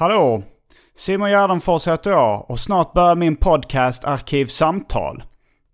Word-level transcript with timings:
Hallå! 0.00 0.42
Simon 0.94 1.30
Gärdenfors 1.30 1.88
heter 1.88 2.10
jag 2.10 2.50
och 2.50 2.60
snart 2.60 2.92
börjar 2.92 3.14
min 3.14 3.36
podcast 3.36 4.04
Arkivsamtal. 4.04 5.22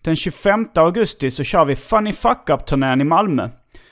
Den 0.04 0.16
25 0.16 0.68
augusti 0.74 1.30
så 1.30 1.44
kör 1.44 1.64
vi 1.64 1.76
Funny 1.76 2.12
Fuck 2.12 2.50
Up-turnén 2.50 3.00
i 3.00 3.04
Malmö. 3.04 3.48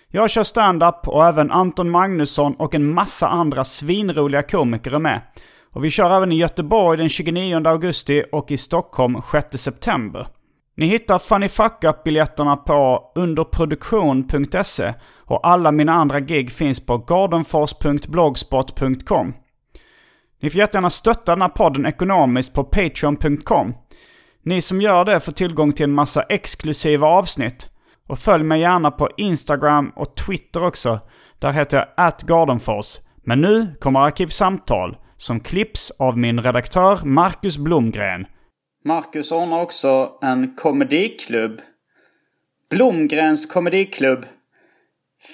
Jag 0.09 0.31
kör 0.31 0.43
stand-up 0.43 1.09
och 1.09 1.27
även 1.27 1.51
Anton 1.51 1.91
Magnusson 1.91 2.55
och 2.55 2.75
en 2.75 2.95
massa 2.95 3.29
andra 3.29 3.65
svinroliga 3.65 4.43
komiker 4.43 4.95
är 4.95 4.99
med. 4.99 5.21
Och 5.73 5.85
vi 5.85 5.91
kör 5.91 6.17
även 6.17 6.33
i 6.33 6.37
Göteborg 6.37 6.99
den 6.99 7.09
29 7.09 7.69
augusti 7.69 8.25
och 8.33 8.51
i 8.51 8.57
Stockholm 8.57 9.23
6 9.33 9.63
september. 9.63 10.27
Ni 10.77 10.87
hittar 10.87 11.19
Funny 11.19 11.49
Fuck 11.49 11.85
Up-biljetterna 11.85 12.57
på 12.57 13.13
underproduktion.se 13.15 14.95
och 15.17 15.47
alla 15.47 15.73
mina 15.73 15.93
andra 15.93 16.21
gig 16.21 16.53
finns 16.53 16.87
på 16.87 16.99
gardenfors.blogspot.com. 16.99 19.35
Ni 20.45 20.51
får 20.51 20.59
jättegärna 20.59 20.91
stötta 20.91 21.33
den 21.33 21.43
här 21.43 21.49
podden 21.49 21.87
ekonomiskt 21.87 22.55
på 22.55 22.65
patreon.com. 22.65 23.75
Ni 24.43 24.63
som 24.63 24.81
gör 24.81 25.05
det 25.05 25.21
får 25.21 25.33
tillgång 25.33 25.73
till 25.73 25.85
en 25.85 25.93
massa 25.93 26.23
exklusiva 26.23 27.07
avsnitt. 27.07 27.69
Och 28.09 28.19
följ 28.19 28.45
mig 28.45 28.61
gärna 28.61 28.91
på 28.91 29.09
Instagram 29.17 29.93
och 29.97 30.17
Twitter 30.17 30.65
också. 30.65 31.01
Där 31.39 31.53
heter 31.53 31.77
jag 31.77 31.87
atgardenfors. 31.97 32.87
Men 33.23 33.41
nu 33.41 33.75
kommer 33.81 34.01
Arkivsamtal 34.01 34.97
som 35.17 35.41
klipps 35.41 35.91
av 35.91 36.19
min 36.19 36.41
redaktör 36.41 37.05
Marcus 37.05 37.59
Blomgren. 37.59 38.27
Marcus 38.85 39.33
ordnar 39.33 39.61
också 39.61 40.11
en 40.23 40.57
komediklubb. 40.57 41.61
Blomgrens 42.71 43.47
komediklubb. 43.47 44.27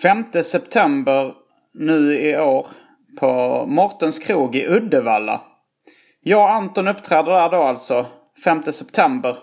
5 0.03 0.25
september 0.45 1.35
nu 1.75 2.19
i 2.19 2.37
år 2.39 2.67
på 3.19 3.65
Mortens 3.67 4.19
krog 4.19 4.57
i 4.57 4.67
Uddevalla. 4.67 5.43
Jag 6.21 6.43
och 6.43 6.51
Anton 6.51 6.89
uppträder 6.89 7.33
där 7.33 7.51
då 7.51 7.63
alltså. 7.63 8.07
5 8.45 8.63
september. 8.63 9.39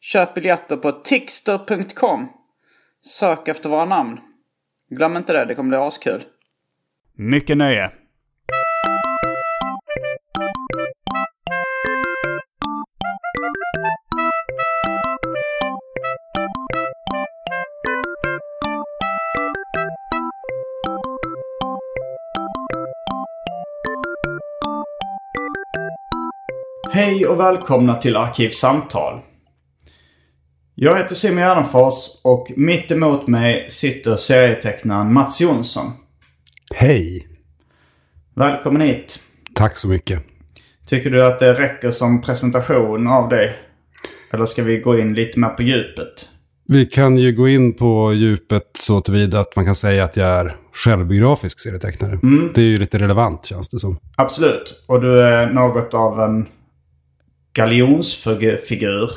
Köp 0.00 0.34
biljetter 0.34 0.76
på 0.76 0.92
tixter.com. 0.92 2.28
Sök 3.06 3.48
efter 3.48 3.68
våra 3.68 3.84
namn. 3.84 4.20
Glöm 4.90 5.16
inte 5.16 5.32
det, 5.32 5.44
det 5.44 5.54
kommer 5.54 5.68
bli 5.68 5.78
askul. 5.78 6.22
Mycket 7.16 7.56
nöje. 7.56 7.90
Hej 27.00 27.26
och 27.26 27.40
välkomna 27.40 27.94
till 27.94 28.16
Arkivsamtal. 28.16 29.20
Jag 30.74 30.98
heter 30.98 31.14
Simon 31.14 31.38
Gärdenfors 31.38 31.94
och 32.24 32.52
mitt 32.56 32.90
emot 32.90 33.26
mig 33.26 33.66
sitter 33.68 34.16
serietecknaren 34.16 35.12
Mats 35.12 35.40
Jonsson. 35.40 35.84
Hej! 36.74 37.26
Välkommen 38.36 38.82
hit. 38.82 39.18
Tack 39.54 39.76
så 39.76 39.88
mycket. 39.88 40.22
Tycker 40.86 41.10
du 41.10 41.26
att 41.26 41.38
det 41.38 41.54
räcker 41.54 41.90
som 41.90 42.22
presentation 42.22 43.06
av 43.06 43.28
dig? 43.28 43.58
Eller 44.32 44.46
ska 44.46 44.62
vi 44.62 44.78
gå 44.78 44.98
in 44.98 45.14
lite 45.14 45.38
mer 45.38 45.48
på 45.48 45.62
djupet? 45.62 46.28
Vi 46.68 46.86
kan 46.86 47.16
ju 47.16 47.32
gå 47.32 47.48
in 47.48 47.72
på 47.72 48.12
djupet 48.12 48.70
så 48.78 49.00
tillvida 49.00 49.40
att 49.40 49.56
man 49.56 49.64
kan 49.64 49.74
säga 49.74 50.04
att 50.04 50.16
jag 50.16 50.28
är 50.28 50.56
självbiografisk 50.72 51.60
serietecknare. 51.60 52.18
Det 52.54 52.60
är 52.60 52.64
ju 52.64 52.78
lite 52.78 52.98
relevant 52.98 53.46
känns 53.46 53.68
det 53.68 53.78
som. 53.78 53.98
Absolut. 54.16 54.84
Och 54.88 55.00
du 55.00 55.22
är 55.22 55.46
något 55.46 55.94
av 55.94 56.20
en 56.20 56.46
galjonsfigur. 57.52 59.10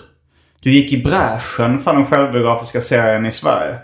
Du 0.60 0.72
gick 0.72 0.94
i 0.94 1.04
bräschen 1.04 1.80
för 1.80 1.94
den 1.94 2.06
självbiografiska 2.06 2.82
serien 2.82 3.26
i 3.26 3.32
Sverige. 3.32 3.76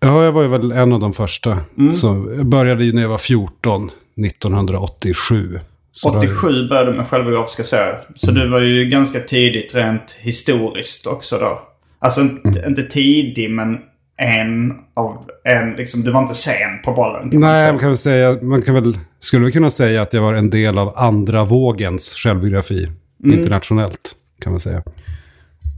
Ja, 0.00 0.24
jag 0.24 0.32
var 0.32 0.42
ju 0.42 0.48
väl 0.48 0.72
en 0.72 0.92
av 0.92 1.00
de 1.00 1.12
första. 1.12 1.58
Så 1.94 2.32
jag 2.36 2.46
började 2.46 2.84
ju 2.84 2.92
när 2.92 3.02
jag 3.02 3.08
var 3.08 3.18
14, 3.18 3.90
1987. 4.26 5.60
Så 5.92 6.10
då- 6.10 6.18
87 6.18 6.68
började 6.68 6.90
du 6.90 6.96
med 6.96 7.06
självbiografiska 7.08 7.62
serier. 7.62 8.06
Så 8.14 8.30
du 8.30 8.48
var 8.48 8.60
ju 8.60 8.84
ganska 8.88 9.20
tidigt 9.20 9.74
rent 9.74 10.16
historiskt 10.20 11.06
också 11.06 11.38
då. 11.38 11.62
Alltså 11.98 12.20
inte, 12.20 12.64
inte 12.68 12.82
tidig 12.82 13.50
men 13.50 13.78
en 14.16 14.72
av 14.94 15.24
en 15.44 15.70
liksom. 15.72 16.02
Du 16.02 16.10
var 16.10 16.20
inte 16.20 16.34
sen 16.34 16.82
på 16.84 16.92
bollen. 16.92 17.30
kan 17.30 17.40
Nej, 17.40 17.72
man 17.72 17.78
kan 17.80 17.88
väl 17.88 17.98
säga, 17.98 18.38
man 18.42 18.62
kan 18.62 18.74
väl, 18.74 18.98
skulle 19.20 19.42
väl 19.44 19.52
kunna 19.52 19.70
säga 19.70 20.02
att 20.02 20.12
jag 20.12 20.22
var 20.22 20.34
en 20.34 20.50
del 20.50 20.78
av 20.78 20.92
andra 20.96 21.44
vågens 21.44 22.14
självbiografi. 22.14 22.88
Internationellt, 23.32 24.14
kan 24.40 24.52
man 24.52 24.60
säga. 24.60 24.82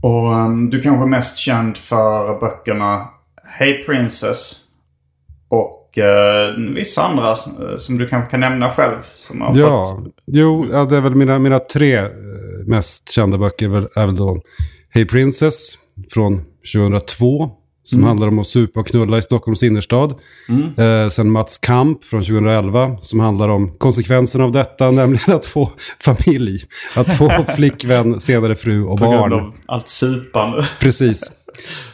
Och 0.01 0.31
um, 0.33 0.69
du 0.69 0.81
kanske 0.81 1.03
är 1.03 1.07
mest 1.07 1.37
känd 1.37 1.77
för 1.77 2.39
böckerna 2.39 3.07
Hey 3.59 3.83
Princess 3.83 4.63
och 5.49 5.97
uh, 5.97 6.73
vissa 6.75 7.01
andra 7.03 7.31
uh, 7.31 7.77
som 7.77 7.97
du 7.97 8.07
kanske 8.07 8.31
kan 8.31 8.39
nämna 8.39 8.71
själv. 8.71 8.97
Som 9.03 9.41
har 9.41 9.57
Ja, 9.57 10.01
fått... 10.05 10.13
jo, 10.25 10.67
ja, 10.71 10.85
det 10.85 10.97
är 10.97 11.01
väl 11.01 11.15
mina, 11.15 11.39
mina 11.39 11.59
tre 11.59 11.95
eh, 11.97 12.07
mest 12.65 13.11
kända 13.11 13.37
böcker 13.37 13.65
är 13.65 13.69
väl, 13.69 13.87
är 13.95 14.05
väl 14.05 14.15
då 14.15 14.41
Hey 14.89 15.05
Princess 15.05 15.73
från 16.13 16.41
2002. 16.75 17.51
Som 17.87 18.03
handlar 18.03 18.27
om 18.27 18.39
att 18.39 18.47
supa 18.47 18.79
och 18.79 18.87
knulla 18.87 19.17
i 19.17 19.21
Stockholms 19.21 19.63
innerstad. 19.63 20.13
Eh, 20.77 21.09
sen 21.09 21.31
Mats 21.31 21.57
Kamp 21.57 22.03
från 22.03 22.23
2011 22.23 22.97
som 23.01 23.19
handlar 23.19 23.49
om 23.49 23.77
konsekvenserna 23.77 24.43
av 24.43 24.51
detta. 24.51 24.91
Nämligen 24.91 25.35
att 25.35 25.45
få 25.45 25.71
familj. 25.99 26.63
Att 26.95 27.17
få 27.17 27.45
flickvän, 27.55 28.21
senare 28.21 28.55
fru 28.55 28.83
och 28.83 28.99
På 28.99 29.05
grund 29.05 29.19
barn. 29.19 29.33
av 29.33 29.53
allt 29.65 29.87
supande. 29.87 30.67
Precis. 30.79 31.31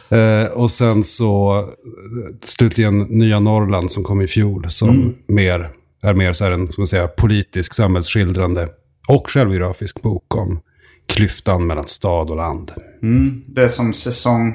Eh, 0.08 0.52
och 0.52 0.70
sen 0.70 1.04
så 1.04 1.58
eh, 1.58 1.66
slutligen 2.42 2.98
Nya 2.98 3.40
Norrland 3.40 3.92
som 3.92 4.04
kom 4.04 4.20
i 4.20 4.26
fjol. 4.26 4.66
Som 4.70 5.14
mer, 5.26 5.70
är 6.02 6.14
mer 6.14 6.32
så 6.32 6.44
här 6.44 6.52
en 6.52 6.72
man 6.78 6.86
säga, 6.86 7.08
politisk, 7.08 7.74
samhällsskildrande 7.74 8.68
och 9.08 9.30
självbiografisk 9.30 10.02
bok 10.02 10.36
om 10.36 10.60
klyftan 11.06 11.66
mellan 11.66 11.86
stad 11.86 12.30
och 12.30 12.36
land. 12.36 12.72
Det 13.46 13.62
är 13.62 13.68
som 13.68 13.94
säsong 13.94 14.54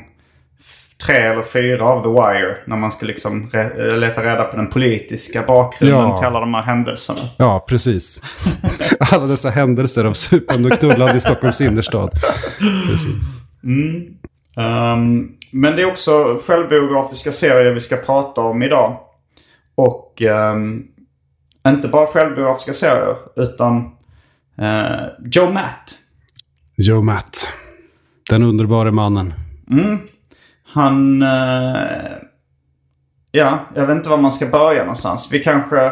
tre 1.06 1.16
eller 1.16 1.44
fyra 1.44 1.86
av 1.86 2.04
The 2.04 2.10
Wire. 2.10 2.58
När 2.68 2.78
man 2.78 2.92
ska 2.92 3.06
liksom 3.06 3.50
re- 3.50 3.96
leta 3.96 4.24
reda 4.24 4.44
på 4.44 4.56
den 4.58 4.68
politiska 4.70 5.44
bakgrunden 5.44 6.00
Ja. 6.00 6.18
till 6.18 6.26
alla 6.28 6.40
de 6.40 6.54
här 6.54 6.62
händelserna. 6.64 7.20
Ja, 7.38 7.66
precis. 7.70 8.22
Alla 9.00 9.26
dessa 9.26 9.50
händelser 9.50 10.06
av 10.06 10.14
supande 10.14 10.70
och 10.70 10.80
knullande 10.80 11.18
i 11.18 11.20
Stockholms 11.20 11.62
innerstad. 11.62 12.12
Precis. 12.88 13.26
Ehm, 14.58 15.28
men 15.52 15.76
det 15.76 15.82
är 15.82 15.86
också 15.92 16.38
självbiografiska 16.48 17.32
serier 17.32 17.72
vi 17.72 17.80
ska 17.80 17.96
prata 17.98 18.42
om 18.42 18.64
idag. 18.64 19.00
Och 19.76 20.22
ehm, 20.22 20.84
inte 21.68 21.88
bara 21.88 22.08
självbiografiska 22.08 22.74
serier 22.74 23.16
utan 23.36 23.78
eh, 24.58 25.06
Joe 25.32 25.52
Matt. 25.52 25.96
Joe 26.78 27.02
Matt. 27.02 27.48
Den 28.30 28.44
underbara 28.44 28.92
mannen. 28.92 29.34
Han... 30.72 31.22
Eh, 31.22 32.12
ja, 33.32 33.68
jag 33.76 33.88
vet 33.88 33.98
inte 33.98 34.10
var 34.10 34.18
man 34.18 34.32
ska 34.32 34.46
börja 34.46 34.82
någonstans. 34.82 35.30
Vi 35.32 35.40
kanske... 35.40 35.92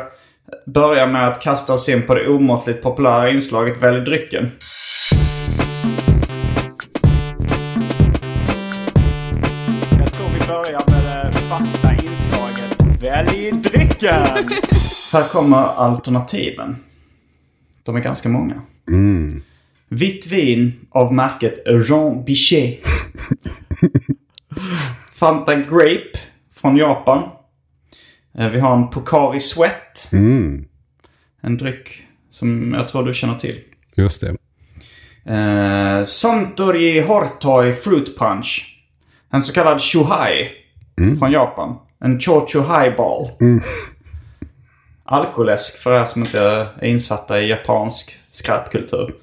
börja 0.66 1.08
med 1.08 1.28
att 1.28 1.42
kasta 1.42 1.74
oss 1.74 1.90
in 1.90 2.02
på 2.02 2.16
det 2.16 2.28
omåttligt 2.28 2.84
populära 2.84 3.30
inslaget 3.30 3.84
Välj 3.84 4.02
drycken. 4.02 4.52
Jag 10.00 10.12
tror 10.14 10.28
vi 10.30 10.48
börjar 10.48 10.90
med 10.90 11.04
det 11.04 11.38
fasta 11.38 11.92
inslaget 11.94 13.04
Välj 13.04 13.52
drycken! 13.52 14.26
Här 15.14 15.28
kommer 15.28 15.58
alternativen. 15.58 16.76
De 17.84 17.96
är 17.96 18.00
ganska 18.00 18.30
många. 18.30 18.62
Vitt 19.90 20.28
vin 20.28 20.74
av 20.90 21.14
märket 21.14 21.54
Jean 21.90 22.24
Bichet. 22.26 22.80
Fanta 25.14 25.56
Grape 25.56 26.12
från 26.56 26.78
Japan. 26.78 27.30
Eh, 28.38 28.50
Vi 28.50 28.60
har 28.60 28.74
en 28.76 28.90
Pocari 28.90 29.40
Sweat. 29.40 30.10
En 31.42 31.58
dryck 31.58 32.04
som 32.32 32.74
jag 32.74 32.90
tror 32.90 33.04
du 33.06 33.14
känner 33.14 33.36
till. 33.36 33.60
Just 33.96 34.22
det. 34.22 34.36
Eh, 35.34 36.04
Suntory 36.06 37.02
Hortoi 37.02 37.74
Fruit 37.74 38.18
Punch. 38.20 38.74
En 39.34 39.42
så 39.42 39.54
kallad 39.54 39.82
Shuhai 39.82 40.50
från 41.20 41.32
Japan. 41.32 41.76
En 42.04 42.20
Chocho 42.20 42.60
Highball. 42.60 43.30
Alkoläsk 45.04 45.78
för 45.84 46.02
er 46.02 46.06
som 46.06 46.22
inte 46.24 46.40
är 46.82 46.86
insatta 46.86 47.42
i 47.42 47.50
japansk 47.50 48.18
skrattkultur. 48.32 49.16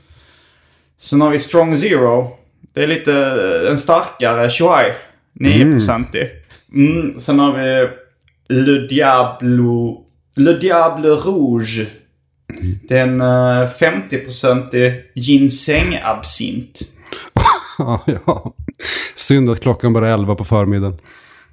Sen 0.98 1.20
har 1.20 1.30
vi 1.30 1.38
Strong 1.38 1.76
Zero. 1.76 2.36
Det 2.72 2.82
är 2.82 2.86
lite 2.86 3.12
eh, 3.12 3.70
en 3.70 3.78
starkare 3.78 4.50
Shuhai. 4.50 4.92
9-procentig. 5.40 6.26
Mm. 6.74 7.18
Sen 7.20 7.38
har 7.38 7.52
vi 7.52 7.88
Le 8.54 8.86
Diablo... 8.88 10.00
Le 10.36 10.52
Diable 10.52 11.08
Rouge. 11.08 11.86
Det 12.88 12.94
är 12.98 13.02
en 13.02 13.20
eh, 13.20 13.68
50-procentig 13.68 15.00
ginseng-absint. 15.14 16.80
Ja. 18.26 18.54
Synd 19.16 19.50
att 19.50 19.60
klockan 19.60 19.92
bara 19.92 20.08
är 20.08 20.12
11 20.14 20.34
på 20.34 20.44
förmiddagen. 20.44 20.98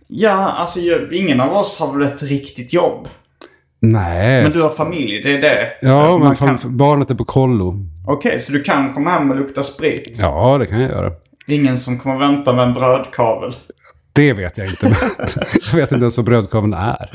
Ja, 0.08 0.32
alltså 0.52 0.80
ingen 1.12 1.42
av 1.42 1.54
oss 1.54 1.80
har 1.80 1.98
väl 1.98 2.08
ett 2.08 2.24
riktigt 2.24 2.74
jobb. 2.74 3.08
Nej. 3.80 4.44
Men 4.44 4.52
du 4.52 4.62
har 4.62 4.70
familj, 4.70 5.22
det 5.24 5.30
är 5.38 5.42
det. 5.42 5.68
Ja, 5.82 6.18
Man 6.18 6.28
men 6.40 6.58
kan- 6.58 6.78
barnet 6.78 7.10
är 7.10 7.16
på 7.16 7.26
kollo. 7.26 7.76
Okej, 8.08 8.40
så 8.40 8.54
du 8.54 8.62
kan 8.64 8.94
komma 8.94 9.10
hem 9.10 9.32
och 9.32 9.38
lukta 9.38 9.64
sprit? 9.64 10.16
Ja, 10.20 10.58
det 10.58 10.66
kan 10.66 10.82
jag 10.82 10.92
göra. 10.92 11.12
Ingen 11.48 11.78
som 11.78 12.00
kommer 12.00 12.18
vänta 12.18 12.54
med 12.54 12.68
en 12.68 12.74
brödkavel? 12.74 13.52
Det 14.14 14.34
vet 14.34 14.58
jag 14.58 14.68
inte. 14.68 14.86
Jag 15.72 15.76
vet 15.78 15.92
inte 15.92 16.04
ens 16.04 16.18
vad 16.18 16.26
brödkaveln 16.26 16.74
är. 16.74 17.10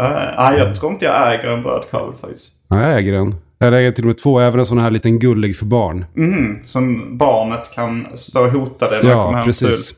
Uh, 0.00 0.34
nej, 0.38 0.58
jag 0.58 0.74
tror 0.76 0.92
inte 0.92 1.04
jag 1.04 1.34
äger 1.34 1.48
en 1.52 1.62
brödkavel 1.62 2.14
faktiskt. 2.20 2.52
Ja, 2.68 2.82
jag 2.82 2.98
äger 2.98 3.12
en. 3.12 3.34
Jag 3.58 3.78
äger 3.78 3.92
till 3.92 4.04
och 4.04 4.08
med 4.08 4.18
två. 4.18 4.40
Även 4.40 4.60
en 4.60 4.66
sån 4.66 4.78
här 4.78 4.90
liten 4.90 5.18
gullig 5.18 5.56
för 5.56 5.66
barn. 5.66 6.04
Mhm, 6.14 6.58
som 6.64 7.18
barnet 7.18 7.74
kan 7.74 8.06
stå 8.14 8.44
och 8.44 8.50
hota 8.52 8.90
dig 8.90 9.02
när 9.02 9.12
kommer 9.12 9.24
Ja, 9.32 9.36
hem 9.36 9.44
precis. 9.44 9.94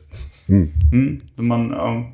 full. 0.47 0.67
Mm, 0.93 1.21
man, 1.35 1.69
ja, 1.69 2.11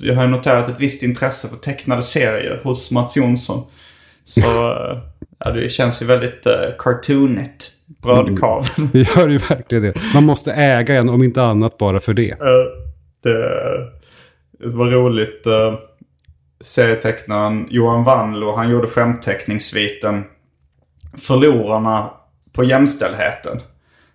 jag 0.00 0.14
har 0.14 0.26
noterat 0.26 0.68
ett 0.68 0.80
visst 0.80 1.02
intresse 1.02 1.48
för 1.48 1.56
tecknade 1.56 2.02
serier 2.02 2.60
hos 2.64 2.90
Mats 2.90 3.16
Jonsson. 3.16 3.62
Så 4.24 4.40
eh, 4.40 4.98
ja, 5.38 5.50
det 5.50 5.72
känns 5.72 6.02
ju 6.02 6.06
väldigt 6.06 6.46
uh, 6.46 6.52
cartoonigt. 6.78 7.70
Brödkavel. 7.98 8.64
Det 8.92 9.16
gör 9.16 9.28
ju 9.28 9.38
verkligen 9.38 9.84
det. 9.84 9.94
Man 10.14 10.24
måste 10.24 10.52
äga 10.52 10.94
en, 10.94 11.08
om 11.08 11.22
inte 11.22 11.42
annat 11.42 11.78
bara 11.78 12.00
för 12.00 12.14
det. 12.14 12.30
Eh, 12.30 12.38
det, 13.22 14.68
var 14.68 14.90
roligt. 14.90 15.46
Uh, 15.46 15.78
serietecknaren 16.60 17.66
Johan 17.70 18.04
Wanlo, 18.04 18.56
han 18.56 18.70
gjorde 18.70 18.86
skämtteckningssviten 18.86 20.24
Förlorarna 21.18 22.10
på 22.52 22.64
jämställdheten. 22.64 23.60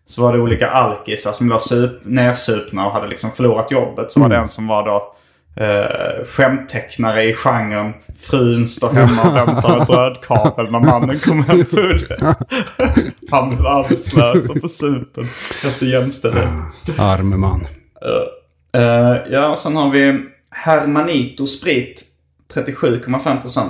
Så 0.05 0.21
var 0.21 0.33
det 0.33 0.39
olika 0.39 0.69
alkisar 0.69 1.31
som 1.31 1.59
sup, 1.59 1.91
nersupna 2.03 2.87
och 2.87 2.93
hade 2.93 3.07
liksom 3.07 3.31
förlorat 3.31 3.71
jobbet. 3.71 4.11
Så 4.11 4.19
var 4.19 4.29
det 4.29 4.35
en 4.35 4.49
som 4.49 4.67
var 4.67 4.85
då 4.85 5.15
eh, 5.55 6.25
skämttecknare 6.25 7.23
i 7.23 7.33
genren 7.33 7.93
Frun 8.19 8.67
står 8.67 8.89
hemma 8.89 9.29
och 9.29 9.35
väntar 9.35 9.77
med 9.77 9.87
brödkavel 9.87 10.71
när 10.71 10.79
mannen 10.79 11.19
kommer 11.19 11.43
hem 11.43 11.65
full. 11.65 12.05
Han 13.31 13.49
blev 13.49 13.65
arbetslös 13.65 14.49
och 14.49 14.61
på 14.61 14.69
supen 14.69 15.23
efter 15.65 15.85
jämställdhet. 15.85 16.49
Arme 16.97 17.37
man. 17.37 17.67
Eh, 18.73 19.31
ja, 19.31 19.49
och 19.49 19.57
sen 19.57 19.75
har 19.75 19.89
vi 19.89 20.25
Hermanito 20.49 21.47
Sprit. 21.47 22.05
37,5%. 22.53 23.69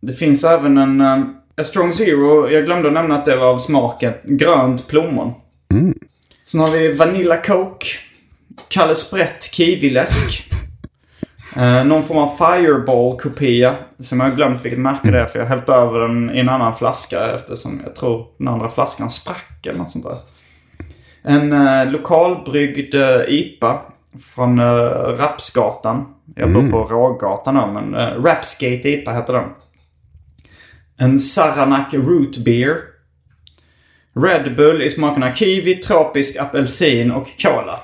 Det 0.00 0.12
finns 0.12 0.44
även 0.44 0.78
en 0.78 1.00
uh, 1.00 1.24
A 1.56 1.64
Strong 1.64 1.92
Zero. 1.92 2.48
Jag 2.48 2.64
glömde 2.64 2.88
att 2.88 2.94
nämna 2.94 3.18
att 3.18 3.24
det 3.24 3.36
var 3.36 3.46
av 3.46 3.58
smaken 3.58 4.12
grönt 4.24 4.88
plommon. 4.88 5.32
Sen 6.46 6.60
har 6.60 6.70
vi 6.70 6.92
Vanilla 6.92 7.36
Coke. 7.36 7.86
Kalle 8.68 8.94
Sprätt 8.94 9.42
Kiwiläsk. 9.42 10.50
Uh, 11.56 11.84
någon 11.84 12.04
form 12.04 12.18
av 12.18 12.36
Fireball-kopia. 12.36 13.76
Som 14.00 14.20
jag 14.20 14.28
har 14.28 14.36
glömt 14.36 14.64
vilket 14.64 14.80
märke 14.80 15.10
det 15.10 15.20
är. 15.20 15.26
För 15.26 15.38
jag 15.38 15.46
har 15.46 15.56
hällt 15.56 15.68
över 15.68 16.00
den 16.00 16.36
i 16.36 16.40
en 16.40 16.48
annan 16.48 16.76
flaska. 16.76 17.34
Eftersom 17.34 17.80
jag 17.84 17.94
tror 17.94 18.26
den 18.38 18.48
andra 18.48 18.68
flaskan 18.68 19.10
sprack 19.10 19.66
eller 19.66 19.78
något 19.78 19.92
sånt 19.92 20.04
där. 20.04 20.16
En 21.22 21.52
uh, 21.52 21.92
lokalbryggd 21.92 22.94
eh, 22.94 23.20
IPA 23.28 23.82
från 24.34 24.60
uh, 24.60 24.66
Rapsgatan. 25.18 26.06
Jag 26.36 26.52
bor 26.52 26.70
på 26.70 26.82
Rågatan 26.82 27.54
nu, 27.54 27.80
men 27.80 27.94
uh, 27.94 28.24
Rapsgate 28.24 28.88
IPA 28.88 29.12
heter 29.12 29.32
den. 29.32 29.48
En 30.98 31.20
Saranac 31.20 31.92
Root 31.92 32.36
Beer. 32.44 32.76
Red 34.16 34.56
Bull 34.56 34.82
i 34.82 34.90
smakerna 34.90 35.34
kiwi, 35.34 35.74
tropisk 35.74 36.40
apelsin 36.40 37.10
och 37.10 37.28
cola. 37.42 37.80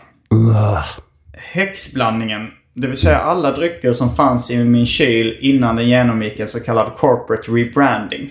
Häxblandningen. 1.32 2.50
Det 2.74 2.86
vill 2.86 2.96
säga 2.96 3.18
alla 3.18 3.50
drycker 3.52 3.92
som 3.92 4.14
fanns 4.14 4.50
i 4.50 4.64
min 4.64 4.86
kyl 4.86 5.36
innan 5.40 5.76
den 5.76 5.88
genomgick 5.88 6.40
en 6.40 6.48
så 6.48 6.60
kallad 6.60 6.92
corporate 6.96 7.52
rebranding. 7.52 8.30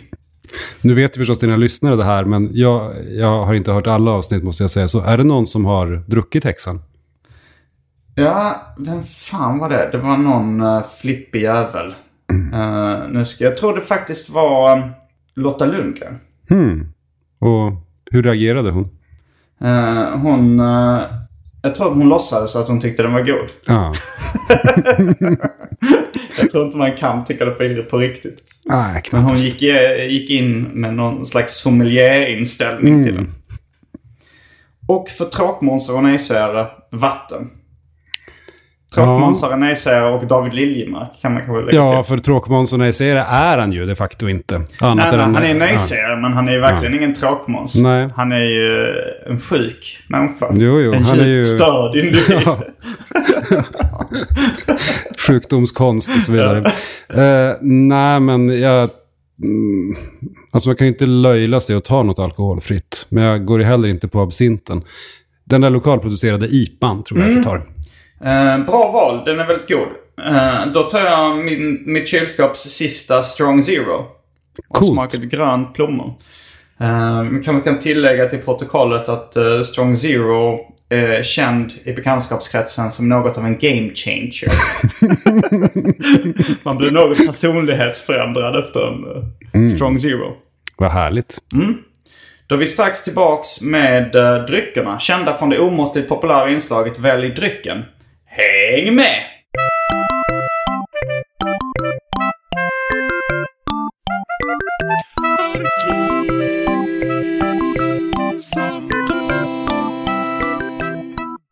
Nu 0.81 0.93
vet 0.93 1.15
ju 1.15 1.19
förstås 1.19 1.39
dina 1.39 1.55
lyssnare 1.55 1.95
det 1.95 2.03
här, 2.03 2.25
men 2.25 2.49
jag, 2.53 2.91
jag 3.09 3.45
har 3.45 3.53
inte 3.53 3.71
hört 3.71 3.87
alla 3.87 4.11
avsnitt 4.11 4.43
måste 4.43 4.63
jag 4.63 4.71
säga. 4.71 4.87
Så 4.87 5.01
är 5.01 5.17
det 5.17 5.23
någon 5.23 5.47
som 5.47 5.65
har 5.65 6.03
druckit 6.07 6.43
häxan? 6.43 6.81
Ja, 8.15 8.61
vem 8.77 9.03
fan 9.03 9.59
var 9.59 9.69
det? 9.69 9.89
Det 9.91 9.97
var 9.97 10.17
någon 10.17 10.61
uh, 10.61 10.83
flippig 11.01 11.41
jävel. 11.41 11.93
Eh, 12.53 13.09
nu 13.09 13.25
ska, 13.25 13.43
jag 13.43 13.57
tror 13.57 13.75
det 13.75 13.81
faktiskt 13.81 14.29
var 14.29 14.77
um, 14.77 14.89
Lotta 15.35 15.65
Lundgren. 15.65 16.19
Och 17.39 17.71
hur 18.11 18.23
reagerade 18.23 18.71
hon? 18.71 18.89
Eh, 19.61 20.17
hon... 20.17 20.59
jag 21.61 21.75
tror 21.75 21.87
att 21.91 21.97
hon 21.97 22.09
låtsades 22.09 22.55
att 22.55 22.67
hon 22.67 22.81
tyckte 22.81 23.03
den 23.03 23.13
var 23.13 23.21
god. 23.21 23.49
Ja. 23.65 23.93
Jag 26.39 26.49
tror 26.49 26.65
inte 26.65 26.77
man 26.77 26.91
kan 26.91 27.25
tycka 27.25 27.45
det 27.45 27.51
på, 27.51 27.89
på 27.89 27.97
riktigt. 27.97 28.37
Nej, 28.65 29.01
Men 29.11 29.21
hon 29.21 29.29
knappast. 29.29 29.43
gick, 29.43 29.61
eh, 29.63 30.07
gick 30.07 30.29
in 30.29 30.61
med 30.61 30.93
någon 30.93 31.25
slags 31.25 31.61
sommelier-inställning 31.61 33.03
till 33.03 33.15
den. 33.15 33.31
Och 34.87 35.09
för 35.09 35.25
tråkmånsar 35.25 35.93
och 35.93 36.03
nejsägare, 36.03 36.67
vatten. 36.91 37.49
Tråkmånsar, 39.05 39.57
nejsägare 39.57 40.13
och 40.13 40.27
David 40.27 40.53
Liljemark 40.53 41.09
kan 41.21 41.33
man 41.33 41.45
kanske 41.45 41.65
lägga 41.65 41.77
Ja, 41.77 42.03
till. 42.03 42.15
för 42.15 42.23
tråkmåns 42.23 42.73
och 42.73 42.79
nejsägare 42.79 43.19
är 43.29 43.57
han 43.57 43.71
ju 43.71 43.85
de 43.85 43.95
facto 43.95 44.27
inte. 44.29 44.55
Annat 44.55 44.69
Nej, 44.95 45.11
nej, 45.11 45.19
han 45.19 45.35
är 45.35 45.41
en 45.41 45.47
ja. 45.59 45.65
nejsägare 45.65 46.21
men 46.21 46.33
han 46.33 46.47
är 46.47 46.51
ju 46.53 46.59
verkligen 46.59 46.93
ingen 46.93 47.15
tråkmåns. 47.15 47.75
Nej. 47.75 48.09
Han 48.15 48.31
är 48.31 48.43
ju 48.43 48.93
en 49.29 49.39
sjuk 49.39 49.97
människa. 50.09 50.47
Jo, 50.53 50.79
jo, 50.81 50.93
en 50.93 51.03
han 51.03 51.19
är 51.19 51.25
ju- 51.25 51.43
störd 51.43 51.95
individ. 51.95 52.47
sjukdomskonst 55.27 56.15
och 56.15 56.21
så 56.21 56.31
vidare. 56.31 56.57
Eh, 57.09 57.55
nej, 57.61 58.19
men 58.19 58.59
jag... 58.61 58.89
Mm, 59.43 59.95
alltså 60.51 60.69
man 60.69 60.75
kan 60.75 60.87
ju 60.87 60.93
inte 60.93 61.05
löjla 61.05 61.59
sig 61.61 61.75
och 61.75 61.83
ta 61.83 62.03
något 62.03 62.19
alkoholfritt. 62.19 63.05
Men 63.09 63.23
jag 63.23 63.45
går 63.45 63.59
ju 63.59 63.65
heller 63.65 63.87
inte 63.87 64.07
på 64.07 64.21
absinten. 64.21 64.81
Den 65.45 65.61
där 65.61 65.69
lokalproducerade 65.69 66.47
IPAn 66.47 67.03
tror 67.03 67.19
jag 67.19 67.29
att 67.29 67.35
jag 67.35 67.43
tar. 67.43 67.61
Eh, 68.25 68.65
bra 68.65 68.91
val, 68.91 69.25
den 69.25 69.39
är 69.39 69.47
väldigt 69.47 69.69
god. 69.69 69.87
Eh, 70.25 70.65
då 70.73 70.83
tar 70.83 70.99
jag 70.99 71.37
min, 71.37 71.83
mitt 71.85 72.07
kylskaps 72.07 72.59
sista 72.59 73.23
Strong 73.23 73.63
Zero. 73.63 74.05
Och 74.69 74.75
Coolt. 74.75 74.91
smakat 74.91 75.21
grön 75.21 75.73
plommon. 75.73 76.13
Man 76.77 77.43
kan, 77.43 77.53
man 77.53 77.63
kan 77.63 77.79
tillägga 77.79 78.29
till 78.29 78.39
protokollet 78.39 79.09
att 79.09 79.35
eh, 79.35 79.61
Strong 79.61 79.95
Zero 79.95 80.59
är 80.89 81.23
känd 81.23 81.73
i 81.83 81.93
bekantskapskretsen 81.93 82.91
som 82.91 83.09
något 83.09 83.37
av 83.37 83.45
en 83.45 83.57
game 83.57 83.91
changer. 83.95 84.49
Man 86.65 86.77
blir 86.77 86.91
något 86.91 87.25
personlighetsförändrad 87.25 88.63
efter 88.63 88.79
en 88.87 89.63
eh, 89.63 89.67
Strong 89.69 89.99
Zero. 89.99 90.33
Vad 90.77 90.91
härligt. 90.91 91.37
Då 92.47 92.55
är 92.55 92.59
vi 92.59 92.65
strax 92.65 93.03
tillbaks 93.03 93.61
med 93.61 94.15
uh, 94.15 94.45
dryckerna. 94.45 94.99
Kända 94.99 95.33
från 95.33 95.49
det 95.49 95.59
omåttligt 95.59 96.09
populära 96.09 96.49
inslaget 96.49 96.99
Välj 96.99 97.29
drycken. 97.29 97.83
Häng 98.31 98.95
med! 98.95 99.23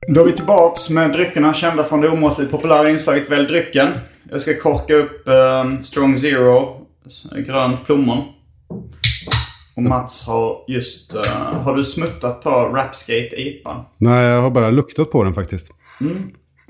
Då 0.07 0.22
är 0.22 0.25
vi 0.25 0.34
tillbaks 0.34 0.89
med 0.89 1.12
dryckerna 1.12 1.53
kända 1.53 1.84
från 1.84 2.01
det 2.01 2.10
omåttligt 2.10 2.51
populära 2.51 2.89
inslaget 2.89 3.29
Välj 3.29 3.48
drycken. 3.48 3.91
Jag 4.31 4.41
ska 4.41 4.60
korka 4.60 4.93
upp 4.96 5.27
eh, 5.27 5.79
Strong 5.79 6.17
Zero, 6.17 6.86
grön 7.46 7.77
plommon. 7.86 8.24
Och 9.75 9.84
Mats 9.84 10.27
har 10.27 10.57
just... 10.67 11.13
eh, 11.15 11.22
har 11.63 11.75
du 11.75 11.84
smuttat 11.84 12.41
på 12.41 12.50
Rapskate 12.50 13.36
IPAn? 13.41 13.86
Nej, 13.98 14.25
jag 14.25 14.41
har 14.41 14.50
bara 14.50 14.69
luktat 14.69 15.12
på 15.12 15.24
den 15.24 15.34
faktiskt. 15.34 15.72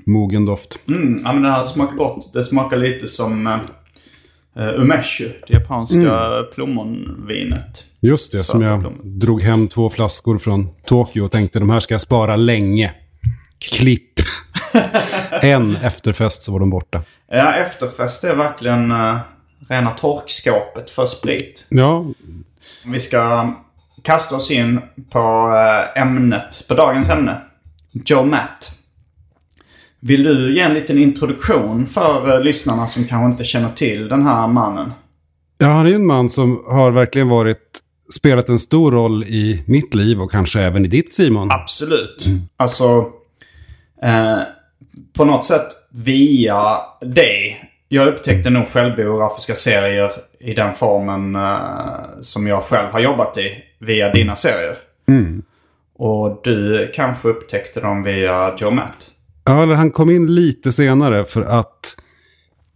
Mogen 0.08 0.44
doft. 0.44 0.78
Mm, 0.88 1.20
ja 1.24 1.32
men 1.32 1.42
den 1.42 1.52
här 1.52 1.66
smakar 1.66 1.96
gott. 1.96 2.32
Det 2.32 2.44
smakar 2.44 2.76
lite 2.76 3.08
som 3.08 3.46
uh, 3.46 3.60
umeshu, 4.80 5.32
det 5.46 5.54
japanska 5.54 6.28
plommonvinet. 6.54 7.84
Just 8.00 8.32
det, 8.32 8.38
som 8.44 8.60
Söta 8.60 8.70
jag 8.70 8.80
blommor. 8.80 9.00
drog 9.04 9.42
hem 9.42 9.68
två 9.68 9.90
flaskor 9.90 10.38
från 10.38 10.68
Tokyo 10.86 11.24
och 11.24 11.32
tänkte 11.32 11.58
de 11.58 11.70
här 11.70 11.80
ska 11.80 11.94
jag 11.94 12.00
spara 12.00 12.36
länge. 12.36 12.94
Klipp. 13.58 14.12
en 15.42 15.76
efterfest 15.76 16.42
så 16.42 16.52
var 16.52 16.60
de 16.60 16.70
borta. 16.70 17.02
Ja, 17.30 17.54
efterfest 17.54 18.24
är 18.24 18.34
verkligen 18.36 18.92
uh, 18.92 19.18
rena 19.68 19.90
torkskåpet 19.90 20.90
för 20.90 21.06
sprit. 21.06 21.66
Ja, 21.70 22.06
Vi 22.84 23.00
ska 23.00 23.54
kasta 24.02 24.36
oss 24.36 24.50
in 24.50 24.80
på 25.10 25.52
eh, 25.94 26.02
ämnet, 26.02 26.64
på 26.68 26.74
dagens 26.74 27.10
ämne. 27.10 27.40
Joe 27.92 28.24
Matt. 28.24 28.77
Vill 30.00 30.22
du 30.22 30.54
ge 30.54 30.60
en 30.60 30.74
liten 30.74 30.98
introduktion 30.98 31.86
för 31.86 32.34
eh, 32.34 32.40
lyssnarna 32.40 32.86
som 32.86 33.04
kanske 33.04 33.32
inte 33.32 33.44
känner 33.44 33.70
till 33.70 34.08
den 34.08 34.22
här 34.22 34.48
mannen? 34.48 34.92
ja 35.58 35.66
han 35.66 35.86
är 35.86 35.90
ju 35.90 35.96
en 35.96 36.06
man 36.06 36.30
som 36.30 36.64
har 36.66 36.90
verkligen 36.90 37.28
varit 37.28 37.80
spelat 38.14 38.48
en 38.48 38.58
stor 38.58 38.92
roll 38.92 39.24
i 39.24 39.64
mitt 39.66 39.94
liv 39.94 40.20
och 40.20 40.30
kanske 40.30 40.60
även 40.60 40.84
i 40.84 40.88
ditt 40.88 41.14
Simon. 41.14 41.48
Absolut. 41.50 42.26
Alltså, 42.56 43.06
eh, 44.02 44.38
på 45.16 45.24
något 45.24 45.44
sätt 45.44 45.66
via 45.90 46.80
dig. 47.00 47.64
Jag 47.88 48.08
upptäckte 48.08 48.50
nog 48.50 48.68
självbiografiska 48.68 49.54
serier 49.54 50.12
i 50.40 50.54
den 50.54 50.74
formen 50.74 51.36
eh, 51.36 52.20
som 52.20 52.46
jag 52.46 52.64
själv 52.64 52.92
har 52.92 53.00
jobbat 53.00 53.38
i 53.38 53.64
via 53.78 54.12
dina 54.12 54.36
serier. 54.36 54.78
Och 55.98 56.40
du 56.44 56.90
kanske 56.94 57.28
upptäckte 57.28 57.80
dem 57.80 58.02
via 58.02 58.54
Joe 58.58 58.70
Matt. 58.70 59.10
Ja, 59.48 59.62
eller 59.62 59.74
han 59.74 59.90
kom 59.90 60.10
in 60.10 60.34
lite 60.34 60.72
senare 60.72 61.24
för 61.24 61.42
att 61.42 61.96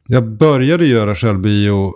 jag 0.07 0.29
började 0.29 0.87
göra 0.87 1.15
självbio 1.15 1.93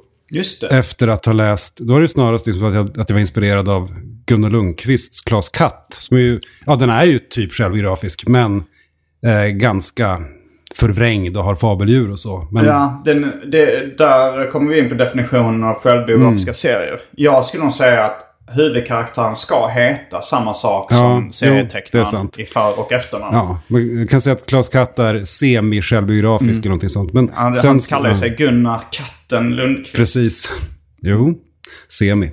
efter 0.70 1.08
att 1.08 1.26
ha 1.26 1.32
läst, 1.32 1.78
då 1.78 1.94
var 1.94 2.00
det 2.00 2.08
snarast 2.08 2.46
liksom 2.46 2.64
att, 2.64 2.74
jag, 2.74 3.00
att 3.00 3.08
jag 3.10 3.14
var 3.14 3.20
inspirerad 3.20 3.68
av 3.68 3.90
Gunnar 4.26 4.50
Lundqvists 4.50 5.20
Klas 5.20 5.48
Katt. 5.48 5.86
Som 5.90 6.16
är 6.16 6.20
ju, 6.20 6.40
ja, 6.66 6.76
den 6.76 6.90
är 6.90 7.04
ju 7.04 7.18
typ 7.18 7.52
självbiografisk, 7.52 8.26
men 8.28 8.62
eh, 9.26 9.44
ganska 9.46 10.22
förvrängd 10.74 11.36
och 11.36 11.44
har 11.44 11.54
fabeldjur 11.54 12.10
och 12.10 12.18
så. 12.18 12.48
Men, 12.52 12.64
Ja, 12.64 13.02
den, 13.04 13.32
det, 13.46 13.98
där 13.98 14.50
kommer 14.50 14.72
vi 14.72 14.78
in 14.78 14.88
på 14.88 14.94
definitionen 14.94 15.64
av 15.64 15.74
självbiografiska 15.74 16.48
Mm. 16.50 16.54
serier. 16.54 17.00
Jag 17.10 17.44
skulle 17.44 17.62
nog 17.62 17.72
säga 17.72 18.04
att 18.04 18.25
huvudkaraktären 18.48 19.36
ska 19.36 19.68
heta 19.68 20.22
samma 20.22 20.54
sak 20.54 20.86
Ja, 20.90 20.96
som 20.96 21.30
serietecknaren 21.30 22.30
i 22.36 22.44
för 22.44 22.78
och 22.78 22.92
efternamn. 22.92 23.34
Ja, 23.36 23.60
man 23.66 24.08
kan 24.08 24.20
säga 24.20 24.36
att 24.36 24.46
Klas 24.46 24.68
Katt 24.68 24.98
är 24.98 25.24
semi-självbiografisk 25.24 26.60
eller 26.60 26.68
någonting 26.68 26.88
sånt. 26.88 27.12
Men 27.12 27.24
Mm. 27.28 27.34
Ja, 27.44 27.50
det, 27.50 27.56
sen 27.56 27.68
han 27.68 27.78
kallar 27.78 28.08
ju 28.08 28.14
sig 28.14 28.30
Gunnar 28.30 28.82
Katten 28.90 29.56
Lundqvist. 29.56 29.96
Precis. 29.96 30.52
Jo, 31.02 31.34
semi. 31.88 32.30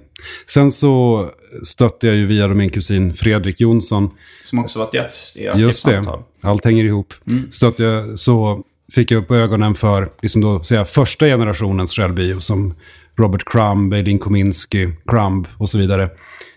Sen 0.49 0.71
så 0.71 1.25
stötte 1.63 2.07
jag 2.07 2.15
ju 2.15 2.25
via 2.25 2.47
min 2.47 2.69
kusin 2.69 3.13
Fredrik 3.13 3.61
Jonsson. 3.61 4.09
Som 4.43 4.59
också 4.59 4.79
varit 4.79 4.93
gäst 4.93 5.37
i 5.37 5.43
Just 5.55 5.85
det, 5.85 5.91
samtal. 5.95 6.23
allt 6.41 6.65
hänger 6.65 6.83
ihop. 6.83 7.13
Mm. 7.27 7.51
Stötte 7.51 7.83
jag, 7.83 8.19
så 8.19 8.63
fick 8.91 9.11
jag 9.11 9.23
upp 9.23 9.31
ögonen 9.31 9.75
för 9.75 10.09
liksom 10.21 10.41
då, 10.41 10.63
säga, 10.63 10.85
första 10.85 11.25
generationens 11.25 11.91
självbio 11.95 12.39
som 12.39 12.73
Robert 13.17 13.43
Crumb, 13.45 13.93
Eileen 13.93 14.19
Kominsky, 14.19 14.89
Crumb 15.07 15.47
och 15.57 15.69
så 15.69 15.77
vidare. 15.77 16.09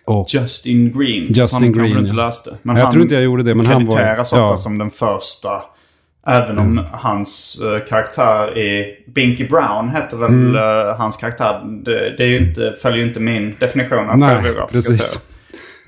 Och 0.05 0.27
Justin 0.35 0.99
Green. 0.99 1.27
Justin 1.33 1.61
kanske 1.61 1.81
Green, 1.81 1.99
inte 1.99 2.13
läste. 2.13 2.57
Men 2.63 2.77
Jag 2.77 2.83
han 2.83 2.93
tror 2.93 3.03
inte 3.03 3.15
jag 3.15 3.25
gjorde 3.25 3.43
det, 3.43 3.55
men 3.55 3.67
han 3.67 3.87
var- 3.87 3.97
krediteras 3.97 4.33
ja. 4.33 4.45
ofta 4.45 4.57
som 4.57 4.79
den 4.79 4.91
första. 4.91 5.63
Även 6.29 6.59
om 6.59 6.85
hans 6.93 7.59
eh, 7.63 7.85
karaktär 7.89 8.59
i 8.59 8.95
Binky 9.15 9.49
Brown 9.49 9.89
heter 9.91 10.17
väl 10.17 10.31
Mm. 10.31 10.57
eh, 10.57 10.97
hans 10.97 11.17
karaktär. 11.17 11.61
Det, 11.85 12.15
det 12.17 12.25
är 12.25 12.41
inte, 12.41 12.75
följer 12.83 12.99
ju 13.03 13.09
inte 13.09 13.21
min 13.21 13.55
definition 13.61 13.99
av 13.99 14.21
självbiografiska 14.21 14.93
precis. 14.93 15.31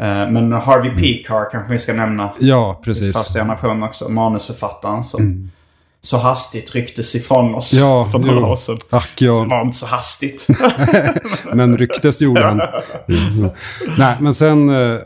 Eh, 0.00 0.30
men 0.30 0.52
Harvey 0.52 0.90
P. 0.96 1.24
Carr 1.26 1.50
kanske 1.50 1.72
vi 1.72 1.78
ska 1.78 1.92
nämna. 1.94 2.30
Ja, 2.38 2.80
precis. 2.84 3.16
Första 3.16 3.38
generationen 3.38 3.82
också. 3.82 4.08
Manusförfattaren 4.08 5.04
som 5.04 5.50
så 6.08 6.16
hastigt 6.18 6.74
rycktes 6.74 7.14
ifrån 7.14 7.54
oss. 7.54 7.72
Ja, 7.72 8.08
för 8.12 8.18
några 8.18 8.40
jo. 8.40 8.46
år 8.46 8.56
sedan. 8.56 8.78
Ack, 8.90 9.08
Det 9.18 9.24
ja. 9.24 9.44
var 9.44 9.60
inte 9.62 9.76
så 9.76 9.86
hastigt. 9.86 10.46
Men 11.54 11.78
ryktes 11.78 12.20
gjorde 12.22 12.44
han. 12.44 12.60
Mm. 12.60 13.50
Nej, 13.98 14.16
men 14.20 14.34
sen... 14.34 14.68
eh, 14.68 14.98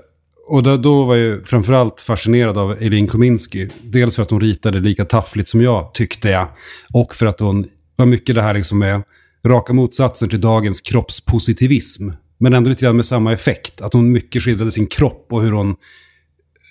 Och 0.49 0.63
då, 0.63 0.77
då 0.77 1.05
var 1.05 1.17
jag 1.17 1.25
ju 1.25 1.45
framförallt 1.45 2.01
fascinerad 2.01 2.59
av 2.59 2.73
Eileen 2.73 3.07
Kominsky. 3.07 3.69
Dels 3.83 4.17
för 4.17 4.23
att 4.23 4.31
hon 4.31 4.41
ritade 4.41 4.81
lika 4.81 5.05
taffligt 5.05 5.49
som 5.49 5.61
jag, 5.61 5.95
tyckte 5.95 6.29
jag. 6.31 6.49
Och 6.93 7.15
för 7.15 7.27
att 7.27 7.41
hon 7.41 7.67
var 7.97 8.07
mycket 8.07 8.35
det 8.35 8.43
här 8.43 8.55
liksom 8.55 8.79
med 8.79 9.03
raka 9.47 9.73
motsatsen 9.73 10.29
till 10.29 10.41
dagens 10.41 10.81
kroppspositivism. 10.81 12.11
Men 12.39 12.55
ändå 12.55 12.71
lite 12.71 12.85
grann 12.85 12.97
med 12.97 13.07
samma 13.07 13.33
effekt. 13.33 13.81
Att 13.81 13.93
hon 13.93 14.13
mycket 14.13 14.43
skildrade 14.43 14.73
sin 14.73 14.87
kropp 14.87 15.27
och 15.31 15.43
hur 15.43 15.53
hon 15.53 15.77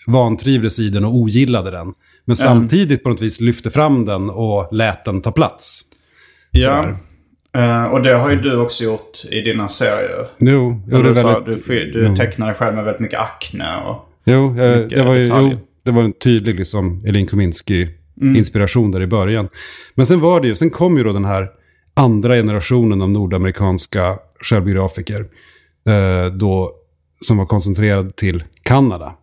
vantrivdes 0.07 0.79
i 0.79 0.89
den 0.89 1.05
och 1.05 1.15
ogillade 1.15 1.71
den. 1.71 1.93
Men 2.31 2.35
samtidigt 2.35 3.03
på 3.03 3.09
något 3.09 3.21
vis 3.21 3.41
lyfte 3.41 3.69
fram 3.71 4.05
den 4.05 4.29
och 4.29 4.67
lät 4.71 5.05
den 5.05 5.21
ta 5.21 5.31
plats. 5.31 5.81
ja. 6.51 6.97
Eh, 7.53 7.83
och 7.83 8.01
det 8.01 8.13
har 8.15 8.29
ju 8.29 8.41
du 8.41 8.57
också 8.57 8.83
gjort 8.83 9.25
i 9.31 9.41
dina 9.41 9.69
serier. 9.69 10.27
Jo, 10.39 10.81
jo, 10.87 10.97
det 10.97 11.03
du, 11.03 11.09
är 11.09 11.15
sa, 11.15 11.39
väldigt... 11.39 11.67
du, 11.67 11.91
du 11.91 12.05
jo. 12.07 12.15
tecknar 12.15 12.47
dig 12.47 12.55
själv 12.55 12.75
med 12.75 12.83
väldigt 12.83 13.01
mycket 13.01 13.19
akne. 13.19 13.77
Och, 13.77 14.09
Jo, 14.23 14.59
eh, 14.59 14.77
mycket 14.77 14.97
det 14.97 15.03
var, 15.03 15.15
ju, 15.15 15.25
jo, 15.27 15.57
det 15.85 15.91
var 15.91 16.03
en 16.03 16.13
tydlig 16.13 16.55
liksom, 16.55 17.03
Elin 17.07 17.27
Kominsky-inspiration 17.27 18.91
där 18.91 19.01
i 19.01 19.07
början. 19.07 19.49
Men 19.95 20.05
sen 20.05 20.19
var 20.19 20.41
det 20.41 20.47
ju, 20.47 20.55
sen 20.55 20.69
kom 20.69 20.97
ju 20.97 21.03
då 21.03 21.13
den 21.13 21.25
här 21.25 21.49
andra 21.93 22.35
generationen 22.35 23.01
av 23.01 23.09
nordamerikanska 23.09 24.17
självbiografiker. 24.49 25.25
Eh, 25.87 26.33
då, 26.33 26.71
som 27.21 27.37
var 27.37 27.45
koncentrerad 27.45 28.15
till 28.15 28.43
Kanada. 28.63 29.13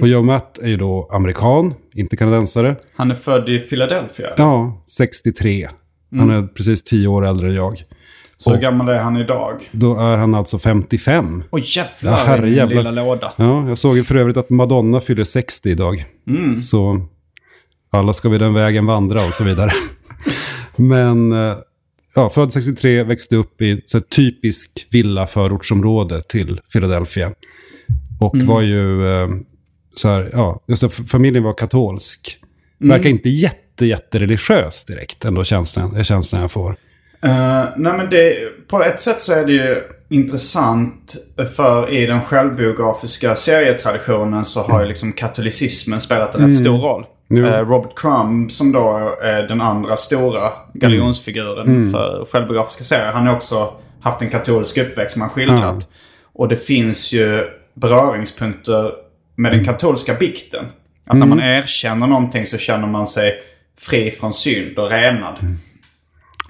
Och 0.00 0.08
Joe 0.08 0.22
Matt 0.22 0.58
är 0.58 0.68
ju 0.68 0.76
då 0.76 1.08
amerikan, 1.12 1.74
inte 1.94 2.16
kanadensare. 2.16 2.76
han 2.96 3.10
är 3.10 3.14
född 3.14 3.48
i 3.48 3.58
Philadelphia. 3.58 4.26
Ja, 4.36 4.84
63. 4.88 5.68
Han 6.18 6.30
är 6.30 6.46
precis 6.46 6.84
10 6.84 7.08
år 7.08 7.26
äldre 7.26 7.48
än 7.48 7.54
jag. 7.54 7.82
Så 8.36 8.50
hur 8.54 8.60
gammal 8.60 8.88
är 8.88 8.98
han 8.98 9.16
idag? 9.16 9.68
Då 9.72 9.98
är 9.98 10.16
han 10.16 10.34
alltså 10.34 10.58
55. 10.58 11.42
Oj 11.50 11.62
Ja, 11.76 11.82
jävlar 12.02 12.24
i 12.24 12.26
herrejävlar. 12.26 12.76
lilla 12.76 12.90
låda. 12.90 13.32
Ja, 13.36 13.68
jag 13.68 13.78
såg 13.78 13.96
ju 13.96 14.02
för 14.04 14.14
övrigt 14.14 14.36
att 14.36 14.50
Madonna 14.50 15.00
fyller 15.00 15.24
60 15.24 15.68
idag. 15.70 16.04
Så 16.62 17.06
alla 17.90 18.12
ska 18.12 18.28
vi 18.28 18.38
den 18.38 18.54
vägen 18.54 18.86
vandra 18.86 19.20
och 19.26 19.32
så 19.34 19.44
vidare. 19.44 19.70
Men 20.76 21.32
eh, 21.32 21.56
ja, 22.14 22.30
född 22.30 22.52
63, 22.52 23.02
växte 23.02 23.36
upp 23.36 23.62
i 23.62 23.70
ett 23.70 23.90
så 23.90 23.98
här 23.98 24.02
typisk 24.02 24.86
villa-förortsområde 24.90 26.22
till 26.22 26.60
Philadelphia. 26.72 27.32
Och 28.20 28.36
var 28.36 28.60
ju 28.60 29.08
eh, 29.22 29.28
så 29.96 30.08
här, 30.08 30.30
ja, 30.32 30.60
just 30.66 30.82
det, 30.82 30.88
familjen 30.88 31.44
var 31.44 31.52
katolsk. 31.52 32.36
Verkar 32.78 33.10
inte 33.10 33.28
jätte, 33.28 33.86
jättereligiös 33.86 34.84
direkt, 34.84 35.24
ändå 35.24 35.44
känslan, 35.44 35.96
är 35.96 36.02
känslan 36.02 36.40
jag 36.40 36.50
får. 36.50 36.76
Eh, 37.22 37.64
nej 37.76 37.92
men 37.92 38.10
det, 38.10 38.36
på 38.68 38.82
ett 38.82 39.00
sätt 39.00 39.22
så 39.22 39.32
är 39.32 39.44
det 39.44 39.52
ju 39.52 39.82
intressant 40.08 41.16
för 41.56 41.90
i 41.90 42.06
den 42.06 42.20
självbiografiska 42.20 43.34
serietraditionen 43.34 44.44
så 44.44 44.62
har 44.62 44.80
ju 44.80 44.88
liksom 44.88 45.12
katolicismen 45.12 46.00
spelat 46.00 46.34
en 46.34 46.46
rätt 46.46 46.56
stor 46.56 46.78
roll. 46.78 47.04
Eh, 47.30 47.68
Robert 47.68 47.90
Crumb 47.96 48.52
som 48.52 48.72
då 48.72 49.16
är 49.22 49.48
den 49.48 49.60
andra 49.60 49.96
stora 49.96 50.52
galjonsfiguren 50.74 51.90
för 51.90 52.26
självbiografiska 52.30 52.84
serier. 52.84 53.12
Han 53.12 53.26
har 53.26 53.36
också 53.36 53.72
haft 54.00 54.22
en 54.22 54.30
katolsk 54.30 54.78
uppväxt 54.78 55.12
som 55.12 55.22
han 55.22 55.30
skildrat. 55.30 55.88
Och 56.32 56.48
det 56.48 56.56
finns 56.56 57.12
ju 57.12 57.44
beröringspunkter 57.74 58.92
med 59.40 59.52
den 59.52 59.64
katolska 59.64 60.14
bikten. 60.14 60.64
Att 61.06 61.16
när 61.16 61.26
man 61.26 61.40
erkänner 61.40 62.06
någonting 62.06 62.46
så 62.46 62.58
känner 62.58 62.86
man 62.86 63.06
sig 63.06 63.32
fri 63.78 64.10
från 64.10 64.32
synd 64.32 64.78
och 64.78 64.90
renad. 64.90 65.36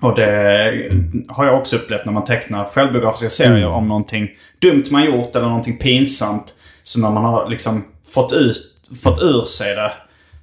Och 0.01 0.15
det 0.15 0.91
har 1.29 1.45
jag 1.47 1.59
också 1.59 1.77
upplevt 1.77 2.05
när 2.05 2.13
man 2.13 2.25
tecknar 2.25 2.65
självbiografiska 2.65 3.31
serier 3.31 3.69
om 3.69 3.89
någonting 3.89 4.31
dumt 4.59 4.85
man 4.91 5.05
gjort 5.05 5.37
eller 5.37 5.47
någonting 5.47 5.79
pinsamt. 5.79 6.55
Så 6.83 7.01
när 7.01 7.11
man 7.11 7.25
har 7.25 7.49
liksom 7.49 7.85
fått, 8.15 8.33
ut, 8.33 8.59
fått 9.03 9.23
ur 9.23 9.45
sig 9.45 9.75
det 9.75 9.93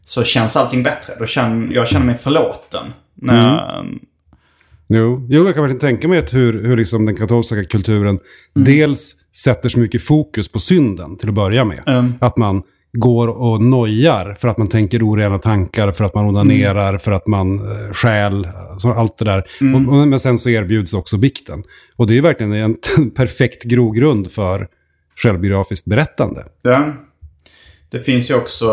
så 0.04 0.24
känns 0.24 0.56
allting 0.56 0.84
bättre. 0.84 1.14
Då 1.20 1.26
känner, 1.26 1.74
jag 1.74 1.88
känner 1.88 2.06
mig 2.06 2.16
förlåten. 2.16 2.94
När, 3.14 3.86
Jo, 4.90 5.28
jo 5.30 5.46
jag 5.46 5.54
kan 5.54 5.64
verkligen 5.64 5.80
tänka 5.80 6.08
mig 6.08 6.20
att 6.20 6.34
hur, 6.34 6.64
hur 6.64 6.78
liksom 6.78 7.06
den 7.06 7.16
katolska 7.16 7.64
kulturen 7.64 8.20
dels 8.54 9.16
sätter 9.44 9.70
så 9.70 9.80
mycket 9.80 10.04
fokus 10.04 10.52
på 10.52 10.60
synden 10.60 11.18
till 11.18 11.30
att 11.30 11.36
börja 11.36 11.66
med. 11.66 11.84
Att 12.20 12.38
man 12.38 12.64
går 12.94 13.28
och 13.28 13.62
nojar 13.62 14.38
för 14.40 14.48
att 14.48 14.58
man 14.58 14.68
tänker 14.68 15.10
orena 15.10 15.40
tankar, 15.40 15.92
för 15.92 16.06
att 16.06 16.16
man 16.16 16.26
onanerar, 16.26 16.98
för 16.98 17.12
att 17.12 17.28
man 17.28 17.72
eh, 17.72 17.92
stjäl, 17.94 18.48
så 18.78 18.94
allt 18.94 19.18
det 19.18 19.26
där. 19.26 19.44
Och, 19.76 19.94
och, 19.94 20.08
men 20.08 20.20
sen 20.20 20.40
så 20.40 20.50
erbjuds 20.50 20.94
också 20.94 21.18
bikten. 21.18 21.64
Och 21.96 22.08
det 22.08 22.18
är 22.18 22.22
verkligen 22.22 22.54
en 22.54 22.76
perfekt 23.16 23.64
grogrund 23.64 24.32
för 24.32 24.68
självbiografiskt 25.24 25.86
berättande. 25.86 26.46
Ja. 26.62 26.94
Det 27.92 28.00
finns 28.00 28.32
ju 28.32 28.36
också, 28.36 28.68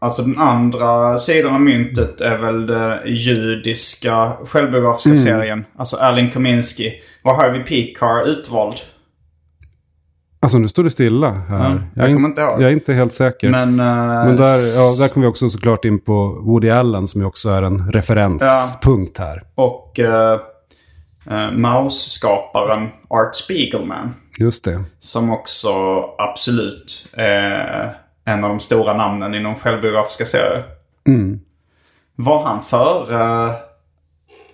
alltså 0.00 0.22
den 0.22 0.38
andra 0.38 1.18
sidan 1.18 1.54
av 1.54 1.60
myntet 1.60 2.20
är 2.20 2.38
väl 2.38 2.66
den 2.66 2.98
judiska 3.06 4.32
självbiografiska 4.46 5.16
serien. 5.16 5.64
Alltså 5.76 5.96
Erling 5.96 6.30
Kominski. 6.30 6.92
Var 7.22 7.34
Harvey 7.34 7.62
Pekar 7.64 8.28
utvald? 8.28 8.74
Alltså 10.40 10.58
nu 10.58 10.68
står 10.68 10.84
det 10.84 10.90
stilla 10.90 11.30
här. 11.30 11.88
jag 11.96 12.04
är 12.10 12.14
kommer 12.14 12.20
in- 12.20 12.24
inte 12.26 12.40
ihåg. 12.40 12.52
Jag 12.62 12.62
är 12.62 12.70
inte 12.70 12.92
helt 12.92 13.12
säker. 13.12 13.50
Men, 13.50 13.76
Men, 13.76 14.28
eh, 14.28 14.34
där, 14.36 14.76
ja, 14.76 14.96
där 15.00 15.08
kommer 15.08 15.26
vi 15.26 15.30
också 15.32 15.50
såklart 15.50 15.84
in 15.84 16.00
på 16.00 16.40
Woody 16.44 16.70
Allen 16.70 17.06
som 17.08 17.20
ju 17.20 17.26
också 17.26 17.48
är 17.50 17.62
en 17.62 17.92
referenspunkt 17.92 19.18
här. 19.18 19.42
Och 19.54 19.98
uh, 19.98 20.38
Maus-skaparen 21.52 22.88
Art 23.08 23.34
Spiegelman. 23.36 24.14
Just 24.38 24.64
det. 24.64 24.84
Som 25.00 25.30
också 25.32 25.72
absolut 26.18 27.06
är 27.12 27.96
en 28.24 28.44
av 28.44 28.50
de 28.50 28.60
stora 28.60 28.94
namnen 28.94 29.34
inom 29.34 29.54
självbiografiska 29.54 30.24
serier. 30.24 30.64
Mm. 31.08 31.40
Var 32.16 32.44
han 32.44 32.62
för... 32.62 33.12
eh, 33.12 33.54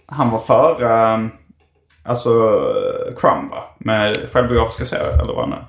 han 0.07 0.31
var 0.31 0.39
för... 0.39 0.83
eh, 0.83 1.27
alltså 2.05 2.31
Crumb 3.17 3.51
va? 3.51 3.65
Med 3.79 4.17
självbiografiska 4.33 4.85
serier 4.85 5.23
eller 5.23 5.33
vad 5.33 5.49
han 5.49 5.59
är. 5.59 5.65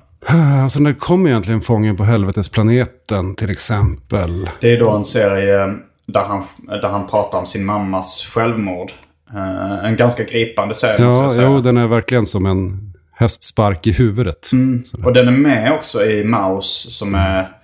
Alltså 0.62 0.80
när 0.80 0.92
kom 0.92 1.26
egentligen 1.26 1.60
Fången 1.60 1.96
på 1.96 2.04
helvetesplaneten 2.04 3.34
till 3.34 3.50
exempel? 3.50 4.50
Det 4.60 4.72
är 4.72 4.80
då 4.80 4.90
en 4.90 5.04
serie 5.04 5.74
där 6.06 6.24
han, 6.24 6.44
där 6.66 6.88
han 6.88 7.06
pratar 7.06 7.38
om 7.38 7.46
sin 7.46 7.64
mammas 7.64 8.32
självmord. 8.34 8.90
Eh, 9.34 9.84
en 9.84 9.96
ganska 9.96 10.24
gripande 10.24 10.74
serie 10.74 10.96
Ja, 10.98 11.30
jo, 11.38 11.60
den 11.60 11.76
är 11.76 11.86
verkligen 11.86 12.26
som 12.26 12.46
en 12.46 12.92
hästspark 13.12 13.86
i 13.86 13.92
huvudet. 13.92 14.52
Mm. 14.52 14.84
Och 15.04 15.12
den 15.12 15.28
är 15.28 15.32
med 15.32 15.72
också 15.72 16.04
i 16.04 16.24
Maus 16.24 16.98
som 16.98 17.14
är 17.14 17.59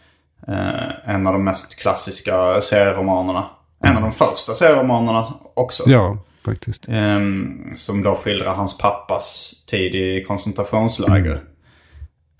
eh, 0.49 1.15
en 1.15 1.27
av 1.27 1.33
de 1.33 1.45
mest 1.45 1.77
klassiska 1.77 2.61
serieromanerna. 2.61 3.47
En 3.85 3.97
av 3.97 4.03
de 4.03 4.13
första 4.13 4.55
serieromanerna 4.55 5.35
också. 5.55 5.83
Ja, 5.87 6.19
faktiskt. 6.45 6.87
Ehm, 6.89 7.73
som 7.77 8.03
då 8.03 8.15
skildrar 8.17 8.55
hans 8.55 8.79
pappas 8.79 9.53
tid 9.71 9.95
i 9.95 10.25
koncentrationsläger. 10.25 11.41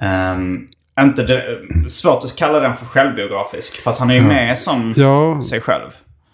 Ehm, 0.03 0.67
inte 1.01 1.23
det, 1.23 1.45
svårt 1.91 2.25
att 2.25 2.37
kalla 2.37 2.61
den 2.61 2.75
för 2.75 2.87
självbiografisk. 2.87 3.83
Fast 3.83 4.01
han 4.01 4.11
är 4.11 4.15
ju 4.15 4.23
med 4.23 4.59
som 4.59 4.95
Ja, 4.97 5.43
sig 5.43 5.61
själv. 5.61 5.91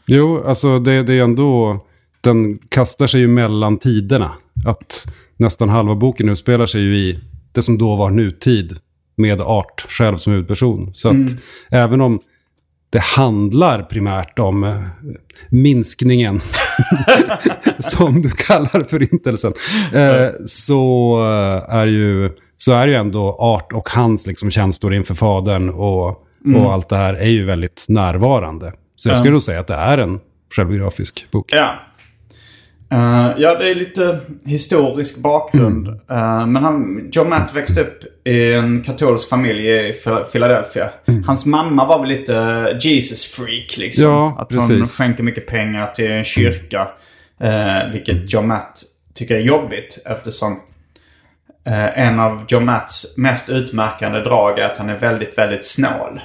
jo, 0.07 0.45
alltså 0.47 0.79
det, 0.79 1.03
det 1.03 1.15
är 1.15 1.23
ändå... 1.23 1.81
Den 2.21 2.59
kastar 2.69 3.07
sig 3.07 3.21
ju 3.21 3.29
mellan 3.29 3.79
tiderna. 3.79 4.33
Att 4.67 5.07
nästan 5.37 5.69
halva 5.69 5.95
boken 5.95 6.29
utspelar 6.29 6.67
sig 6.67 6.81
ju 6.81 6.97
i 6.97 7.21
det 7.53 7.63
som 7.63 7.79
då 7.79 7.97
var 7.97 8.11
nutid. 8.11 8.79
Med 9.17 9.41
Art 9.41 9.87
själv 9.89 10.17
som 10.17 10.33
huvudperson. 10.33 10.91
Så 10.95 11.09
att 11.09 11.31
även 11.71 12.01
om 12.01 12.21
det 12.91 12.99
handlar 12.99 13.83
primärt 13.83 14.39
om 14.39 14.65
eh, 14.65 14.81
minskningen, 15.51 16.41
som 17.79 18.23
du 18.23 18.31
kallar 18.31 18.89
förintelsen, 18.89 19.53
eh, 19.95 20.47
så, 20.47 21.17
eh, 21.21 21.75
är 21.75 21.87
ju, 21.87 22.31
så 22.57 22.73
är 22.73 22.89
ju 22.89 22.95
ändå 22.95 23.37
Art 23.39 23.73
och 23.73 23.89
hans 23.89 24.27
liksom, 24.27 24.51
känslor 24.51 24.95
inför 24.95 25.15
fadern 25.15 25.69
och, 25.69 26.09
och 26.55 26.73
allt 26.73 26.89
det 26.89 26.97
här 26.97 27.15
är 27.15 27.31
ju 27.31 27.45
väldigt 27.45 27.87
närvarande. 27.89 28.73
Så 28.97 29.09
jag 29.09 29.17
skulle 29.17 29.33
nog 29.33 29.43
säga 29.43 29.61
att 29.61 29.67
det 29.67 29.75
är 29.75 29.99
en 29.99 30.21
självbiografisk 30.57 31.27
bok. 31.31 31.53
Ja. 31.53 31.75
Eh, 32.93 33.31
ja, 33.39 33.55
det 33.59 33.71
är 33.71 33.75
lite 33.75 34.21
historisk 34.45 35.23
bakgrund. 35.23 35.89
Eh, 35.89 36.47
men 36.47 36.57
han, 36.57 37.09
John 37.13 37.29
Matt 37.29 37.55
växte 37.55 37.81
upp 37.81 38.27
i 38.27 38.53
en 38.53 38.83
katolsk 38.83 39.29
familj 39.29 39.67
i 39.69 39.93
Ph- 39.93 40.25
Philadelphia. 40.25 40.91
Hans 41.27 41.47
mamma 41.47 41.87
var 41.87 41.99
väl 42.01 42.09
lite 42.09 42.33
Jesus-freak 42.83 43.77
liksom. 43.79 44.05
Ja, 44.05 44.37
att 44.39 44.53
hon 44.53 44.69
precis. 44.69 44.99
skänker 44.99 45.23
mycket 45.23 45.47
pengar 45.47 45.87
till 45.87 46.11
en 46.11 46.25
kyrka. 46.25 46.89
eh, 47.41 47.93
vilket 47.93 48.33
John 48.33 48.47
Matt 48.47 48.83
tycker 49.15 49.35
är 49.35 49.41
jobbigt 49.41 49.99
eftersom 50.05 50.61
en 51.95 52.21
av 52.21 52.45
John 52.49 52.65
Matts 52.65 53.19
mest 53.19 53.51
utmärkande 53.51 54.21
drag 54.21 54.59
är 54.59 54.65
att 54.67 54.77
han 54.77 54.89
är 54.89 54.99
väldigt, 54.99 55.39
väldigt 55.39 55.65
snål. 55.67 56.21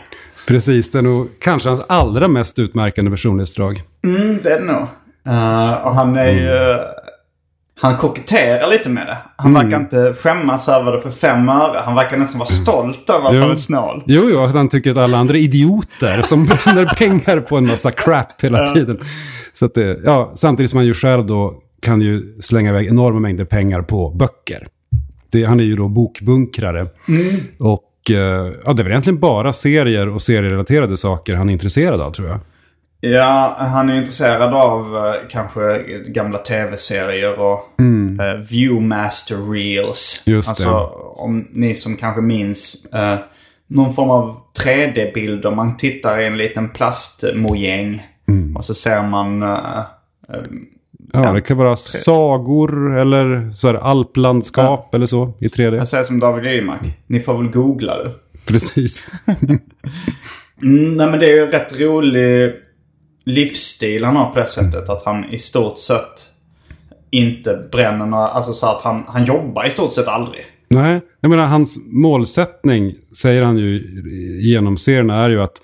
Precis, 0.48 0.92
det 0.92 0.98
är 0.98 1.02
nog 1.02 1.28
kanske 1.42 1.70
hans 1.70 1.86
allra 1.90 2.28
mest 2.28 2.60
utmärkande 2.60 3.12
personlighetsdrag. 3.12 3.82
Mm, 4.04 4.40
det 4.44 4.50
är 4.54 4.60
det 4.60 4.66
nog. 4.66 4.88
Eh, 5.28 5.74
och 5.88 5.96
han 5.96 6.16
är 6.16 6.30
ju... 6.32 6.78
Han 7.80 7.98
koketterar 7.98 8.70
lite 8.70 8.90
med 8.90 9.08
det. 9.08 9.18
Han 9.36 9.56
Mm. 9.56 9.64
verkar 9.64 9.80
inte 9.84 10.14
skämmas 10.14 10.70
över 10.70 10.92
det 10.92 11.02
för 11.02 11.10
fem 11.10 11.50
öre. 11.50 11.82
Han 11.86 11.96
verkar 11.96 12.18
nästan 12.18 12.40
vara 12.40 12.48
stolt 12.50 13.10
över 13.10 13.30
att 13.30 13.36
Jo. 13.36 13.42
han 13.42 13.52
är 13.52 13.56
snål. 13.56 14.04
Jo, 14.06 14.22
jo, 14.32 14.40
att 14.42 14.54
han 14.56 14.70
tycker 14.70 14.92
att 14.92 14.98
alla 14.98 15.18
andra 15.18 15.38
är 15.38 15.42
idioter 15.42 16.22
som 16.22 16.46
bränner 16.66 16.86
pengar 16.98 17.40
på 17.40 17.58
en 17.58 17.68
massa 17.68 17.92
crap 17.92 18.42
hela 18.44 18.74
tiden. 18.74 19.00
Så 19.54 19.66
att 19.66 19.74
det, 19.74 20.00
ja, 20.04 20.32
samtidigt 20.36 20.70
som 20.70 20.78
han 20.78 20.86
ju 20.86 20.94
själv 20.94 21.26
då 21.26 21.54
kan 21.82 22.02
ju 22.02 22.22
slänga 22.42 22.70
iväg 22.70 22.88
enorma 22.88 23.20
mängder 23.20 23.46
pengar 23.46 23.82
på 23.82 24.10
böcker. 24.10 24.68
Det, 25.32 25.44
han 25.46 25.60
är 25.60 25.64
ju 25.64 25.76
då 25.76 25.88
bokbunkrare. 25.88 26.88
Och 27.60 28.12
eh, 28.12 28.52
ja, 28.66 28.74
det 28.74 28.82
är 28.82 28.84
väl 28.84 28.88
egentligen 28.92 29.20
bara 29.20 29.54
serier 29.54 30.08
och 30.10 30.22
serierelaterade 30.22 30.98
saker 30.98 31.36
han 31.36 31.50
är 31.50 31.54
intresserad 31.54 32.02
av, 32.02 32.12
tror 32.12 32.28
jag. 32.28 32.40
Ja, 33.00 33.56
han 33.60 33.90
är 33.90 33.96
intresserad 33.98 34.54
av 34.54 34.98
eh, 34.98 35.14
kanske 35.30 35.84
gamla 36.08 36.38
tv-serier 36.38 37.40
och 37.40 37.60
eh, 38.22 38.40
Viewmaster 38.50 39.52
Reels. 39.52 40.24
Just 40.26 40.50
alltså, 40.50 40.70
det. 40.70 41.22
om 41.24 41.48
ni 41.52 41.76
som 41.76 41.96
kanske 41.98 42.22
minns 42.22 42.94
eh, 42.94 43.18
någon 43.68 43.94
form 43.94 44.10
av 44.10 44.40
3D-bilder. 44.64 45.52
Man 45.56 45.78
tittar 45.78 46.20
i 46.22 46.26
en 46.28 46.38
liten 46.38 46.70
plastmojäng 46.70 48.08
och 48.58 48.66
så 48.66 48.74
ser 48.74 49.04
man 49.04 49.44
eh, 49.44 49.50
Ja, 51.14 51.24
Ja. 51.24 51.34
det 51.34 51.42
kan 51.42 51.58
vara 51.58 51.76
sagor 51.78 52.98
eller 53.00 53.52
så 53.52 53.68
här 53.68 53.76
alplandskap 53.76 54.96
eller 54.96 55.06
så 55.06 55.34
i 55.40 55.48
3D. 55.48 55.76
Jag 55.76 55.88
säger 55.88 56.04
som 56.04 56.20
David 56.20 56.44
Rymark. 56.44 56.82
Ni 57.08 57.20
får 57.20 57.38
väl 57.38 57.48
googla 57.52 57.98
det. 58.04 58.12
Precis. 58.48 59.08
Mm, 60.64 60.98
nej 60.98 61.12
men 61.12 61.20
det 61.20 61.26
är 61.26 61.36
ju 61.36 61.46
rätt 61.46 61.80
rolig 61.80 62.54
livsstil 63.28 64.04
han 64.04 64.16
har 64.16 64.32
på 64.32 64.40
det 64.40 64.46
sättet. 64.46 64.90
Att 64.90 65.04
han 65.04 65.26
i 65.26 65.40
stort 65.40 65.80
sett 65.80 66.30
inte 67.10 67.68
bränner 67.72 68.06
några... 68.06 68.28
Alltså 68.28 68.54
så 68.54 68.68
att 68.68 68.82
han, 68.82 69.04
han 69.08 69.26
jobbar 69.26 69.66
i 69.66 69.70
stort 69.70 69.94
sett 69.94 70.08
aldrig. 70.08 70.46
Nej, 70.70 71.02
jag 71.22 71.30
menar 71.30 71.46
hans 71.46 71.78
målsättning, 71.92 72.96
säger 73.18 73.42
han 73.42 73.58
ju 73.58 73.84
genom 74.42 74.78
serien, 74.78 75.10
är 75.10 75.30
ju 75.30 75.42
att 75.42 75.62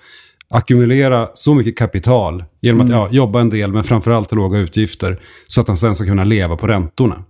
ackumulera 0.48 1.28
så 1.34 1.54
mycket 1.54 1.78
kapital 1.78 2.44
genom 2.60 2.80
att 2.80 2.90
ja, 2.90 3.08
jobba 3.10 3.40
en 3.40 3.50
del, 3.50 3.72
men 3.72 3.84
framförallt 3.84 4.30
ha 4.30 4.36
låga 4.36 4.58
utgifter, 4.58 5.20
så 5.48 5.60
att 5.60 5.68
han 5.68 5.76
sen 5.76 5.94
ska 5.94 6.06
kunna 6.06 6.24
leva 6.24 6.56
på 6.56 6.66
räntorna. 6.66 7.24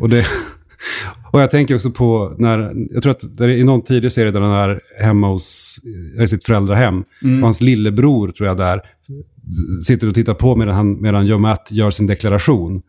Och, 0.00 0.08
det, 0.08 0.26
och 1.32 1.40
jag 1.40 1.50
tänker 1.50 1.74
också 1.74 1.90
på 1.90 2.34
när, 2.38 2.72
jag 2.90 3.02
tror 3.02 3.10
att 3.10 3.36
det 3.38 3.44
är 3.44 3.48
i 3.48 3.64
någon 3.64 3.84
tidig 3.84 4.12
serie 4.12 4.30
där 4.30 4.40
han 4.40 4.70
är 4.70 4.80
hemma 5.00 5.28
hos, 5.28 5.78
i 6.20 6.28
sitt 6.28 6.44
föräldrahem, 6.44 7.04
och 7.20 7.42
hans 7.42 7.60
lillebror 7.60 8.28
tror 8.28 8.48
jag 8.48 8.56
där, 8.56 8.80
sitter 9.84 10.08
och 10.08 10.14
tittar 10.14 10.34
på 10.34 10.56
medan, 10.56 10.74
han, 10.74 11.02
medan 11.02 11.26
Joe 11.26 11.38
Matt 11.38 11.68
gör 11.70 11.90
sin 11.90 12.06
deklaration. 12.06 12.82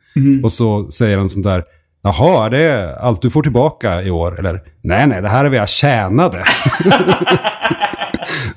Och 0.44 0.52
så 0.52 0.92
säger 0.92 1.18
han 1.18 1.30
sånt 1.30 1.46
där, 1.46 1.64
Jaha, 2.04 2.46
är 2.46 2.50
det 2.50 2.96
allt 2.96 3.22
du 3.22 3.30
får 3.30 3.44
tillbaka 3.44 4.02
i 4.02 4.12
år? 4.12 4.40
Eller, 4.40 4.62
nej, 4.82 5.08
nej, 5.08 5.22
det 5.22 5.30
här 5.30 5.46
är 5.46 5.50
vad 5.50 5.58
jag 5.58 5.70
tjänade. 5.70 6.38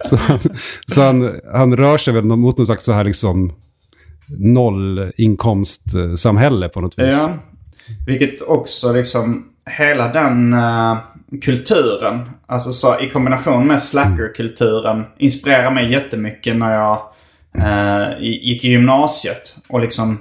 så 0.04 0.16
han, 0.16 0.38
så 0.86 1.02
han, 1.02 1.40
han 1.52 1.76
rör 1.76 1.98
sig 1.98 2.14
väl 2.14 2.24
mot 2.24 2.58
något 2.58 2.66
slags 2.66 2.84
så 2.84 2.92
här 2.92 3.04
liksom 3.04 3.52
nollinkomstsamhälle 4.38 6.68
på 6.68 6.80
något 6.80 6.98
vis. 6.98 7.26
Ja. 7.26 7.34
Vilket 8.06 8.42
också 8.42 8.92
liksom, 8.92 9.46
hela 9.78 10.08
den 10.08 10.52
eh, 10.52 10.98
kulturen, 11.42 12.28
alltså 12.46 12.72
så 12.72 13.00
i 13.00 13.10
kombination 13.10 13.66
med 13.66 13.82
slackerkulturen, 13.82 15.04
inspirerar 15.18 15.70
mig 15.70 15.92
jättemycket 15.92 16.56
när 16.56 16.74
jag 16.74 17.02
eh, 17.62 18.20
gick 18.20 18.64
i 18.64 18.68
gymnasiet 18.68 19.56
och 19.68 19.80
liksom 19.80 20.18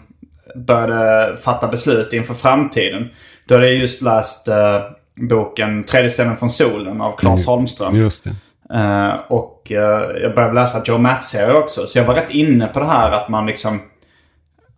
började 0.55 1.37
fatta 1.37 1.67
beslut 1.67 2.13
inför 2.13 2.33
framtiden. 2.33 3.07
Då 3.47 3.55
hade 3.55 3.67
jag 3.67 3.75
just 3.75 4.01
läst 4.01 4.47
eh, 4.47 4.81
boken 5.29 5.83
Tredje 5.83 6.09
ställen 6.09 6.37
från 6.37 6.49
solen 6.49 7.01
av 7.01 7.17
Claes 7.17 7.45
Holmström. 7.45 7.95
Just 7.95 8.23
det. 8.23 8.35
Eh, 8.73 9.13
och 9.27 9.71
eh, 9.71 10.21
jag 10.21 10.35
började 10.35 10.53
läsa 10.53 10.81
Joe 10.85 10.97
Matt-serier 10.97 11.55
också. 11.55 11.87
Så 11.87 11.99
jag 11.99 12.05
var 12.05 12.15
rätt 12.15 12.29
inne 12.29 12.67
på 12.67 12.79
det 12.79 12.85
här 12.85 13.11
att 13.11 13.29
man 13.29 13.45
liksom... 13.45 13.81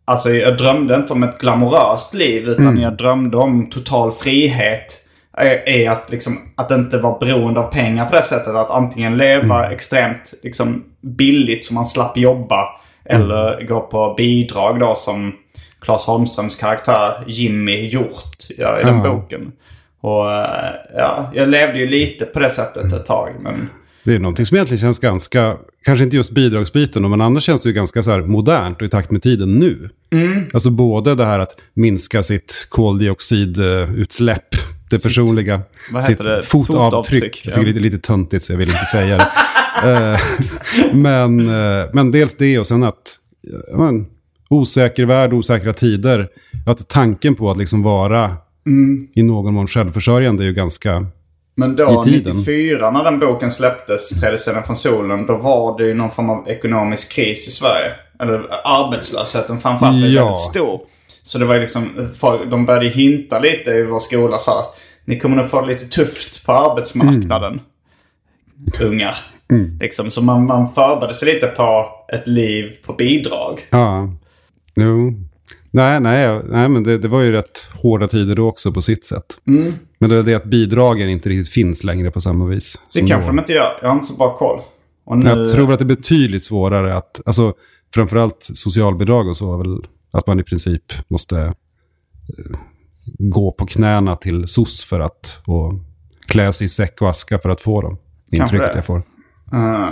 Alltså 0.05 0.29
jag 0.29 0.57
drömde 0.57 0.95
inte 0.95 1.13
om 1.13 1.23
ett 1.23 1.37
glamoröst 1.39 2.13
liv 2.13 2.47
utan 2.47 2.79
jag 2.79 2.97
drömde 2.97 3.37
om 3.37 3.69
total 3.69 4.11
frihet. 4.11 5.06
Är, 5.37 5.69
är 5.69 5.89
att, 5.89 6.11
liksom, 6.11 6.37
att 6.55 6.71
inte 6.71 6.97
vara 6.97 7.17
beroende 7.19 7.59
av 7.59 7.71
pengar 7.71 8.05
på 8.05 8.15
det 8.15 8.21
sättet. 8.21 8.55
Att 8.55 8.69
antingen 8.71 9.17
leva 9.17 9.71
extremt 9.71 10.33
liksom, 10.43 10.83
billigt 11.01 11.65
så 11.65 11.73
man 11.73 11.85
slapp 11.85 12.17
jobba. 12.17 12.67
Eller 13.05 13.65
gå 13.67 13.79
på 13.81 14.13
bidrag 14.17 14.79
då 14.79 14.95
som 14.95 15.33
Claes 15.81 16.05
Holmströms 16.05 16.55
karaktär 16.55 17.23
Jimmy 17.27 17.87
gjort 17.87 18.37
ja, 18.57 18.79
i 18.79 18.83
den 18.83 18.97
Ja. 18.97 19.03
boken. 19.13 19.51
Och 20.01 20.31
eh, 20.31 20.69
ja, 20.95 21.31
jag 21.35 21.49
levde 21.49 21.79
ju 21.79 21.87
lite 21.87 22.25
på 22.25 22.39
det 22.39 22.49
sättet 22.49 22.93
ett 22.93 23.05
tag. 23.05 23.29
Men 23.41 23.69
Det 24.03 24.15
är 24.15 24.19
någonting 24.19 24.45
som 24.45 24.55
egentligen 24.57 24.81
känns 24.81 24.99
ganska, 24.99 25.57
kanske 25.85 26.03
inte 26.03 26.15
just 26.17 26.31
bidragsbiten, 26.31 27.09
men 27.09 27.21
annars 27.21 27.43
känns 27.43 27.61
det 27.61 27.69
ju 27.69 27.75
ganska 27.75 28.03
så 28.03 28.11
här 28.11 28.21
modernt 28.21 28.81
och 28.81 28.87
i 28.87 28.89
takt 28.89 29.11
med 29.11 29.23
tiden 29.23 29.51
nu. 29.59 29.89
Alltså 30.53 30.69
både 30.69 31.15
det 31.15 31.25
här 31.25 31.39
att 31.39 31.55
minska 31.73 32.23
sitt 32.23 32.67
koldioxidutsläpp, 32.69 34.55
det 34.89 35.03
personliga, 35.03 35.61
sitt 36.07 36.17
det? 36.17 36.43
fotavtryck. 36.43 36.45
Fotavtryck, 36.45 37.41
Jag 37.45 37.53
tycker 37.55 37.73
det 37.73 37.79
är 37.79 37.81
lite 37.81 37.97
töntigt 37.97 38.43
så 38.45 38.53
jag 38.53 38.57
vill 38.57 38.69
inte 38.69 38.85
säga 38.85 39.17
det. 39.17 39.27
Eh, 39.83 40.19
men, 40.93 41.39
eh, 41.49 41.85
men 41.93 42.11
dels 42.11 42.37
det 42.37 42.59
och 42.59 42.67
sen 42.67 42.83
att 42.83 43.15
men, 43.77 44.05
osäker 44.49 45.05
värld, 45.05 45.33
osäkra 45.33 45.73
tider. 45.73 46.27
Att 46.65 46.87
tanken 46.89 47.35
på 47.35 47.51
att 47.51 47.57
liksom 47.57 47.83
vara 47.83 48.35
Mm. 48.67 49.07
i 49.15 49.23
någon 49.23 49.53
mån 49.53 49.67
självförsörjande 49.67 50.43
är 50.43 50.45
ju 50.45 50.53
ganska... 50.53 51.05
Men 51.55 51.75
då, 51.75 52.03
I 52.05 52.09
tiden. 52.09 52.37
94 52.37 52.91
när 52.91 53.03
den 53.03 53.19
boken 53.19 53.51
släpptes, 53.51 54.09
Tredje 54.09 54.37
ställen 54.37 54.63
från 54.63 54.75
solen, 54.75 55.25
då 55.25 55.37
var 55.37 55.77
det 55.77 55.83
ju 55.87 55.93
någon 55.93 56.11
form 56.11 56.29
av 56.29 56.49
ekonomisk 56.49 57.11
kris 57.11 57.47
i 57.47 57.51
Sverige. 57.51 57.91
Eller 58.19 58.37
arbetslösheten 58.63 59.57
framförallt 59.59 60.03
är 60.03 60.07
Ja. 60.07 60.23
väldigt 60.23 60.39
stor. 60.39 60.79
Så 61.27 61.37
det 61.37 61.45
var 61.45 61.59
liksom, 61.59 62.09
de 62.49 62.65
började 62.65 62.89
hinta 62.89 63.39
lite 63.39 63.71
i 63.71 63.83
vår 63.83 63.99
skola 63.99 64.37
så 64.37 64.51
här, 64.51 64.63
Ni 65.05 65.19
kommer 65.19 65.35
nog 65.35 65.49
få 65.49 65.61
det 65.61 65.67
lite 65.67 65.85
tufft 65.85 66.45
på 66.45 66.51
arbetsmarknaden. 66.51 67.59
Ungar. 68.81 69.15
Liksom, 69.79 70.11
så 70.11 70.23
man, 70.23 70.45
man 70.45 70.69
förberedde 70.73 71.13
sig 71.13 71.33
lite 71.33 71.47
på 71.47 71.89
ett 72.13 72.27
liv 72.27 72.71
på 72.85 72.93
bidrag. 72.93 73.67
Ja, 73.69 74.09
jo. 74.75 75.13
Nej, 75.71 75.99
nej, 75.99 76.41
nej 76.43 76.69
men 76.69 76.83
det, 76.83 76.97
det 76.97 77.07
var 77.07 77.21
ju 77.21 77.31
rätt 77.31 77.69
hårda 77.73 78.07
tider 78.07 78.35
då 78.35 78.47
också 78.47 78.71
på 78.71 78.81
sitt 78.81 79.05
sätt. 79.05 79.25
Men 79.99 80.09
det 80.09 80.17
är 80.17 80.23
det 80.23 80.33
att 80.33 80.45
bidragen 80.45 81.09
inte 81.09 81.29
riktigt 81.29 81.53
finns 81.53 81.83
längre 81.83 82.11
på 82.11 82.21
samma 82.21 82.45
vis. 82.45 82.81
Det 82.93 83.07
kanske 83.07 83.29
de 83.29 83.39
inte 83.39 83.53
gör. 83.53 83.79
Jag 83.81 83.89
har 83.89 83.95
inte 83.95 84.07
så 84.07 84.17
bra 84.17 84.35
koll. 84.35 84.61
Nu, 85.15 85.29
Jag 85.29 85.51
tror 85.51 85.73
att 85.73 85.79
det 85.79 85.83
är 85.83 85.95
betydligt 85.95 86.43
svårare 86.43 86.95
att, 86.95 87.21
alltså 87.25 87.53
framförallt 87.93 88.37
socialbidrag 88.39 89.27
och 89.27 89.37
så, 89.37 89.53
är 89.53 89.57
väl 89.57 89.77
att 90.11 90.27
man 90.27 90.39
i 90.39 90.43
princip 90.43 90.83
måste 91.07 91.37
eh, 91.39 92.57
gå 93.19 93.51
på 93.51 93.65
knäna 93.65 94.15
till 94.15 94.47
SOS 94.47 94.83
för 94.83 94.99
att, 94.99 95.39
och 95.45 95.73
klä 96.27 96.53
sig 96.53 96.65
i 96.65 96.69
säck 96.69 97.01
och 97.01 97.09
aska 97.09 97.39
för 97.39 97.49
att 97.49 97.61
få 97.61 97.81
dem. 97.81 97.97
Intrycket 98.31 98.75
jag 98.75 98.85
får. 98.85 98.97
Eh, 99.53 99.89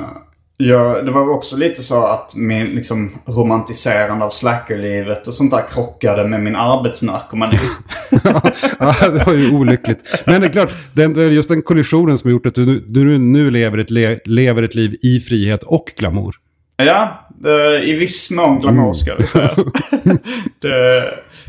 ja, 0.57 1.01
det 1.01 1.11
var 1.11 1.29
också 1.29 1.57
lite 1.57 1.83
så 1.83 2.05
att 2.05 2.35
min 2.35 2.65
liksom, 2.65 3.11
romantiserande 3.25 4.25
av 4.25 4.29
slackerlivet 4.29 5.27
och 5.27 5.33
sånt 5.33 5.51
där 5.51 5.67
krockade 5.69 6.27
med 6.27 6.43
min 6.43 6.55
arbetsnarkomani. 6.55 7.59
ja, 8.79 9.09
det 9.09 9.23
var 9.25 9.33
ju 9.33 9.51
olyckligt. 9.55 10.23
Men 10.25 10.41
det 10.41 10.47
är 10.47 10.51
klart, 10.51 10.69
är 10.97 11.31
just 11.31 11.49
den 11.49 11.61
kollisionen 11.61 12.17
som 12.17 12.27
har 12.27 12.31
gjort 12.31 12.45
att 12.45 12.55
du, 12.55 12.65
nu- 12.65 12.83
du 12.87 13.17
nu 13.17 13.51
lever 13.51 13.77
ett, 13.77 13.89
le, 13.91 14.19
lever 14.25 14.63
ett 14.63 14.75
liv 14.75 14.97
i 15.01 15.19
frihet 15.19 15.63
och 15.63 15.93
glamour. 15.97 16.35
ja, 16.77 17.24
i 17.83 17.93
viss 17.93 18.31
mån 18.31 18.59
glamour 18.59 18.93
ska 18.93 19.15
vi 19.15 19.27
säga. 19.27 19.51
det, 20.61 21.03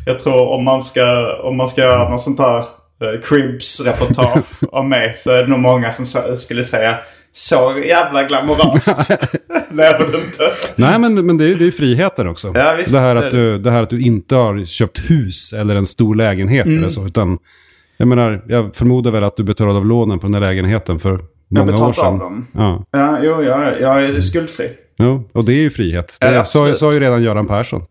jag 0.06 0.18
tror 0.18 0.48
om 0.48 0.64
man 0.64 0.82
ska, 0.82 1.36
om 1.42 1.56
man 1.56 1.68
ska 1.68 1.80
göra 1.80 2.08
något 2.08 2.22
sånt 2.22 2.38
här 2.38 2.58
uh, 2.58 3.20
Cribs-reportage 3.24 4.44
om 4.72 4.88
mig 4.88 5.14
så 5.16 5.30
är 5.30 5.42
det 5.42 5.46
nog 5.48 5.58
många 5.58 5.92
som 5.92 6.06
skulle 6.36 6.64
säga 6.64 6.98
så 7.32 7.82
jävla 7.86 8.22
glamoröst 8.24 9.10
inte. 10.14 10.44
Nej, 10.76 10.98
men, 10.98 11.26
men 11.26 11.38
det 11.38 11.44
är 11.44 11.48
ju 11.48 11.54
det 11.54 11.66
är 11.66 11.70
friheten 11.70 12.28
också. 12.28 12.50
Ja, 12.54 12.74
visst, 12.78 12.92
det, 12.92 12.98
här 12.98 13.16
att 13.16 13.30
du, 13.30 13.58
det 13.58 13.70
här 13.70 13.82
att 13.82 13.90
du 13.90 14.00
inte 14.02 14.34
har 14.34 14.66
köpt 14.66 15.10
hus 15.10 15.52
eller 15.52 15.74
en 15.74 15.86
stor 15.86 16.14
lägenhet 16.14 16.66
Mm. 16.66 16.78
eller 16.78 16.88
så. 16.90 17.06
Utan, 17.06 17.38
jag 17.96 18.08
menar, 18.08 18.44
jag 18.48 18.76
förmodar 18.76 19.10
väl 19.10 19.24
att 19.24 19.36
du 19.36 19.44
betalade 19.44 19.78
av 19.78 19.86
lånen 19.86 20.18
på 20.18 20.26
den 20.26 20.34
här 20.34 20.40
lägenheten 20.40 20.98
för 20.98 21.10
Jag 21.10 21.20
många 21.48 21.62
år 21.62 21.66
betalat 21.72 21.98
av 21.98 22.02
sedan. 22.02 22.18
dem. 22.18 22.46
Ja, 22.52 22.84
Ja, 22.90 23.18
jo, 23.22 23.42
jag, 23.42 23.80
jag 23.80 24.04
är 24.04 24.20
skuldfri. 24.20 24.70
Jo, 24.98 25.30
och 25.32 25.44
det 25.44 25.52
är 25.52 25.56
ju 25.56 25.70
frihet. 25.70 26.16
Det 26.20 26.44
sa, 26.44 26.74
sa 26.74 26.92
ju 26.92 27.00
redan 27.00 27.22
Göran 27.22 27.46
Persson. 27.46 27.82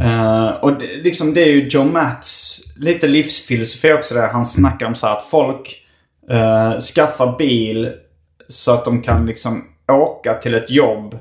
Eh, 0.00 0.48
och 0.48 0.78
det, 0.78 0.86
liksom, 0.86 1.34
det 1.34 1.42
är 1.42 1.46
ju 1.46 1.68
Joe 1.68 1.84
Matts 1.84 2.60
lite 2.76 3.06
livsfilosofi 3.06 3.92
också 3.92 4.14
där. 4.14 4.28
Han 4.28 4.46
snackar 4.46 4.86
om 4.86 4.94
så 4.94 5.06
här 5.06 5.14
att 5.14 5.26
folk 5.30 5.82
uh, 6.30 6.80
skaffar 6.80 7.38
bil 7.38 7.92
så 8.48 8.72
att 8.72 8.84
de 8.84 9.02
kan 9.02 9.26
liksom 9.26 9.64
åka 9.92 10.34
till 10.34 10.54
ett 10.54 10.70
jobb. 10.70 11.18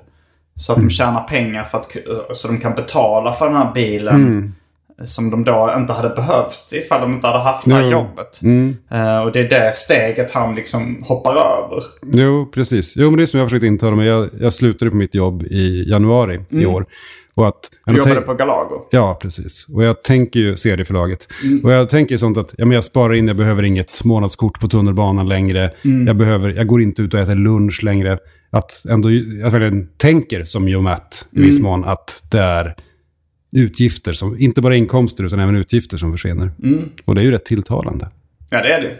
Så 0.55 0.73
att 0.73 0.79
de 0.79 0.89
tjänar 0.89 1.23
pengar 1.23 1.63
för 1.63 1.77
att, 1.77 1.87
så 2.37 2.47
de 2.47 2.57
kan 2.57 2.75
betala 2.75 3.33
för 3.33 3.45
den 3.45 3.55
här 3.55 3.73
bilen. 3.73 4.55
Som 5.05 5.29
de 5.29 5.43
då 5.43 5.73
inte 5.77 5.93
hade 5.93 6.09
behövt 6.15 6.73
ifall 6.73 7.01
de 7.01 7.13
inte 7.13 7.27
hade 7.27 7.39
haft 7.39 7.65
det 7.65 7.73
här 7.73 7.83
Jo. 7.83 7.89
jobbet. 7.89 8.39
Eh, 8.91 9.17
och 9.19 9.31
det 9.31 9.39
är 9.39 9.49
det 9.49 9.71
steget 9.75 10.31
han 10.31 10.55
liksom 10.55 11.03
hoppar 11.07 11.31
över. 11.31 11.83
Jo, 12.13 12.49
precis. 12.53 12.93
Jo, 12.97 13.09
men 13.09 13.17
det 13.17 13.23
är 13.23 13.25
som 13.25 13.39
jag 13.39 13.49
försökte 13.49 13.67
intala 13.67 13.95
mig. 13.95 14.07
Jag, 14.07 14.29
jag 14.39 14.53
slutade 14.53 14.91
på 14.91 14.97
mitt 14.97 15.15
jobb 15.15 15.43
i 15.43 15.89
januari 15.89 16.39
i 16.49 16.65
år. 16.65 16.85
Och 17.33 17.47
att, 17.47 17.55
Mm. 17.87 18.01
Du 18.01 18.09
jobbade 18.09 18.25
på 18.25 18.33
Galago. 18.33 18.87
Ja, 18.91 19.17
precis. 19.21 19.65
Och 19.73 19.83
jag 19.83 20.03
tänker 20.03 20.39
ju 20.39 20.57
serieförlaget. 20.57 21.27
Mm. 21.43 21.65
Och 21.65 21.71
jag 21.71 21.89
tänker 21.89 22.11
ju 22.15 22.19
sånt 22.19 22.37
att 22.37 22.53
ja, 22.57 22.65
men 22.65 22.75
jag 22.75 22.83
sparar 22.83 23.13
in, 23.13 23.27
jag 23.27 23.37
behöver 23.37 23.63
inget 23.63 24.03
månadskort 24.03 24.59
på 24.59 24.67
tunnelbanan 24.67 25.29
längre. 25.29 25.71
Mm. 25.85 26.07
Jag, 26.07 26.15
behöver, 26.15 26.49
jag 26.49 26.67
går 26.67 26.81
inte 26.81 27.01
ut 27.01 27.13
och 27.13 27.19
äter 27.19 27.35
lunch 27.35 27.83
längre. 27.83 28.17
Att 28.49 28.85
ändå, 28.89 29.11
jag 29.11 29.51
tänker 29.97 30.43
som 30.43 30.67
Joe 30.69 30.81
Matt 30.81 31.25
i 31.31 31.35
Mm. 31.35 31.47
viss 31.47 31.59
mån 31.61 31.83
att 31.85 32.23
det 32.31 32.39
är 32.39 32.75
utgifter, 33.57 34.13
som, 34.13 34.39
inte 34.39 34.61
bara 34.61 34.75
inkomster 34.75 35.23
utan 35.23 35.39
även 35.39 35.55
utgifter 35.55 35.97
som 35.97 36.11
försvinner. 36.11 36.51
Mm. 36.63 36.89
Och 37.05 37.15
det 37.15 37.21
är 37.21 37.25
ju 37.25 37.31
rätt 37.31 37.45
tilltalande. 37.45 38.07
Ja, 38.49 38.61
det 38.61 38.73
är 38.73 38.81
det. 38.81 38.97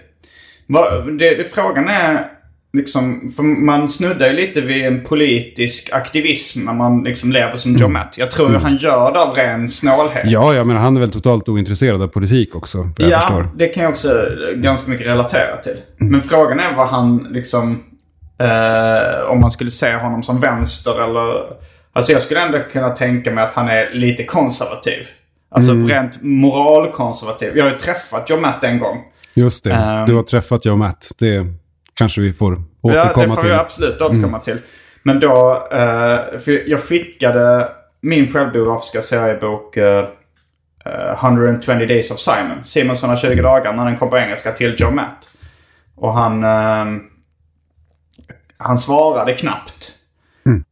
Det, 1.20 1.36
det 1.36 1.44
frågan 1.54 1.88
är, 1.88 2.28
liksom, 2.74 3.32
för 3.36 3.44
man 3.44 3.90
snuddar 3.90 4.28
ju 4.28 4.34
lite 4.34 4.62
vid 4.62 4.86
en 4.86 5.04
politisk 5.04 5.90
aktivism 5.94 6.66
när 6.66 6.74
man 6.74 7.04
liksom 7.04 7.32
lever 7.32 7.56
som 7.56 7.76
Joe 7.76 7.88
Matt. 7.88 8.16
Jag 8.18 8.32
tror 8.32 8.52
ju 8.52 8.58
han 8.58 8.78
gör 8.78 9.12
det 9.14 9.20
av 9.20 9.36
ren 9.36 9.70
snålhet. 9.70 10.18
Mm. 10.24 10.34
Ja, 10.34 10.54
jag 10.54 10.68
menar 10.68 10.80
han 10.80 10.96
är 10.98 11.02
väl 11.02 11.12
totalt 11.12 11.50
ointresserad 11.50 12.02
av 12.02 12.08
politik 12.08 12.56
också, 12.56 12.90
jag 12.98 13.10
Ja, 13.10 13.20
förstår. 13.20 13.50
det 13.56 13.68
kan 13.68 13.84
jag 13.84 13.92
också 13.92 14.10
ganska 14.56 14.92
mycket 14.92 15.08
relatera 15.08 15.58
till. 15.58 15.78
Men 15.98 16.22
frågan 16.22 16.60
är 16.60 16.76
vad 16.76 16.88
han 16.88 17.28
liksom... 17.32 17.84
Eh, 18.40 19.30
om 19.30 19.40
man 19.42 19.52
skulle 19.52 19.72
se 19.72 19.96
honom 19.96 20.24
som 20.24 20.40
vänster 20.40 21.04
eller... 21.04 21.34
Alltså 21.98 22.12
jag 22.12 22.22
skulle 22.22 22.42
ändå 22.42 22.60
kunna 22.72 22.90
tänka 22.90 23.32
mig 23.32 23.44
att 23.44 23.54
han 23.54 23.68
är 23.68 23.90
lite 23.94 24.24
konservativ. 24.24 25.08
Alltså 25.52 25.72
rent 25.74 26.22
moralkonservativ. 26.24 27.58
Jag 27.58 27.64
har 27.66 27.72
ju 27.72 27.78
träffat 27.78 28.30
Joe 28.30 28.40
Matt 28.40 28.64
en 28.64 28.80
gång. 28.80 29.04
Just 29.34 29.64
det, 29.64 29.72
Ehm. 29.74 30.06
du 30.06 30.16
har 30.16 30.24
träffat 30.24 30.66
Joe 30.66 30.76
Matt. 30.76 31.12
Det 31.20 31.46
kanske 31.94 32.22
vi 32.22 32.34
får 32.34 32.62
Ja, 32.82 32.94
det 32.94 33.00
återkomma 33.02 33.36
får 33.36 33.42
till. 33.42 33.52
vi 33.52 33.58
absolut 33.58 34.02
återkomma 34.02 34.40
till. 34.40 34.58
Men 35.04 35.20
då, 35.20 35.68
eh, 35.72 36.40
för 36.40 36.70
jag 36.70 36.84
skickade 36.84 37.70
min 38.02 38.28
självbiografiska 38.28 39.02
seriebok 39.02 39.78
eh, 39.78 40.06
eh, 40.86 41.14
120 41.24 41.74
Days 41.86 42.12
of 42.12 42.20
Simon. 42.20 42.64
Simons 42.64 43.04
120 43.04 43.42
dagar 43.42 43.74
när 43.74 43.86
den 43.86 43.98
kom 43.98 44.10
på 44.10 44.18
engelska 44.18 44.52
till 44.52 44.76
Joe 44.78 44.92
Matt. 44.92 45.30
Och 45.96 46.14
han, 46.14 46.44
eh, 46.44 47.02
han 48.58 48.78
svarade 48.78 49.34
knappt. 49.34 49.94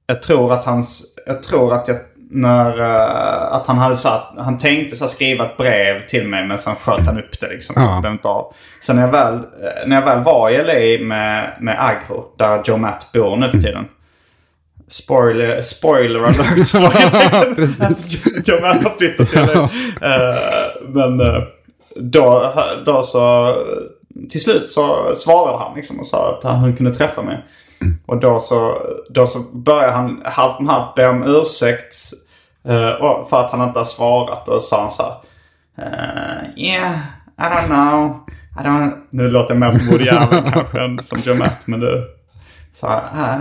Jag 0.08 0.22
tror 0.22 0.54
att 0.54 0.66
hans, 0.66 1.04
jag 1.26 1.44
tror 1.44 1.74
att 1.74 1.88
jag, 1.88 1.98
när, 2.30 2.80
eh, 2.80 3.54
att 3.56 3.68
han 3.68 3.78
hade 3.78 3.96
satt, 3.96 4.34
han 4.38 4.58
tänkte 4.58 4.96
så 4.96 5.08
skriva 5.08 5.46
ett 5.46 5.58
brev 5.58 6.08
till 6.08 6.28
mig 6.28 6.48
men 6.48 6.58
sen 6.58 6.76
sköt 6.76 7.08
han 7.08 7.18
upp 7.18 7.40
det 7.40 7.48
liksom. 7.48 7.76
Ja. 7.78 8.00
Det 8.04 8.10
inte 8.10 8.28
av. 8.28 8.54
Sen 8.82 8.96
när 8.96 9.04
jag 9.04 9.12
väl, 9.12 9.34
eh, 9.34 9.88
när 9.88 9.96
jag 9.96 10.06
väl 10.06 10.24
var 10.24 10.50
i 10.50 10.58
LA 10.58 11.06
med, 11.06 11.58
med 11.60 11.78
Agro, 11.80 12.26
där 12.38 12.62
Joe 12.66 12.78
Matt 12.78 13.10
bor 13.14 13.38
nu 13.38 13.52
för 13.52 13.58
tiden. 13.58 13.86
Spoiler, 14.88 15.62
spoiler 15.62 16.20
alert. 16.20 16.70
frågetecken. 16.70 17.56
Precis. 17.56 18.26
Joe 18.48 18.62
Matt 18.62 18.84
har 18.84 18.98
flyttat 18.98 19.30
till 19.30 19.42
LA. 19.42 19.54
Eh, 19.54 20.36
men 20.88 21.20
eh, 21.22 21.44
då, 21.96 22.54
då 22.86 23.04
så, 23.04 23.56
till 24.30 24.42
slut 24.42 24.70
så 24.70 25.16
svarade 25.16 25.58
han 25.58 25.76
liksom 25.76 26.00
och 26.00 26.08
sa 26.08 26.38
att 26.38 26.44
han 26.44 26.76
kunde 26.76 26.94
träffa 26.94 27.22
mig. 27.22 27.46
Och 28.06 28.20
då 28.20 28.40
så, 28.40 28.78
då 29.10 29.28
så 29.28 29.40
började 29.58 29.92
han 29.94 30.22
halvt 30.26 30.60
om 30.60 30.68
halvt 30.68 30.96
be 30.96 31.08
om 31.08 31.24
ursäkt 31.24 31.96
och- 33.00 33.30
för 33.30 33.46
att 33.46 33.52
han 33.52 33.68
inte 33.68 33.80
har 33.80 33.84
svarat. 33.86 34.48
Och 34.50 34.62
sa 34.62 34.82
han 34.82 34.92
så 34.92 35.04
här. 35.04 35.16
eh, 35.78 36.64
yeah, 36.64 36.96
I 37.40 37.44
don't 37.44 37.66
know. 37.68 38.20
I 38.60 38.64
don't... 38.68 38.92
Nu 39.10 39.30
låter 39.30 39.54
jag 39.54 39.60
mer 39.60 39.72
som 39.72 39.88
Woody 39.92 40.10
Allen 40.10 40.52
kanske 40.54 40.82
än 40.82 41.04
som 41.04 41.20
Joe 41.20 41.36
Matt. 41.36 41.68
Men 41.68 41.80
det... 41.80 42.04
Så 42.74 42.88
uh, 42.88 43.40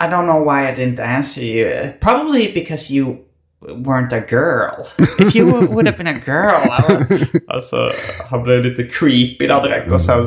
I 0.00 0.04
don't 0.04 0.24
know 0.24 0.44
why 0.54 0.62
I 0.68 0.74
didn't 0.74 1.16
answer 1.16 1.42
you. 1.42 1.88
Probably 2.00 2.52
because 2.54 2.94
you 2.94 3.16
weren't 3.60 4.12
a 4.12 4.22
girl. 4.30 4.86
If 5.18 5.36
you 5.36 5.50
would 5.66 5.86
have 5.86 5.98
been 5.98 6.06
a 6.06 6.20
girl. 6.26 6.72
I 6.78 6.92
would... 6.92 7.28
alltså, 7.48 7.76
han 8.30 8.42
blev 8.42 8.64
lite 8.64 8.84
creepy 8.84 9.46
där 9.46 9.62
direkt. 9.62 9.92
Och 9.92 10.00
sen, 10.00 10.26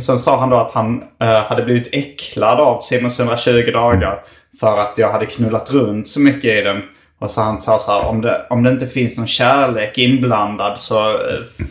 sen 0.00 0.18
sa 0.18 0.40
han 0.40 0.50
då 0.50 0.56
att 0.56 0.72
han 0.72 1.02
eh, 1.20 1.28
hade 1.28 1.62
blivit 1.62 1.88
äcklad 1.92 2.60
av 2.60 2.80
Simons 2.80 3.20
120 3.20 3.70
dagar. 3.72 4.20
För 4.60 4.78
att 4.78 4.94
jag 4.96 5.12
hade 5.12 5.26
knullat 5.26 5.70
runt 5.72 6.08
så 6.08 6.20
mycket 6.20 6.50
i 6.50 6.60
den. 6.60 6.82
Och 7.20 7.30
så 7.30 7.40
han 7.40 7.60
sa 7.60 7.78
så 7.78 7.92
här, 7.92 8.04
om 8.08 8.20
det, 8.20 8.46
om 8.50 8.62
det 8.62 8.70
inte 8.70 8.86
finns 8.86 9.16
någon 9.16 9.26
kärlek 9.26 9.98
inblandad 9.98 10.78
så 10.78 11.12
uh, 11.12 11.18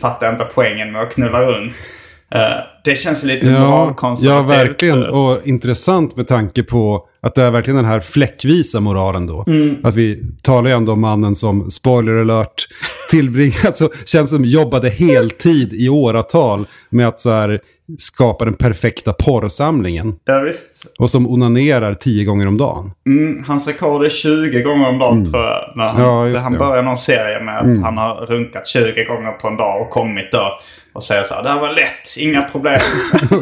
fattar 0.00 0.26
jag 0.26 0.34
inte 0.34 0.46
poängen 0.54 0.92
med 0.92 1.02
att 1.02 1.14
knulla 1.14 1.46
runt. 1.46 1.72
Uh, 2.34 2.40
det 2.84 2.96
känns 2.96 3.24
lite 3.24 3.46
Ja, 3.46 3.60
moralkonservativt. 3.60 4.48
ja, 4.50 4.64
verkligen. 4.64 5.04
Och 5.04 5.46
intressant 5.46 6.16
med 6.16 6.28
tanke 6.28 6.62
på 6.62 7.08
att 7.22 7.34
det 7.34 7.42
är 7.42 7.50
verkligen 7.50 7.76
den 7.76 7.84
här 7.84 8.00
fläckvisa 8.00 8.80
moralen 8.80 9.26
då. 9.26 9.44
Att 9.82 9.94
vi 9.94 10.22
talar 10.42 10.70
ju 10.70 10.76
ändå 10.76 10.92
om 10.92 11.00
mannen 11.00 11.36
som, 11.36 11.70
spoiler 11.70 12.16
alert, 12.20 12.66
tillbringat, 13.10 13.64
alltså 13.66 13.88
känns 14.06 14.30
som 14.30 14.44
jobbade 14.44 14.90
heltid 14.90 15.72
i 15.72 15.88
åratal 15.88 16.66
med 16.90 17.08
att 17.08 17.20
så 17.20 17.30
här 17.30 17.60
skapa 17.98 18.44
den 18.44 18.54
perfekta 18.54 19.12
porrsamlingen. 19.12 20.14
Ja, 20.24 20.38
visst. 20.40 20.86
Och 20.98 21.10
som 21.10 21.26
onanerar 21.30 21.94
tio 21.94 22.24
gånger 22.24 22.46
om 22.46 22.56
dagen. 22.58 22.90
Mm, 23.06 23.44
hans 23.46 23.66
rekord 23.66 24.04
är 24.04 24.08
20 24.08 24.62
gånger 24.62 24.88
om 24.88 24.98
dagen 24.98 25.24
tror 25.32 25.44
jag. 25.44 25.72
När 25.76 25.84
han, 25.88 26.02
Ja, 26.02 26.26
just 26.28 26.42
han 26.44 26.52
det. 26.52 26.58
börjar 26.58 26.82
någon 26.82 26.96
serie 26.96 27.40
med 27.42 27.58
att 27.58 27.64
Mm. 27.64 27.82
han 27.82 27.96
har 27.98 28.14
runkat 28.26 28.66
20 28.66 29.04
gånger 29.04 29.32
på 29.32 29.48
en 29.48 29.56
dag 29.56 29.82
och 29.82 29.90
kommit 29.90 30.32
då. 30.32 30.58
Och 30.92 31.04
säger 31.04 31.22
så 31.22 31.34
här, 31.34 31.42
det 31.42 31.48
här 31.48 31.60
var 31.60 31.68
lätt, 31.68 32.16
inga 32.18 32.42
problem. 32.42 32.80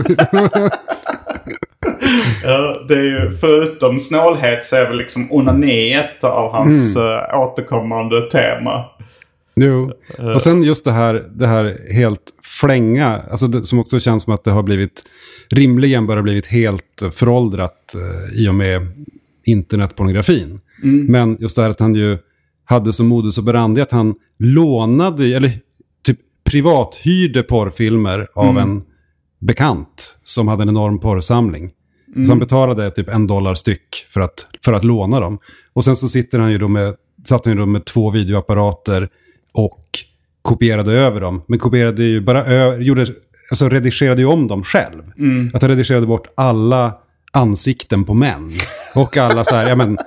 ja, 2.45 2.85
det 2.89 2.95
är 2.95 3.03
ju, 3.03 3.31
förutom 3.41 4.01
snålhet 4.01 4.67
så 4.67 4.77
är 4.77 4.89
väl 4.89 4.97
liksom 4.97 5.33
onani 5.33 5.93
ett 5.93 6.25
av 6.25 6.53
hans 6.53 6.97
Mm. 6.97 7.09
eh, 7.09 7.39
återkommande 7.41 8.31
tema. 8.31 8.85
Jo. 9.61 9.93
Och 10.35 10.43
sen 10.43 10.63
just 10.63 10.85
det 10.85 10.93
här, 10.93 11.31
det 11.35 11.47
här 11.47 11.93
helt 11.93 12.33
flänga, 12.43 13.23
alltså 13.31 13.47
det, 13.47 13.65
som 13.65 13.79
också 13.79 14.01
känns 14.01 14.23
som 14.23 14.35
att 14.35 14.45
det 14.45 14.51
har 14.51 14.63
blivit, 14.63 15.03
rimligen 15.51 16.07
bara 16.07 16.23
blivit 16.23 16.47
helt 16.47 17.03
föråldrat 17.13 17.95
eh, 17.95 18.41
i 18.41 18.49
och 18.49 18.55
med 18.55 18.83
internetpornografin. 19.45 20.61
Men 21.09 21.37
just 21.41 21.57
det 21.57 21.63
här 21.63 21.71
att 21.71 21.81
han 21.81 21.95
ju 21.95 22.19
hade 22.65 22.93
som 22.93 23.07
modus 23.07 23.39
operandi 23.39 23.81
att 23.81 23.93
han 23.93 24.15
lånade, 24.39 25.37
eller 25.37 25.51
typ 26.07 26.19
privathyrde 26.45 27.43
porrfilmer 27.43 28.29
av 28.35 28.59
en 28.59 28.83
bekant 29.39 30.19
som 30.25 30.49
hade 30.49 30.63
en 30.63 30.69
enorm 30.69 31.01
porrsamling. 31.01 31.71
Så 32.25 32.33
han 32.33 32.39
betalade 32.39 32.91
typ 32.91 33.09
en 33.09 33.27
dollar 33.27 33.55
styck 33.55 34.07
för 34.11 34.21
att, 34.21 34.47
för 34.65 34.73
att 34.73 34.85
låna 34.85 35.21
dem. 35.21 35.39
Och 35.73 35.85
sen 35.85 35.97
så 35.97 36.09
sitter 36.09 36.39
han 36.39 36.53
ju 36.53 36.59
då 36.59 36.69
med, 36.69 36.95
satt 37.25 37.45
han 37.45 37.55
ju 37.55 37.61
då 37.61 37.67
med 37.67 37.85
två 37.85 38.11
videoapparater 38.11 39.09
och 39.57 39.83
kopierade 40.43 40.93
över 40.93 41.21
dem. 41.21 41.43
Men 41.49 41.59
kopierade 41.59 42.03
ju 42.03 42.21
bara 42.21 42.45
ö, 42.45 42.77
gjorde, 42.77 43.07
alltså 43.51 43.69
redigerade 43.69 44.21
ju 44.21 44.27
om 44.27 44.49
dem 44.49 44.63
själv. 44.63 45.03
Att 45.55 45.63
han 45.63 45.71
redigerade 45.71 46.07
bort 46.07 46.27
alla 46.35 46.95
ansikten 47.33 48.05
på 48.05 48.15
män. 48.15 48.53
Och 48.95 49.17
alla 49.17 49.45
så 49.45 49.55
här, 49.57 49.69
ja 49.69 49.77
men, 49.77 49.99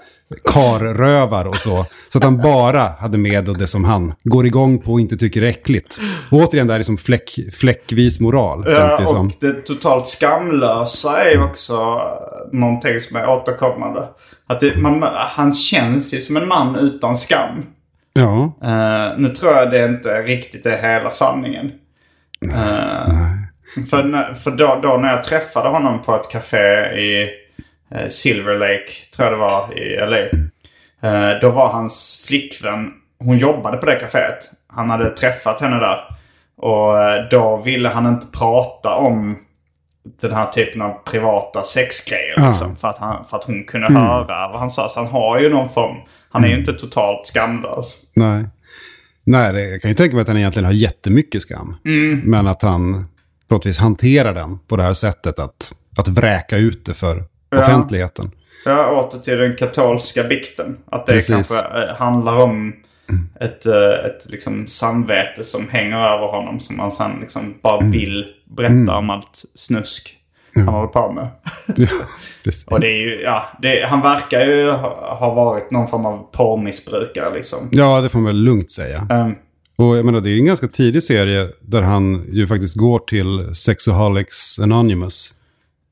karrövar 0.52 1.46
och 1.46 1.56
så. 1.56 1.86
Så 2.10 2.18
att 2.18 2.24
han 2.24 2.38
bara 2.38 2.88
hade 3.00 3.18
med 3.18 3.46
det 3.60 3.68
som 3.68 3.84
han 3.86 4.14
går 4.24 4.46
igång 4.46 4.80
på 4.80 4.92
och 4.94 5.00
inte 5.00 5.18
tycker 5.18 5.42
är 5.42 5.48
äckligt. 5.48 6.00
Och 6.32 6.38
återigen, 6.38 6.68
det 6.68 6.74
här 6.74 6.80
är 6.80 6.84
som 6.84 6.98
fläck, 6.98 7.40
fläckvis 7.54 8.20
moral, 8.20 8.64
känns 8.64 8.98
det 8.98 9.04
Ja, 9.04 9.08
som. 9.08 9.28
och 9.28 9.34
det 9.40 9.54
totalt 9.54 10.08
skamlösa 10.08 11.24
är 11.24 11.44
också 11.44 12.02
någonting 12.52 13.00
som 13.00 13.18
är 13.18 13.30
återkommande. 13.30 14.08
Att 14.48 14.60
det, 14.60 14.78
man, 14.78 15.04
han 15.14 15.54
känns 15.54 16.14
ju 16.14 16.22
som 16.22 16.38
en 16.38 16.48
man 16.48 16.76
utan 16.76 17.18
skam. 17.18 17.66
Ja, 18.20 18.52
Eh, 18.64 19.18
nu 19.18 19.30
tror 19.30 19.54
jag 19.56 19.72
det 19.72 19.86
inte 19.86 20.22
riktigt 20.22 20.66
är 20.66 20.78
hela 20.82 21.10
sanningen. 21.10 21.72
Eh, 22.54 23.86
för 23.90 24.04
när- 24.04 24.34
för 24.34 24.52
då, 24.52 24.80
då 24.84 24.98
när 24.98 25.10
jag 25.14 25.24
träffade 25.24 25.70
honom 25.70 26.02
på 26.02 26.16
ett 26.16 26.30
café 26.32 26.58
i 27.00 27.30
eh, 27.92 28.08
Silver 28.08 28.56
Lake, 28.58 28.92
tror 29.16 29.28
jag 29.28 29.34
det 29.34 29.42
var, 29.42 29.78
i 29.80 29.98
LA. 29.98 30.18
eh, 31.10 31.40
då 31.42 31.50
var 31.50 31.68
hans 31.68 32.26
flickvän, 32.28 32.92
hon 33.20 33.38
jobbade 33.38 33.78
på 33.78 33.86
det 33.86 33.96
caféet. 33.96 34.40
Han 34.68 34.90
hade 34.90 35.10
träffat 35.10 35.62
henne 35.62 35.80
där. 35.80 36.00
Och 36.58 36.94
då 37.32 37.58
ville 37.58 37.90
han 37.90 38.06
inte 38.06 38.28
prata 38.38 38.96
om 38.96 39.38
den 40.22 40.34
här 40.34 40.46
typen 40.48 40.82
av 40.82 40.94
privata 41.06 41.64
sexgrejer. 41.64 42.34
Ja. 42.38 42.48
Liksom, 42.48 42.76
för, 42.76 42.88
att 42.88 42.98
han, 42.98 43.26
för 43.26 43.38
att 43.38 43.44
hon 43.44 43.64
kunde 43.64 43.88
höra 43.94 44.48
vad 44.52 44.60
han 44.60 44.72
sa. 44.72 44.90
Så 44.90 45.00
han 45.00 45.10
har 45.12 45.40
ju 45.40 45.50
någon 45.50 45.70
form... 45.70 45.96
Han 46.30 46.44
är 46.44 46.48
ju 46.48 46.60
inte 46.60 46.74
totalt 46.74 47.28
skamlös. 47.28 47.98
nej. 48.14 48.46
Nej, 49.24 49.54
det, 49.54 49.70
jag 49.70 49.82
kan 49.82 49.92
ju 49.92 49.96
tänka 49.96 50.16
mig 50.16 50.22
att 50.22 50.28
han 50.28 50.38
egentligen 50.38 50.66
har 50.66 50.74
jättemycket 50.74 51.42
skam. 51.42 51.76
Men 52.24 52.48
att 52.48 52.62
han 52.62 53.06
på 53.48 53.56
något 53.56 53.66
vis 53.66 53.78
hanterar 53.78 54.34
den 54.34 54.60
på 54.60 54.76
det 54.76 54.84
här 54.84 54.94
sättet 54.94 55.40
att, 55.40 55.74
att 55.98 56.08
vräka 56.08 56.58
ut 56.58 56.86
det 56.86 56.94
för 56.94 57.24
offentligheten. 57.56 58.32
Ja, 58.66 59.02
åter 59.02 59.20
till 59.20 59.38
den 59.38 59.56
katolska 59.56 60.24
bikten. 60.24 60.78
Att 60.86 61.06
det 61.06 61.12
Precis. 61.14 61.30
kanske 61.30 61.56
eh, 61.60 61.96
handlar 61.96 62.42
om 62.42 62.74
ett, 63.40 63.66
eh, 63.66 64.06
ett 64.06 64.30
liksom 64.30 64.68
samvete 64.68 65.44
som 65.44 65.70
hänger 65.70 65.98
över 65.98 66.28
honom. 66.28 66.60
Som 66.60 66.80
han 66.80 66.92
sen 66.92 67.12
liksom 67.22 67.54
bara 67.62 67.86
vill 67.86 68.26
berätta 68.46 68.96
om 68.96 69.10
allt 69.10 69.44
snusk 69.56 70.16
han 70.56 70.68
håller 70.68 70.88
på 70.88 71.12
med. 71.12 71.28
Precis. 72.44 72.68
Och 72.68 72.80
det 72.80 72.88
är 72.88 72.98
ju, 72.98 73.22
ja, 73.22 73.50
det, 73.62 73.86
han 73.90 74.02
verkar 74.02 74.42
ju 74.46 74.72
ha, 74.72 75.34
varit 75.34 75.72
någon 75.72 75.88
form 75.88 76.06
av 76.06 76.28
porrmissbrukare 76.32 77.34
liksom. 77.34 77.60
Ja, 77.72 78.02
det 78.02 78.10
får 78.10 78.20
man 78.20 78.26
väl 78.26 78.44
lugnt 78.44 78.72
säga. 78.72 79.08
Ehm, 79.10 79.34
Och 79.76 79.98
jag 79.98 80.06
menar, 80.06 80.22
det 80.22 80.30
är 80.30 80.32
ju 80.32 80.40
en 80.40 80.46
ganska 80.46 80.68
tidig 80.68 81.04
serie 81.04 81.48
där 81.62 81.82
han 81.82 82.26
ju 82.32 82.48
faktiskt 82.48 82.76
går 82.76 83.00
till 83.00 83.56
Sexaholics 83.56 84.60
Anonymous. 84.60 85.32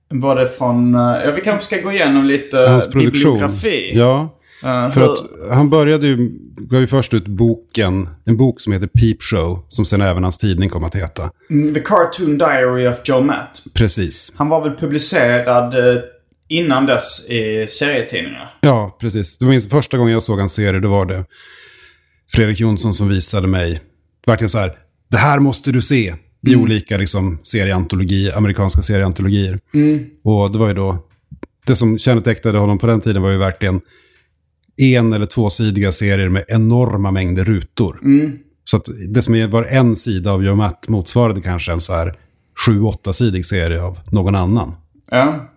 var 0.09 0.35
det 0.35 0.47
från, 0.49 0.95
eh, 0.95 1.01
ja 1.25 1.31
vi 1.31 1.41
kanske 1.41 1.65
ska 1.75 1.81
gå 1.83 1.91
igenom 1.91 2.25
lite 2.25 2.57
Hans 2.57 2.91
produktion. 2.91 3.33
bibliografi. 3.33 3.91
Ja, 3.95 4.37
För 4.61 5.13
att 5.13 5.19
han 5.51 5.69
började 5.69 6.07
ju, 6.07 6.31
gav 6.57 6.81
ju 6.81 6.87
först 6.87 7.13
ut 7.13 7.27
boken, 7.27 8.09
en 8.25 8.37
bok 8.37 8.61
som 8.61 8.73
heter 8.73 8.87
Peep 8.87 9.21
Show, 9.21 9.65
som 9.69 9.85
sen 9.85 10.01
även 10.01 10.23
hans 10.23 10.37
tidning 10.37 10.69
kom 10.69 10.83
att 10.83 10.95
heta. 10.95 11.31
Mm, 11.49 11.73
The 11.73 11.79
Cartoon 11.79 12.37
Diary 12.37 12.87
of 12.87 12.97
Joe 13.05 13.21
Matt. 13.21 13.61
Precis. 13.73 14.33
Han 14.37 14.49
var 14.49 14.63
väl 14.63 14.77
publicerad 14.77 15.73
eh, 15.73 16.01
innan 16.47 16.85
dess 16.85 17.29
i 17.29 17.67
serietidningar. 17.69 18.57
Ja, 18.61 18.97
precis. 18.99 19.37
Det 19.37 19.45
var 19.45 19.51
minst 19.51 19.69
första 19.69 19.97
gången 19.97 20.13
jag 20.13 20.23
såg 20.23 20.39
en 20.39 20.49
serie, 20.49 20.79
då 20.79 20.89
var 20.89 21.05
det 21.05 21.25
Fredrik 22.33 22.59
Jonsson 22.59 22.93
som 22.93 23.09
visade 23.09 23.47
mig, 23.47 23.81
verkligen 24.25 24.49
så 24.49 24.57
här, 24.57 24.73
det 25.11 25.17
här 25.17 25.39
måste 25.39 25.71
du 25.71 25.81
se 25.81 26.15
i 26.47 26.55
olika 26.55 26.97
liksom, 26.97 27.39
serieantologi, 27.43 28.31
amerikanska 28.31 28.81
serieantologier. 28.81 29.59
Och 30.23 30.51
det 30.51 30.57
var 30.57 30.67
ju 30.67 30.73
då, 30.73 30.97
det 31.67 31.75
som 31.75 31.97
kännetecknade 31.97 32.57
honom 32.57 32.77
på 32.77 32.87
den 32.87 33.01
tiden 33.01 33.21
var 33.21 33.31
ju 33.31 33.37
verkligen 33.37 33.81
en 34.77 35.13
eller 35.13 35.25
tvåsidiga 35.25 35.91
serier 35.91 36.29
med 36.29 36.45
enorma 36.47 37.11
mängder 37.11 37.43
rutor. 37.43 37.99
Så 38.63 38.77
att 38.77 38.89
det 39.09 39.21
som 39.21 39.51
var 39.51 39.63
en 39.63 39.95
sida 39.95 40.31
av 40.31 40.41
Matt 40.41 40.87
motsvarade 40.87 41.41
kanske 41.41 41.71
en 41.71 41.81
så 41.81 41.93
här 41.93 42.13
sju, 42.65 42.81
åtta-sidig 42.81 43.45
serie 43.45 43.81
av 43.81 43.99
någon 44.11 44.35
annan. 44.35 44.75
Ja. 45.11 45.49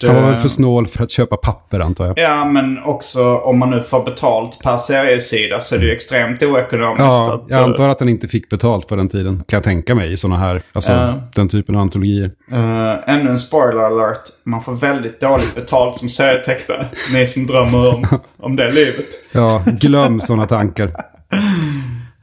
Det- 0.00 0.06
Han 0.06 0.16
var 0.22 0.30
väl 0.30 0.36
för 0.36 0.48
snål 0.48 0.86
för 0.86 1.02
att 1.04 1.10
köpa 1.10 1.36
papper 1.36 1.80
antar 1.80 2.06
jag. 2.06 2.18
Ja, 2.18 2.44
men 2.44 2.78
också 2.84 3.36
om 3.38 3.58
man 3.58 3.70
nu 3.70 3.80
får 3.80 4.04
betalt 4.04 4.58
per 4.62 4.76
seriesida 4.76 5.60
så 5.60 5.74
är 5.74 5.78
det 5.78 5.84
ju 5.84 5.92
extremt 5.92 6.42
oekonomiskt. 6.42 6.98
Ja, 7.00 7.44
jag 7.48 7.62
antar 7.64 7.88
att 7.88 7.98
den 7.98 8.08
inte 8.08 8.28
fick 8.28 8.48
betalt 8.50 8.88
på 8.88 8.96
den 8.96 9.08
tiden. 9.08 9.44
Kan 9.48 9.56
jag 9.56 9.64
tänka 9.64 9.94
mig 9.94 10.12
i 10.12 10.16
sådana 10.16 10.38
här, 10.40 10.62
alltså 10.74 10.92
Ja. 10.92 11.28
den 11.34 11.48
typen 11.48 11.74
av 11.76 11.80
antologier. 11.82 12.30
eh, 12.52 13.14
ännu 13.14 13.30
en 13.30 13.38
spoiler 13.38 13.82
alert. 13.82 14.22
Man 14.44 14.62
får 14.62 14.74
väldigt 14.74 15.20
dåligt 15.20 15.54
betalt 15.54 15.96
som 15.96 16.08
serietecknare. 16.08 16.88
Ni 17.14 17.26
som 17.26 17.46
drömmer 17.46 17.94
om, 17.94 18.06
om 18.40 18.56
det 18.56 18.70
livet. 18.70 19.06
Ja, 19.32 19.62
glöm 19.80 20.20
sådana 20.20 20.46
tankar. 20.46 20.90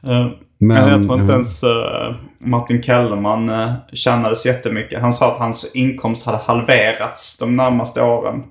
Eh, 0.08 0.26
Men- 0.58 0.88
jag 0.88 1.02
tror 1.02 1.20
inte 1.20 1.32
ja. 1.32 1.36
ens 1.36 1.62
eh, 1.62 2.14
Martin 2.40 2.82
Kellerman 2.82 3.50
uh, 3.50 3.72
tjänade 3.92 4.36
så 4.36 4.48
jättemycket. 4.48 5.00
Han 5.00 5.12
sa 5.12 5.32
att 5.32 5.38
hans 5.38 5.74
inkomst 5.74 6.26
hade 6.26 6.38
halverats 6.38 7.38
de 7.38 7.56
närmaste 7.56 8.02
åren. 8.02 8.42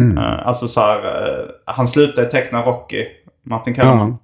Mm. 0.00 0.18
Eh, 0.18 0.46
alltså 0.46 0.68
så 0.68 0.80
här, 0.80 0.96
eh, 0.96 1.44
han 1.64 1.88
slutade 1.88 2.26
teckna 2.28 2.62
Rocky, 2.62 3.06
Martin 3.42 3.74
Kellerman. 3.74 4.18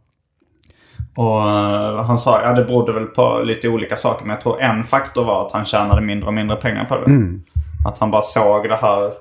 Ja. 1.16 1.22
Och 1.22 1.50
eh, 1.50 2.04
han 2.04 2.18
sa, 2.18 2.40
ja 2.42 2.52
det 2.52 2.64
berodde 2.64 2.92
väl 2.92 3.06
på 3.06 3.40
lite 3.44 3.68
olika 3.68 3.96
saker. 3.96 4.24
Men 4.24 4.30
jag 4.34 4.40
tror 4.40 4.60
en 4.60 4.84
faktor 4.84 5.24
var 5.24 5.46
att 5.46 5.52
han 5.52 5.64
tjänade 5.64 6.00
mindre 6.00 6.26
och 6.26 6.34
mindre 6.34 6.56
pengar 6.56 6.84
på 6.84 6.96
det. 6.96 7.04
Mm. 7.04 7.42
Att 7.86 7.98
han 7.98 8.10
bara 8.10 8.22
såg 8.22 8.68
det 8.68 8.76
här, 8.76 9.12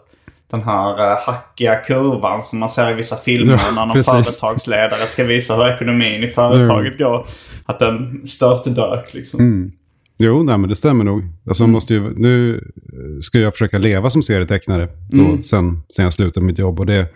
den 0.51 0.63
här 0.63 1.11
uh, 1.11 1.17
hackiga 1.25 1.75
kurvan 1.75 2.43
som 2.43 2.59
man 2.59 2.69
ser 2.69 2.91
i 2.91 2.93
vissa 2.93 3.15
filmer 3.15 3.53
Ja, 3.53 3.71
när 3.75 3.85
någon 3.85 3.93
precis. 3.95 4.11
företagsledare 4.11 4.99
ska 4.99 5.23
visa 5.23 5.55
hur 5.55 5.67
ekonomin 5.67 6.23
i 6.23 6.27
företaget 6.27 6.97
går. 6.97 7.27
Att 7.65 7.79
den 7.79 8.27
störtdök 8.27 9.13
liksom. 9.13 9.39
Mm. 9.39 9.71
Jo, 10.19 10.43
nej, 10.43 10.57
men 10.57 10.69
det 10.69 10.75
stämmer 10.75 11.03
nog. 11.03 11.23
Alltså, 11.47 11.63
man 11.63 11.71
måste 11.71 11.93
ju, 11.93 12.13
nu 12.15 12.55
eh, 12.55 13.21
ska 13.21 13.39
jag 13.39 13.53
försöka 13.53 13.77
leva 13.77 14.09
som 14.09 14.23
serietecknare 14.23 14.87
då, 15.09 15.41
sen, 15.41 15.81
sen 15.95 16.03
jag 16.03 16.13
slutade 16.13 16.45
mitt 16.45 16.59
jobb. 16.59 16.79
Och 16.79 16.85
det, 16.85 17.07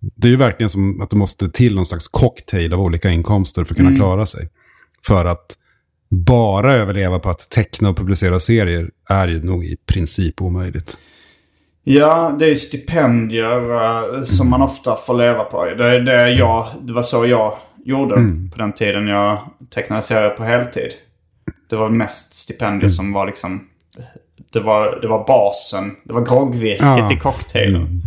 Det 0.00 0.28
är 0.28 0.30
ju 0.30 0.36
verkligen 0.36 0.70
som 0.70 1.00
att 1.00 1.10
du 1.10 1.16
måste 1.16 1.48
till 1.48 1.74
någon 1.74 1.86
slags 1.86 2.08
cocktail 2.08 2.72
av 2.72 2.80
olika 2.80 3.10
inkomster 3.10 3.64
för 3.64 3.74
att 3.74 3.76
kunna 3.76 3.96
klara 3.96 4.26
sig. 4.26 4.48
För 5.06 5.24
att 5.24 5.46
bara 6.10 6.74
överleva 6.74 7.18
på 7.18 7.30
att 7.30 7.50
teckna 7.50 7.88
och 7.88 7.96
publicera 7.96 8.40
serier 8.40 8.90
är 9.08 9.28
ju 9.28 9.44
nog 9.44 9.64
i 9.64 9.76
princip 9.86 10.42
omöjligt. 10.42 10.96
Ja, 11.90 12.36
det 12.38 12.50
är 12.50 12.54
stipendier 12.54 13.74
eh, 14.16 14.22
som 14.22 14.50
man 14.50 14.62
ofta 14.62 14.96
får 14.96 15.14
leva 15.18 15.44
på. 15.44 15.64
Det, 15.64 15.86
är 15.96 16.00
det, 16.00 16.30
jag, 16.30 16.68
det 16.82 16.92
var 16.92 17.02
så 17.02 17.26
jag 17.26 17.56
gjorde 17.84 18.14
på 18.52 18.58
den 18.58 18.72
tiden 18.72 19.06
jag 19.08 19.38
tecknade 19.74 20.02
serier 20.02 20.30
på 20.30 20.44
heltid. 20.44 20.90
Det 21.70 21.76
var 21.76 21.88
mest 21.88 22.34
stipendier 22.34 22.88
som 22.90 23.12
var 23.12 23.26
liksom... 23.26 23.60
Det 24.52 24.60
var, 24.60 24.98
det 25.02 25.08
var 25.08 25.26
basen. 25.26 25.96
Det 26.04 26.12
var 26.12 26.20
groggvirket 26.20 26.82
Ja. 26.86 27.12
i 27.12 27.16
cocktailen. 27.16 28.02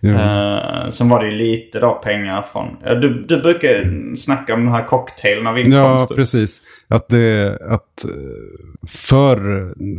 Ja. 0.00 0.10
Eh, 0.10 0.90
sen 0.90 1.08
var 1.08 1.20
det 1.24 1.30
ju 1.30 1.36
lite 1.36 1.80
då 1.80 1.92
pengar 1.94 2.42
från... 2.52 2.76
Ja, 2.84 2.94
Du, 2.94 3.24
du 3.28 3.40
brukar 3.42 3.80
snacka 4.16 4.54
om 4.54 4.64
den 4.64 4.72
här 4.74 4.84
cocktailen 4.86 5.46
av 5.46 5.58
Ja, 5.58 5.64
inkomster. 5.64 6.14
precis. 6.14 6.62
Att 6.88 7.08
det, 7.08 7.58
att 7.68 8.04
eh, 8.04 8.88
för, 8.88 9.38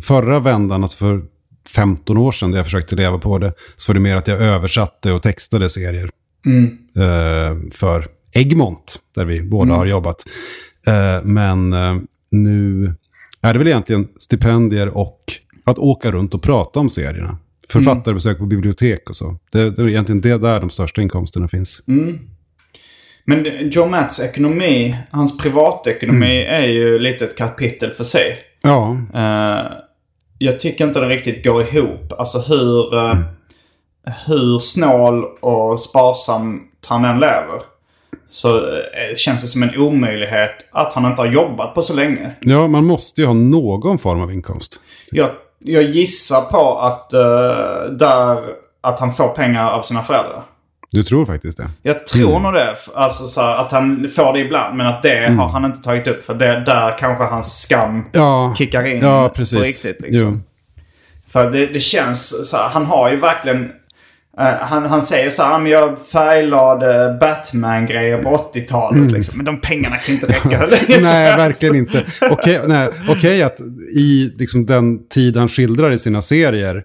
förra 0.01 0.39
vändan, 0.39 0.81
alltså 0.83 0.97
för 0.97 1.21
15 1.69 2.17
år 2.17 2.31
sedan, 2.31 2.51
när 2.51 2.57
jag 2.57 2.65
försökte 2.65 2.95
leva 2.95 3.17
på 3.17 3.37
det, 3.37 3.53
så 3.77 3.89
var 3.91 3.93
det 3.93 3.99
mer 3.99 4.15
att 4.15 4.27
jag 4.27 4.41
översatte 4.41 5.11
och 5.11 5.23
textade 5.23 5.69
serier. 5.69 6.09
Eh, 6.97 7.57
för 7.73 8.07
Egmont, 8.33 8.99
där 9.15 9.25
vi 9.25 9.41
båda 9.43 9.73
har 9.73 9.85
jobbat. 9.85 10.23
Eh, 10.87 11.23
men 11.23 11.73
eh, 11.73 11.95
nu 12.31 12.93
är 13.41 13.53
det 13.53 13.59
väl 13.59 13.67
egentligen 13.67 14.07
stipendier 14.19 14.97
och 14.97 15.19
att 15.63 15.77
åka 15.77 16.11
runt 16.11 16.33
och 16.33 16.41
prata 16.43 16.79
om 16.79 16.89
serierna. 16.89 17.37
Författarbesök 17.69 18.37
på 18.37 18.45
bibliotek 18.45 19.09
och 19.09 19.15
så. 19.15 19.37
Det, 19.51 19.71
det 19.71 19.81
är 19.81 19.87
egentligen 19.89 20.21
det 20.21 20.37
där 20.37 20.59
de 20.59 20.69
största 20.69 21.01
inkomsterna 21.01 21.47
finns. 21.47 21.83
Men 23.25 23.43
det- 23.43 23.49
Joe 23.61 23.85
Matts 23.89 24.19
ekonomi, 24.19 24.95
hans 25.11 25.37
privatekonomi 25.37 26.41
är 26.43 26.63
ju 26.65 26.99
lite 26.99 27.25
ett 27.25 27.37
kapitel 27.37 27.91
för 27.91 28.03
sig. 28.03 28.37
Ja, 28.61 28.97
Eh, 29.13 29.71
jag 30.37 30.59
tycker 30.59 30.87
inte 30.87 30.99
det 30.99 31.09
riktigt 31.09 31.43
går 31.43 31.61
ihop. 31.61 32.13
Alltså 32.17 32.39
hur, 32.39 32.95
eh, 32.97 33.17
hur 34.27 34.59
snål 34.59 35.25
och 35.39 35.79
sparsam 35.79 36.61
han 36.87 37.05
än 37.05 37.19
lever. 37.19 37.61
Så 38.29 38.57
eh, 38.57 39.15
känns 39.17 39.41
det 39.41 39.47
som 39.47 39.63
en 39.63 39.77
omöjlighet 39.77 40.51
att 40.71 40.93
han 40.93 41.05
inte 41.05 41.21
har 41.21 41.29
jobbat 41.29 41.73
på 41.73 41.81
så 41.81 41.93
länge. 41.93 42.35
ja, 42.41 42.67
man 42.67 42.85
måste 42.85 43.21
ju 43.21 43.27
ha 43.27 43.33
någon 43.33 43.99
form 43.99 44.21
av 44.21 44.31
inkomst. 44.31 44.81
Jag, 45.11 45.31
jag 45.59 45.83
gissar 45.83 46.41
på 46.41 46.79
att, 46.79 47.13
eh, 47.13 47.91
där, 47.91 48.43
att 48.81 48.99
han 48.99 49.13
får 49.13 49.27
pengar 49.27 49.71
av 49.71 49.81
sina 49.81 50.03
föräldrar. 50.03 50.43
Du 50.95 51.03
tror 51.03 51.25
faktiskt 51.25 51.57
det? 51.57 51.69
Jag 51.81 52.07
tror 52.07 52.39
nog 52.39 52.53
det. 52.53 52.75
Alltså 52.95 53.27
så 53.27 53.41
här, 53.41 53.61
att 53.61 53.71
han 53.71 54.09
får 54.15 54.33
det 54.33 54.39
ibland. 54.39 54.77
Men 54.77 54.87
att 54.87 55.03
det 55.03 55.27
har 55.37 55.47
han 55.47 55.65
inte 55.65 55.81
tagit 55.81 56.07
upp. 56.07 56.23
För 56.25 56.33
det, 56.33 56.63
där 56.65 56.97
kanske 56.97 57.23
hans 57.23 57.61
skam 57.61 58.03
Ja, 58.11 58.55
kickar 58.57 58.87
in 58.87 58.99
ja 59.03 59.29
på 59.29 59.35
precis. 59.35 59.85
riktigt. 59.85 60.01
Liksom. 60.11 60.31
Jo. 60.33 60.39
För 61.31 61.51
det, 61.51 61.65
det 61.67 61.79
känns 61.79 62.49
så 62.49 62.57
här, 62.57 62.69
han 62.69 62.85
har 62.85 63.09
ju 63.11 63.15
verkligen... 63.15 63.63
eh, 64.39 64.45
han, 64.61 64.85
han 64.85 65.01
säger 65.01 65.29
så 65.29 65.43
här, 65.43 65.53
"Ah, 65.55 65.59
men 65.59 65.71
jag 65.71 65.99
färglade 65.99 67.17
Batman-grejer 67.21 68.23
på 68.23 68.49
80-talet. 68.53 69.11
Liksom. 69.11 69.37
Men 69.37 69.45
de 69.45 69.61
pengarna 69.61 69.95
kan 69.97 70.15
inte 70.15 70.27
räcka 70.27 70.57
hur 70.59 70.67
länge 70.67 70.85
Mm. 70.95 71.03
Nej, 71.03 71.37
verkligen 71.37 71.75
inte. 71.75 72.03
Okej 72.31 72.61
nej, 72.67 72.89
okej 73.09 73.43
att 73.43 73.59
i 73.95 74.31
liksom, 74.37 74.65
den 74.65 75.07
tid 75.07 75.37
han 75.37 75.49
skildrar 75.49 75.91
i 75.91 75.97
sina 75.99 76.21
serier, 76.21 76.83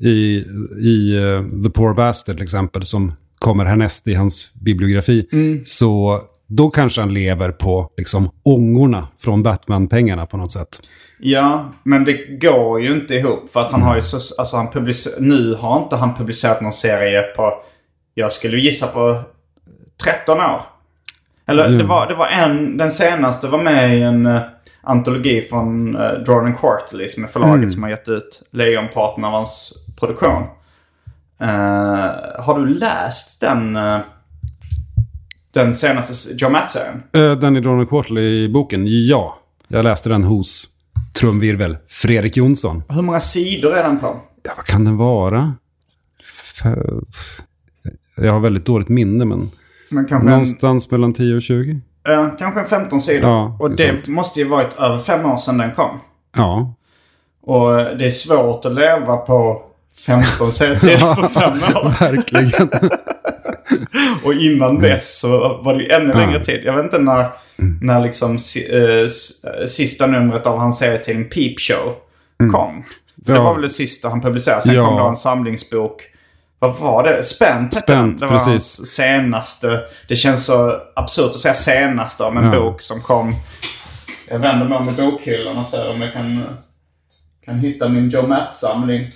i, 0.00 0.44
i 0.80 1.16
eh, 1.16 1.64
The 1.64 1.70
Poor 1.70 1.94
Bastard 1.94 2.34
till 2.36 2.44
exempel, 2.44 2.84
som 2.84 3.12
kommer 3.38 3.64
härnäst 3.64 4.08
i 4.08 4.14
hans 4.14 4.54
bibliografi, 4.54 5.28
så 5.64 6.22
då 6.46 6.70
kanske 6.70 7.00
han 7.00 7.14
lever 7.14 7.50
på 7.50 7.90
liksom, 7.96 8.30
ångorna 8.44 9.08
från 9.18 9.42
Batman-pengarna 9.42 10.26
på 10.26 10.36
något 10.36 10.52
sätt. 10.52 10.80
Ja, 11.18 11.72
men 11.82 12.04
det 12.04 12.40
går 12.40 12.82
ju 12.82 12.92
inte 12.92 13.14
ihop. 13.14 13.50
För 13.50 13.60
att 13.60 13.70
han 13.70 13.82
har 13.82 13.94
ju 13.94 14.00
så... 14.00 14.40
Alltså 14.40 14.56
han 14.56 14.70
publicer, 14.70 15.12
nu 15.20 15.54
har 15.54 15.82
inte 15.82 15.96
han 15.96 16.14
publicerat 16.14 16.60
någon 16.60 16.72
serie 16.72 17.22
på... 17.22 17.54
Jag 18.14 18.32
skulle 18.32 18.56
gissa 18.56 18.86
på 18.86 19.22
13 20.04 20.40
år. 20.40 20.60
Eller 21.46 21.68
det, 21.68 21.84
var, 21.84 22.06
det 22.06 22.14
var 22.14 22.26
en... 22.26 22.76
Den 22.76 22.90
senaste 22.90 23.46
var 23.46 23.62
med 23.62 23.98
i 23.98 24.02
en 24.02 24.26
uh, 24.26 24.40
antologi 24.82 25.42
från 25.42 25.96
uh, 25.96 26.22
Jordan 26.26 26.54
Quarterly 26.56 27.08
som 27.08 27.24
är 27.24 27.28
förlaget 27.28 27.72
som 27.72 27.82
har 27.82 27.90
gett 27.90 28.08
ut 28.08 28.42
lejonparten 28.50 29.24
av 29.24 29.32
hans 29.32 29.74
produktion. 30.00 30.42
Eh, 31.40 31.48
har 32.44 32.58
du 32.58 32.74
läst 32.74 33.40
den... 33.40 33.76
eh, 33.76 33.98
den 35.50 35.74
senaste 35.74 36.34
Joe 36.34 36.50
Matt-serien? 36.50 37.02
Uh, 37.16 37.38
den 37.40 37.56
i 37.56 37.60
Donald 37.60 37.88
Quarterly-boken, 37.88 38.84
ja. 38.86 39.38
Jag 39.68 39.84
läste 39.84 40.08
den 40.08 40.24
hos 40.24 40.66
trumvirvel 41.20 41.76
Fredrik 41.88 42.36
Jonsson. 42.36 42.82
Hur 42.88 43.02
många 43.02 43.20
sidor 43.20 43.76
är 43.76 43.82
den 43.82 43.98
på? 43.98 44.16
Ja, 44.42 44.52
vad 44.56 44.64
kan 44.64 44.84
den 44.84 44.96
vara? 44.96 45.54
Jag 48.16 48.32
har 48.32 48.40
väldigt 48.40 48.66
dåligt 48.66 48.88
minne, 48.88 49.24
men 49.24 49.50
Men 49.90 50.06
kanske 50.06 50.26
en, 50.28 50.32
någonstans 50.32 50.90
mellan 50.90 51.14
10 51.14 51.36
och 51.36 51.42
20. 51.42 51.80
Ja, 52.04 52.36
kanske 52.38 52.60
en 52.60 52.66
15 52.66 53.00
sidor. 53.00 53.30
Ja, 53.30 53.56
och 53.60 53.70
det 53.70 53.88
sant. 53.88 54.06
måste 54.06 54.40
ju 54.40 54.48
varit 54.48 54.74
över 54.78 54.98
fem 54.98 55.26
år 55.26 55.36
sedan 55.36 55.58
den 55.58 55.74
kom. 55.74 56.00
Ja, 56.36 56.74
Och 57.42 57.72
det 57.98 58.06
är 58.06 58.10
svårt 58.10 58.64
att 58.64 58.74
leva 58.74 59.16
på 59.16 59.62
15 60.06 60.52
sidor 60.52 61.14
på 61.22 61.28
fem 61.28 61.52
år. 61.52 62.00
verkligen. 62.00 62.68
Och 64.24 64.34
innan 64.34 64.80
dess 64.80 65.18
så 65.20 65.38
var 65.62 65.74
det 65.74 65.82
ju 65.82 65.90
ännu 65.90 66.12
längre 66.14 66.44
tid. 66.44 66.62
Jag 66.64 66.76
vet 66.76 66.84
inte 66.84 66.98
när, 66.98 67.26
när 67.82 68.00
liksom 68.02 68.38
eh, 68.72 68.78
eh, 68.80 69.66
sista 69.66 70.06
numret 70.06 70.46
av 70.46 70.58
hans 70.58 70.78
serietidning 70.78 71.28
Peep 71.28 71.60
Show 71.60 71.94
kom. 72.52 72.84
För 73.26 73.32
Det 73.34 73.40
var 73.40 73.52
väl 73.52 73.62
det 73.62 73.68
sista 73.68 74.08
han 74.08 74.20
publicerade. 74.20 74.62
Sen 74.62 74.74
Ja. 74.74 74.86
kom 74.86 74.96
då 74.98 75.04
en 75.08 75.16
samlingsbok. 75.16 76.02
Vad 76.58 76.74
var 76.76 77.04
det? 77.04 77.24
Spänt 77.24 77.74
Spänt. 77.76 78.18
Det 78.20 78.26
var 78.26 78.32
precis. 78.32 78.50
hans 78.78 78.88
senaste. 78.94 79.80
Det 80.08 80.16
känns 80.16 80.44
så 80.46 80.76
absurt 80.96 81.30
att 81.34 81.40
säga 81.40 81.54
senaste 81.54 82.24
om 82.24 82.36
en 82.36 82.44
Ja. 82.52 82.60
bok 82.60 82.80
som 82.80 83.00
kom. 83.00 83.34
Jag 84.30 84.38
vänder 84.38 84.68
mig 84.68 84.78
om 84.78 84.88
i 84.88 84.92
bokhyllan 84.92 85.56
och 85.58 85.66
ser 85.66 85.90
om 85.90 86.00
jag 86.02 86.12
kan, 86.12 86.44
kan 87.44 87.58
hitta 87.58 87.88
min 87.88 88.10
Joe 88.10 88.26
Matt-samling. 88.26 89.10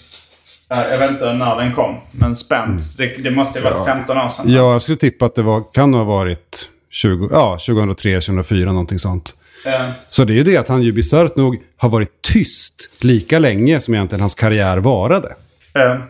Eh, 0.73 0.91
Jag 0.91 0.99
vet 0.99 1.11
inte 1.11 1.33
när 1.33 1.57
den 1.57 1.75
kom. 1.75 1.97
Men 2.11 2.37
spänt. 2.37 2.83
Det, 2.99 3.07
det 3.23 3.31
måste 3.31 3.59
ju 3.59 3.65
varit 3.65 3.87
15 3.87 4.19
år 4.19 4.29
sedan. 4.29 4.45
Ja, 4.49 4.73
jag 4.73 4.83
skulle 4.83 4.99
tippa 4.99 5.27
att 5.27 5.35
det 5.35 5.43
var, 5.43 5.73
kan 5.75 5.95
ha 5.95 6.05
varit 6.05 6.69
20, 6.91 7.29
ja, 7.33 7.59
2003, 7.67 8.15
2004, 8.21 8.73
någonting 8.73 8.99
sånt. 8.99 9.35
Eh, 9.67 9.91
Så 10.11 10.25
det 10.25 10.33
är 10.33 10.35
ju 10.35 10.43
det 10.45 10.57
att 10.57 10.69
han 10.69 10.83
ju 10.83 10.93
bisarrt 10.93 11.37
nog 11.37 11.63
har 11.77 11.89
varit 11.89 12.23
tyst 12.23 12.89
lika 13.05 13.39
länge 13.39 13.81
som 13.81 13.95
egentligen 13.95 14.21
hans 14.21 14.35
karriär 14.35 14.77
varade. 14.79 15.35
eh, 15.75 16.01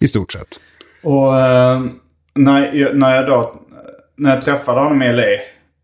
I 0.00 0.08
stort 0.08 0.32
sett. 0.32 0.48
Och 1.02 1.40
eh, 1.40 1.82
när, 2.34 2.74
jag, 2.74 2.96
när 2.96 3.16
jag 3.16 3.26
då 3.26 3.62
när 4.18 4.34
jag 4.34 4.44
träffade 4.44 4.80
honom 4.80 5.02
i 5.02 5.12
LA. 5.12 5.22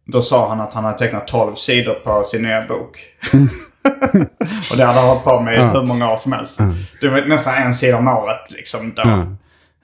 Då 0.06 0.22
sa 0.22 0.48
han 0.48 0.60
att 0.60 0.72
han 0.72 0.84
hade 0.84 0.98
tecknat 0.98 1.26
12 1.28 1.54
sidor 1.54 1.94
på 1.94 2.24
sin 2.24 2.42
nya 2.42 2.62
bok. 2.62 2.98
och 4.70 4.76
det 4.76 4.84
hade 4.84 4.98
han 4.98 5.08
hållit 5.08 5.24
på 5.24 5.40
med 5.40 5.54
i 5.54 5.58
hur 5.78 5.82
många 5.82 6.10
år 6.12 6.16
som 6.16 6.32
helst. 6.32 6.58
Det 7.00 7.08
var 7.08 7.20
nästan 7.20 7.54
en 7.54 7.74
sida 7.74 7.96
om 7.96 8.08
året 8.08 8.50
liksom 8.50 8.92
då. 8.96 9.02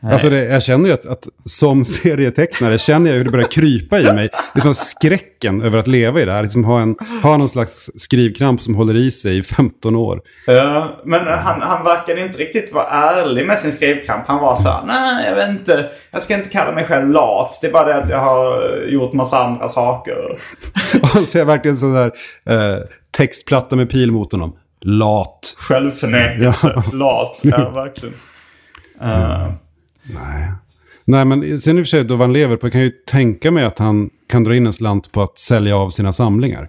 Ja. 0.00 0.12
Alltså 0.12 0.30
det, 0.30 0.44
jag 0.44 0.62
känner 0.62 0.88
ju 0.88 0.94
att, 0.94 1.06
att 1.06 1.28
som 1.44 1.84
serietecknare 1.84 2.78
känner 2.78 3.10
jag 3.10 3.16
hur 3.18 3.24
det 3.24 3.30
börjar 3.30 3.48
krypa 3.48 4.00
i 4.00 4.12
mig. 4.12 4.30
Liksom 4.54 4.74
skräcken 4.74 5.62
över 5.62 5.78
att 5.78 5.86
leva 5.86 6.20
i 6.20 6.24
det 6.24 6.32
här. 6.32 6.42
Liksom 6.42 6.64
ha, 6.64 6.80
en, 6.80 6.96
ha 7.22 7.36
någon 7.36 7.48
slags 7.48 7.90
skrivkramp 7.96 8.62
som 8.62 8.74
håller 8.74 8.96
i 8.96 9.10
sig 9.10 9.38
i 9.38 9.42
15 9.42 9.96
år. 9.96 10.20
Ja, 10.46 11.00
men 11.04 11.26
han, 11.26 11.62
han 11.62 11.84
verkade 11.84 12.26
inte 12.26 12.38
riktigt 12.38 12.72
vara 12.72 12.86
ärlig 12.86 13.46
med 13.46 13.58
sin 13.58 13.72
skrivkramp. 13.72 14.24
Han 14.26 14.38
var 14.38 14.56
så 14.56 14.68
här, 14.68 14.82
nej 14.86 15.26
jag 15.28 15.34
vet 15.34 15.48
inte. 15.48 15.90
Jag 16.10 16.22
ska 16.22 16.34
inte 16.34 16.48
kalla 16.48 16.72
mig 16.72 16.84
själv 16.84 17.08
lat. 17.08 17.58
Det 17.60 17.66
är 17.66 17.72
bara 17.72 17.86
det 17.86 17.96
att 17.96 18.08
jag 18.08 18.18
har 18.20 18.76
gjort 18.88 19.12
massa 19.12 19.38
andra 19.44 19.68
saker. 19.68 20.38
Och 21.02 21.28
så 21.28 21.38
är 21.38 21.40
jag 21.40 21.46
verkligen 21.46 21.76
sån 21.76 21.94
där 21.94 22.12
eh, 22.44 22.78
textplatta 23.10 23.76
med 23.76 23.90
pil 23.90 24.12
mot 24.12 24.32
honom. 24.32 24.56
Lat. 24.80 25.56
Självförnekelse. 25.58 26.82
Lat. 26.92 27.40
Ja, 27.42 27.70
verkligen. 27.70 28.14
Eh, 29.02 29.48
Nej, 31.04 31.24
men 31.24 31.60
sen 31.60 31.78
i 31.78 31.82
och 31.82 31.84
för 31.86 31.88
sig 31.88 32.04
då 32.04 32.16
han 32.16 32.32
lever 32.32 32.56
på, 32.56 32.66
jag 32.66 32.72
kan 32.72 32.80
ju 32.80 32.90
tänka 32.90 33.50
mig 33.50 33.64
att 33.64 33.78
han 33.78 34.10
kan 34.28 34.44
dra 34.44 34.54
in 34.56 34.66
en 34.66 34.72
slant 34.72 35.12
på 35.12 35.22
att 35.22 35.38
sälja 35.38 35.76
av 35.76 35.90
sina 35.90 36.12
samlingar. 36.12 36.68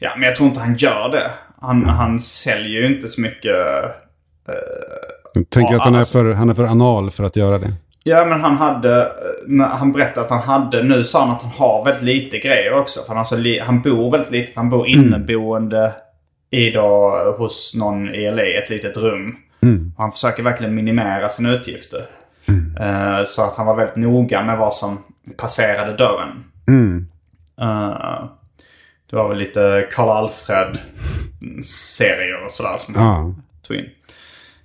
ja, 0.00 0.10
men 0.16 0.22
jag 0.28 0.36
tror 0.36 0.48
inte 0.48 0.60
han 0.60 0.76
gör 0.76 1.08
det. 1.08 1.30
Han, 1.60 1.84
han 1.84 2.20
säljer 2.20 2.80
ju 2.80 2.94
inte 2.94 3.08
så 3.08 3.20
mycket. 3.20 3.54
Jag 5.34 5.50
tänker 5.50 5.72
Ja, 5.72 5.78
att 5.78 5.84
han 5.84 5.94
är, 5.94 5.98
alltså- 5.98 6.12
för, 6.12 6.32
han 6.32 6.50
är 6.50 6.54
för 6.54 6.64
anal 6.64 7.10
för 7.10 7.24
att 7.24 7.36
göra 7.36 7.58
det. 7.58 7.72
Ja, 8.02 8.24
men 8.24 8.40
han 8.40 8.56
hade... 8.56 9.00
eh, 9.60 9.66
han 9.68 9.92
berättade 9.92 10.24
att 10.26 10.30
han 10.30 10.42
hade... 10.42 10.82
Nu 10.82 11.04
sa 11.04 11.20
han 11.26 11.30
att 11.36 11.42
han 11.42 11.50
har 11.50 11.84
väldigt 11.84 12.02
lite 12.02 12.38
grejer 12.38 12.72
också. 12.72 13.00
För 13.00 13.08
han, 13.08 13.18
alltså, 13.18 13.36
han 13.62 13.82
bor 13.82 14.10
väldigt 14.10 14.30
litet. 14.30 14.56
Han 14.56 14.70
bor 14.70 14.86
inneboende 14.86 15.92
i 16.50 16.70
då, 16.70 17.34
hos 17.38 17.74
någon 17.78 18.14
i 18.14 18.30
LA, 18.30 18.42
ett 18.42 18.70
litet 18.70 18.96
rum. 18.96 19.36
Och 19.96 20.02
han 20.02 20.12
försöker 20.12 20.42
verkligen 20.42 20.74
minimera 20.74 21.28
sina 21.28 21.52
utgifter. 21.54 22.00
Eh, 22.80 23.24
så 23.26 23.42
att 23.42 23.56
han 23.56 23.66
var 23.66 23.74
väldigt 23.74 23.96
noga 23.96 24.42
med 24.42 24.58
vad 24.58 24.74
som 24.74 24.98
passerade 25.36 25.96
dörren. 25.96 26.44
Eh, 27.60 28.24
det 29.10 29.16
var 29.16 29.28
väl 29.28 29.38
lite 29.38 29.88
Karl 29.92 30.08
Alfred-serier 30.08 32.44
och 32.44 32.50
sådär 32.50 32.76
som 32.78 32.94
Ja. 32.94 33.34
tog 33.66 33.76
in. 33.76 33.86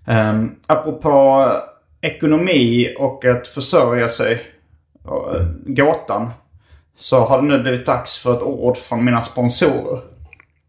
Um, 0.06 0.56
apropå 0.68 1.48
ekonomi 2.02 2.96
och 3.00 3.26
att 3.26 3.48
försörja 3.48 4.10
sig, 4.10 4.42
och, 5.04 5.36
eh, 5.36 5.46
gåtan. 5.66 6.30
Så 6.98 7.26
har 7.26 7.42
det 7.42 7.48
nu 7.48 7.60
blivit 7.60 7.86
dags 7.86 8.20
för 8.24 8.34
ett 8.34 8.42
ord 8.42 8.78
från 8.78 9.06
mina 9.06 9.22
sponsorer. 9.22 10.02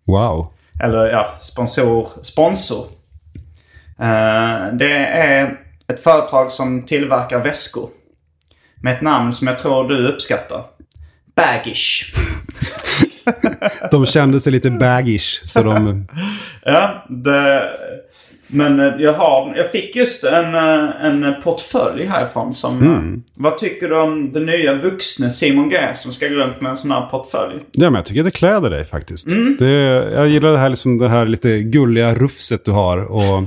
Wow. 0.06 0.52
Eller 0.82 1.06
ja, 1.06 1.26
sponsor. 1.40 2.08
Sponsor. 2.22 2.86
Eh, 3.98 4.66
det 4.72 5.06
är 5.06 5.60
ett 5.88 6.02
företag 6.02 6.52
som 6.52 6.82
tillverkar 6.86 7.38
väskor. 7.38 7.88
Med 8.80 8.94
ett 8.96 9.02
namn 9.02 9.32
som 9.32 9.46
jag 9.46 9.58
tror 9.58 9.88
du 9.88 10.08
uppskattar. 10.08 10.64
Baggish. 11.36 12.14
De 13.90 14.06
kände 14.06 14.40
sig 14.40 14.52
lite 14.52 14.70
baggish. 14.70 15.42
Så 15.46 15.62
de... 15.62 16.06
Ja, 16.62 17.06
det, 17.08 17.68
men 18.53 18.80
eh, 18.80 18.94
jag, 18.98 19.12
har, 19.12 19.57
jag 19.57 19.70
fick 19.70 19.96
just 19.96 20.24
en, 20.24 20.55
eh, 20.55 21.05
en 21.05 21.34
portfölj 21.42 22.05
härifrån 22.05 22.55
som... 22.55 23.22
Vad 23.34 23.59
tycker 23.59 23.88
du 23.88 24.00
om 24.00 24.32
den 24.32 24.46
nya 24.46 24.74
vuxne 24.74 25.30
Simon 25.30 25.68
G 25.68 25.78
som 25.94 26.12
ska 26.12 26.28
gå 26.28 26.34
runt 26.34 26.61
med 26.61 26.70
en 26.70 26.76
sån 26.76 26.90
här 26.90 27.00
portfölj? 27.00 27.55
Ja, 27.72 27.90
men 27.90 27.94
jag 27.94 28.05
tycker 28.05 28.22
det 28.22 28.30
kläder 28.30 28.70
dig 28.70 28.84
faktiskt. 28.84 29.28
Det, 29.59 29.70
jag 30.12 30.28
gillar 30.28 30.53
det 30.53 30.59
här, 30.59 30.68
liksom, 30.68 30.98
det 30.98 31.09
här 31.09 31.26
lite 31.26 31.59
gulliga 31.59 32.14
rufset 32.14 32.64
du 32.64 32.70
har. 32.70 33.05
Och, 33.05 33.42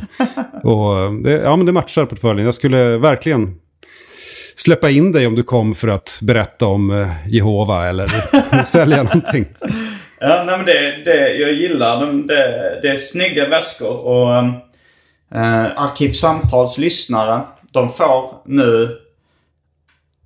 och 0.71 1.13
det, 1.23 1.31
ja, 1.31 1.55
men 1.55 1.65
det 1.65 1.71
matchar 1.71 2.05
portföljen. 2.05 2.45
Jag 2.45 2.55
skulle 2.55 2.97
verkligen 2.97 3.55
släppa 4.55 4.89
in 4.89 5.11
dig 5.11 5.27
om 5.27 5.35
du 5.35 5.43
kom 5.43 5.75
för 5.75 5.87
att 5.87 6.19
berätta 6.21 6.65
om 6.65 6.91
eh, 7.01 7.07
Jehova 7.27 7.89
eller 7.89 8.11
sälja 8.63 9.03
någonting. 9.03 9.45
Ja, 10.19 10.43
nej 10.47 10.57
men 10.57 10.65
det, 10.65 11.03
det, 11.05 11.33
jag 11.33 11.53
gillar 11.53 12.05
dem. 12.05 12.27
Det, 12.27 12.79
det 12.81 12.87
är 12.87 12.97
snygga 12.97 13.49
väskor 13.49 14.05
och 14.05 14.43
äh, 15.35 15.65
Arkivsamtals 15.77 16.77
lyssnare, 16.77 17.41
de 17.71 17.89
får 17.89 18.41
nu 18.45 18.97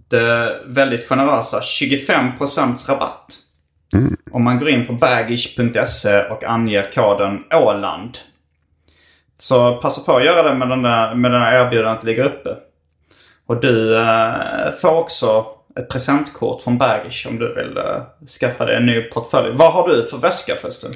det 0.10 0.62
väldigt 0.66 1.08
generösa 1.08 1.60
25% 1.60 2.90
rabatt. 2.90 3.40
Om 4.32 4.44
man 4.44 4.60
går 4.60 4.70
in 4.70 4.88
på 4.88 4.94
bagish.se 4.94 6.22
och 6.22 6.44
anger 6.44 6.92
koden 6.92 7.44
Åland. 7.54 8.18
Så 9.38 9.76
passa 9.76 10.12
på 10.12 10.18
att 10.18 10.26
göra 10.26 10.50
det 10.50 10.56
med 10.56 10.70
den 10.70 10.82
där, 10.82 11.16
med 11.16 11.32
den 11.32 11.42
här 11.42 11.66
erbjudandet 11.66 12.04
ligger 12.04 12.24
uppe. 12.24 12.56
Och 13.46 13.62
du 13.62 13.98
eh, 13.98 14.72
får 14.82 14.92
också 14.92 15.46
ett 15.80 15.90
presentkort 15.90 16.62
från 16.62 16.78
Bagish 16.78 17.28
om 17.30 17.40
du 17.40 17.56
vill 17.56 17.78
eh, 17.78 18.28
skaffa 18.40 18.66
dig 18.66 18.76
en 18.76 18.86
ny 18.86 19.02
portfölj. 19.02 19.56
Vad 19.56 19.74
har 19.74 19.88
du 19.88 20.06
för 20.06 20.18
väska 20.18 20.56
förresten? 20.56 20.92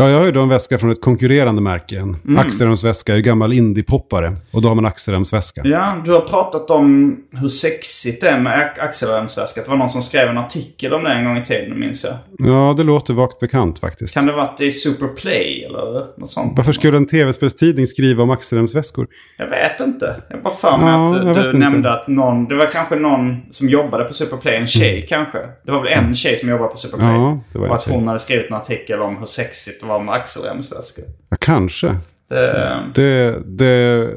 Ja, 0.00 0.08
jag 0.10 0.18
har 0.18 0.26
ju 0.26 0.32
då 0.32 0.40
en 0.42 0.48
väska 0.48 0.78
från 0.78 0.90
ett 0.90 1.00
konkurrerande 1.00 1.62
märke. 1.62 1.96
Mm. 1.98 2.38
Axelrams 2.38 2.84
väska. 2.84 3.12
Är 3.12 3.16
ju 3.16 3.22
gammal 3.22 3.52
indie-poppare. 3.52 4.32
Och 4.50 4.62
då 4.62 4.68
har 4.68 4.74
man 4.74 4.86
Axelrams 4.86 5.32
väska. 5.32 5.60
Ja, 5.64 6.02
du 6.04 6.12
har 6.12 6.20
pratat 6.20 6.70
om 6.70 7.16
hur 7.32 7.48
sexigt 7.48 8.20
det 8.20 8.28
är 8.28 8.40
med 8.40 8.58
Ac- 8.58 8.80
axelremsväska. 8.84 9.60
Det 9.62 9.70
var 9.70 9.76
någon 9.76 9.90
som 9.90 10.02
skrev 10.02 10.28
en 10.28 10.38
artikel 10.38 10.94
om 10.94 11.04
det 11.04 11.10
en 11.10 11.24
gång 11.24 11.38
i 11.38 11.44
tiden, 11.46 11.80
minns 11.80 12.04
jag. 12.04 12.14
Ja, 12.48 12.74
det 12.76 12.84
låter 12.84 13.14
vagt 13.14 13.38
bekant 13.38 13.78
faktiskt. 13.78 14.14
Kan 14.14 14.26
det 14.26 14.32
varit 14.32 14.60
i 14.60 14.72
Superplay 14.72 15.64
eller 15.64 16.20
något 16.20 16.30
sånt? 16.30 16.52
Varför 16.56 16.72
skulle 16.72 16.96
en 16.96 17.06
tv-spelstidning 17.06 17.86
skriva 17.86 18.22
om 18.22 18.30
Axelrams-väskor? 18.30 19.06
Jag 19.38 19.46
vet 19.46 19.80
inte. 19.80 20.16
Jag 20.30 20.42
bara 20.42 20.54
för 20.54 20.78
mig 20.78 20.88
Ja, 20.88 21.16
att 21.16 21.34
du, 21.34 21.34
du 21.34 21.46
inte. 21.46 21.58
nämnde 21.58 21.92
att 21.92 22.08
någon... 22.08 22.44
Det 22.48 22.54
var 22.54 22.66
kanske 22.66 22.96
någon 22.96 23.36
som 23.50 23.68
jobbade 23.68 24.04
på 24.04 24.12
Superplay. 24.12 24.56
En 24.56 24.66
tjej 24.66 25.06
kanske. 25.08 25.38
Det 25.64 25.72
var 25.72 25.82
väl 25.82 25.92
en 25.92 26.14
tjej 26.14 26.36
som 26.36 26.48
jobbade 26.48 26.70
på 26.70 26.76
Superplay. 26.76 27.08
Mm. 27.10 27.20
Ja, 27.22 27.40
det 27.52 27.58
var 27.58 27.64
en 27.66 27.70
Och 27.70 27.76
att 27.76 27.84
tjej. 27.84 27.94
hon 27.94 28.06
hade 28.06 28.18
skrivit 28.18 28.46
en 28.50 28.54
artikel 28.56 29.00
om 29.02 29.16
hur 29.16 29.26
sexigt 29.26 29.82
det 29.88 29.92
var 29.92 30.04
med 30.04 30.14
axelremsväskor. 30.14 31.04
Ja, 31.28 31.36
kanske. 31.40 31.96
Det, 32.28 32.80
Det, 32.94 33.40
det 33.46 34.10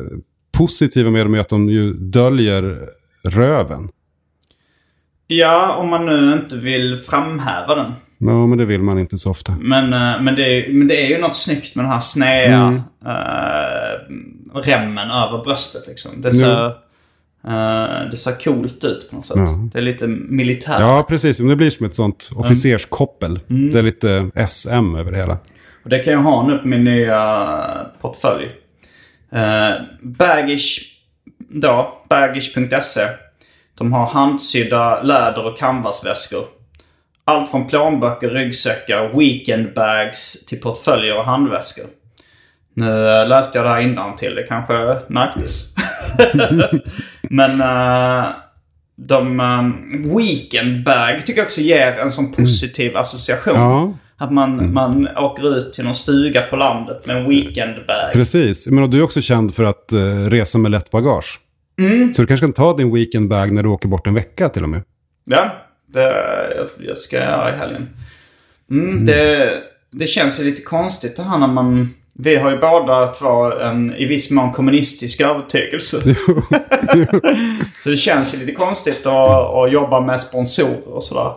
positiva 0.52 1.10
med 1.10 1.26
dem 1.26 1.34
är 1.34 1.40
att 1.40 1.50
de 1.50 1.70
ju 1.70 1.94
döljer 1.94 2.80
röven. 3.24 3.90
ja, 5.28 5.76
om 5.76 5.90
man 5.90 6.06
nu 6.06 6.34
inte 6.34 6.58
vill 6.58 6.98
framhäva 6.98 7.76
den. 7.76 7.92
Ja, 8.18 8.46
men 8.48 8.58
det 8.58 8.66
vill 8.66 8.82
man 8.82 9.00
inte 9.00 9.18
så 9.18 9.30
ofta. 9.32 9.56
Men, 9.62 9.84
eh, 9.94 10.22
men, 10.22 10.36
det, 10.36 10.44
är- 10.44 10.74
men 10.74 10.88
det 10.88 11.06
är 11.06 11.10
ju 11.10 11.18
något 11.22 11.36
snyggt 11.38 11.76
med 11.76 11.86
den 11.86 11.92
här 11.92 12.00
sneda 12.00 12.58
Mm. 12.58 12.76
eh, 13.06 14.60
remmen 14.64 15.12
över 15.12 15.44
bröstet 15.44 15.88
liksom. 15.88 16.22
Det 16.22 16.32
ser, 16.32 16.66
eh, 17.48 18.10
det 18.12 18.18
ser 18.18 18.44
coolt 18.44 18.84
ut 18.84 19.10
på 19.10 19.16
något 19.16 19.26
sätt. 19.26 19.38
Ja. 19.38 19.70
Det 19.74 19.78
är 19.78 19.82
lite 19.82 20.08
militärt. 20.08 20.80
Ja, 20.80 21.06
precis. 21.10 21.40
Men 21.40 21.50
det 21.50 21.56
blir 21.56 21.70
som 21.70 21.86
ett 21.86 21.96
sånt 21.96 22.30
officerskoppel. 22.36 23.40
Det 23.48 23.80
är 23.80 23.84
lite 23.84 24.30
SM 24.48 24.96
över 24.96 25.12
det 25.12 25.18
hela. 25.18 25.38
Och 25.84 25.90
det 25.90 26.00
kan 26.00 26.14
jag 26.14 26.20
ha 26.20 26.48
nu 26.48 26.58
på 26.58 26.68
min 26.68 26.84
nya 26.84 27.86
portfölj. 28.02 28.46
Uh, 29.36 29.82
Bagish, 30.02 30.80
då, 31.38 32.04
bagish.se. 32.10 33.02
De 33.78 33.94
har 33.94 34.06
handsydda 34.06 35.02
läder 35.02 35.46
och 35.46 35.58
canvasväskor. 35.58 36.44
Allt 37.26 37.52
från 37.52 37.68
plånböcker, 37.68 38.30
ryggsäckar, 38.30 39.18
weekendbags 39.18 40.46
till 40.46 40.62
portföljer 40.62 41.18
och 41.18 41.26
handväskor. 41.26 41.86
Nu 42.74 43.08
eh, 43.10 43.28
läste 43.28 43.58
jag 43.58 43.66
det 43.66 43.70
här 43.70 44.18
till 44.18 44.36
det 44.36 44.44
kanske 44.44 45.00
märktes. 45.08 45.74
Men 47.22 47.62
eh, 47.62 48.30
de... 48.96 49.40
Uh, 49.40 50.16
weekendbag 50.16 51.26
tycker 51.26 51.40
jag 51.40 51.46
också 51.46 51.62
ger 51.62 52.00
en 52.00 52.12
sån 52.12 52.32
positiv 52.32 52.98
association. 52.98 53.56
Ja, 53.56 53.94
Att 54.22 54.32
man, 54.32 54.74
man 54.74 55.08
åker 55.18 55.58
ut 55.58 55.74
till 55.74 55.84
någon 55.84 55.96
stuga 55.96 56.42
på 56.42 56.56
landet 56.56 57.06
med 57.06 57.18
en 57.18 57.30
weekendbag. 57.30 58.14
precis. 58.14 58.68
Men 58.68 58.84
och 58.84 58.90
du 58.90 59.00
är 59.00 59.04
också 59.04 59.22
känd 59.22 59.56
för 59.56 59.64
att 59.64 59.90
uh, 59.94 60.30
resa 60.30 60.58
med 60.58 60.72
lätt 60.72 60.92
bagage. 60.92 61.40
Så 62.16 62.22
du 62.22 62.28
kanske 62.28 62.46
kan 62.46 62.54
ta 62.54 62.78
din 62.78 62.94
weekendbag 62.94 63.52
när 63.52 63.64
du 63.64 63.70
åker 63.70 63.88
bort 63.88 64.08
en 64.08 64.14
vecka 64.14 64.50
till 64.50 64.64
och 64.64 64.70
med. 64.70 64.84
Ja, 65.26 65.52
det 65.88 66.02
jag, 66.56 66.68
jag 66.88 66.98
ska 66.98 67.18
göra 67.18 67.56
i 67.56 67.58
helgen. 67.58 67.88
Mm, 68.72 69.06
Det, 69.06 69.50
det 69.92 70.08
känns 70.08 70.40
ju 70.40 70.44
lite 70.44 70.62
konstigt 70.62 71.16
det 71.16 71.24
här 71.24 71.38
när 71.38 71.48
man... 71.48 71.94
Vi 72.14 72.36
har 72.36 72.52
ju 72.52 72.58
båda 72.58 73.08
två 73.08 73.60
en 73.60 73.96
i 73.96 74.06
viss 74.06 74.32
mån 74.32 74.52
kommunistisk 74.52 75.22
övertygelse. 75.22 75.98
Så 77.78 77.90
det 77.90 77.98
känns 77.98 78.34
ju 78.36 78.40
lite 78.40 78.52
konstigt 78.52 79.06
att, 79.06 79.56
att 79.56 79.72
jobba 79.72 80.00
med 80.00 80.22
sponsorer 80.22 80.88
och 80.88 81.04
sådär. 81.04 81.32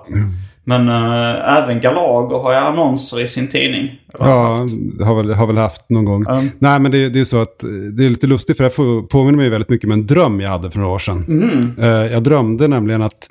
Men 0.65 0.89
äh, 0.89 1.59
även 1.59 1.81
Galago 1.81 2.39
har 2.43 2.53
ju 2.53 2.59
annonser 2.59 3.21
i 3.23 3.27
sin 3.27 3.49
tidning. 3.49 4.01
Ja, 4.19 4.57
haft. 4.57 4.75
har 5.05 5.15
väl, 5.23 5.35
har 5.35 5.47
väl 5.47 5.57
haft 5.57 5.91
någon 5.91 6.05
gång. 6.05 6.27
Mm. 6.27 6.45
Nej, 6.59 6.81
men 6.81 6.91
det, 6.93 7.09
det 7.09 7.21
är 7.21 7.25
så 7.25 7.43
att 7.43 7.65
eh, 7.65 7.71
det 7.71 8.05
är 8.05 8.11
lite 8.11 8.27
lustigt 8.27 8.57
för 8.57 8.65
det 8.65 8.71
här 8.71 9.03
påminner 9.07 9.39
mig 9.39 9.49
väldigt 9.49 9.69
mycket 9.71 9.85
om 9.87 9.93
en 9.93 10.07
dröm 10.07 10.41
jag 10.41 10.51
hade 10.51 10.71
för 10.71 10.79
några 10.79 10.95
år 10.95 10.99
sedan. 10.99 11.75
Eh, 11.79 11.87
Jag 12.13 12.23
drömde 12.23 12.69
nämligen 12.69 13.03
att, 13.03 13.29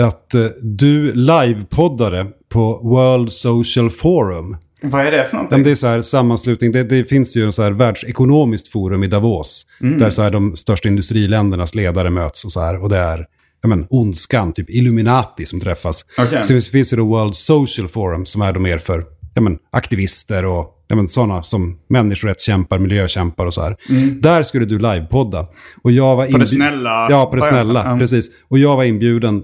att 0.00 0.34
eh, 0.34 0.46
du 0.60 1.12
livepoddade 1.12 2.26
på 2.52 2.80
World 2.82 3.32
Social 3.32 3.90
Forum. 3.90 4.56
Vad 4.84 5.06
är 5.06 5.10
det 5.10 5.24
för 5.24 5.36
någonting? 5.36 5.62
det 5.62 5.70
är 5.70 5.74
så 5.74 5.86
här 5.86 6.02
sammanslutning, 6.02 6.72
det, 6.72 6.82
det 6.84 7.04
finns 7.04 7.36
ju 7.36 7.44
en 7.44 7.52
så 7.52 7.62
här 7.62 7.72
världsekonomiskt 7.72 8.68
forum 8.68 9.04
i 9.04 9.06
Davos. 9.06 9.66
Där 9.78 10.10
så 10.10 10.22
här 10.22 10.30
de 10.30 10.56
största 10.56 10.88
industriländernas 10.88 11.74
ledare 11.74 12.10
möts 12.10 12.44
och 12.44 12.52
så 12.52 12.60
här. 12.60 12.82
Och 12.82 12.88
det 12.88 12.96
är 12.98 13.26
ja, 13.62 13.68
men, 13.68 13.86
ondskan, 13.90 14.52
typ 14.52 14.70
Illuminati 14.70 15.46
som 15.46 15.60
träffas. 15.60 16.04
Okej. 16.18 16.44
Sen 16.44 16.62
finns 16.62 16.90
det 16.90 16.96
då 16.96 17.04
World 17.04 17.36
Social 17.36 17.88
Forum 17.88 18.26
som 18.26 18.42
är 18.42 18.52
då 18.52 18.60
mer 18.60 18.78
för 18.78 19.04
ja, 19.34 19.40
men, 19.40 19.58
aktivister 19.72 20.44
och 20.44 20.84
ja, 20.88 20.96
men, 20.96 21.08
sådana 21.08 21.42
som 21.42 21.78
människorättskämpar, 21.88 22.78
miljökämpar 22.78 23.46
och 23.46 23.54
så 23.54 23.62
här. 23.62 23.76
Där 24.20 24.42
skulle 24.42 24.64
du 24.64 24.78
livepodda. 24.78 25.46
Och 25.82 25.92
jag 25.92 26.16
var 26.16 26.22
Mm. 26.24 26.32
På 26.32 26.38
det 26.38 26.46
snälla 26.46 27.06
Ja, 27.10 27.26
på 27.26 27.36
det 27.36 27.42
snälla. 27.42 27.84
Mm. 27.84 27.98
Precis. 27.98 28.30
Och 28.48 28.58
jag 28.58 28.76
var 28.76 28.84
inbjuden 28.84 29.42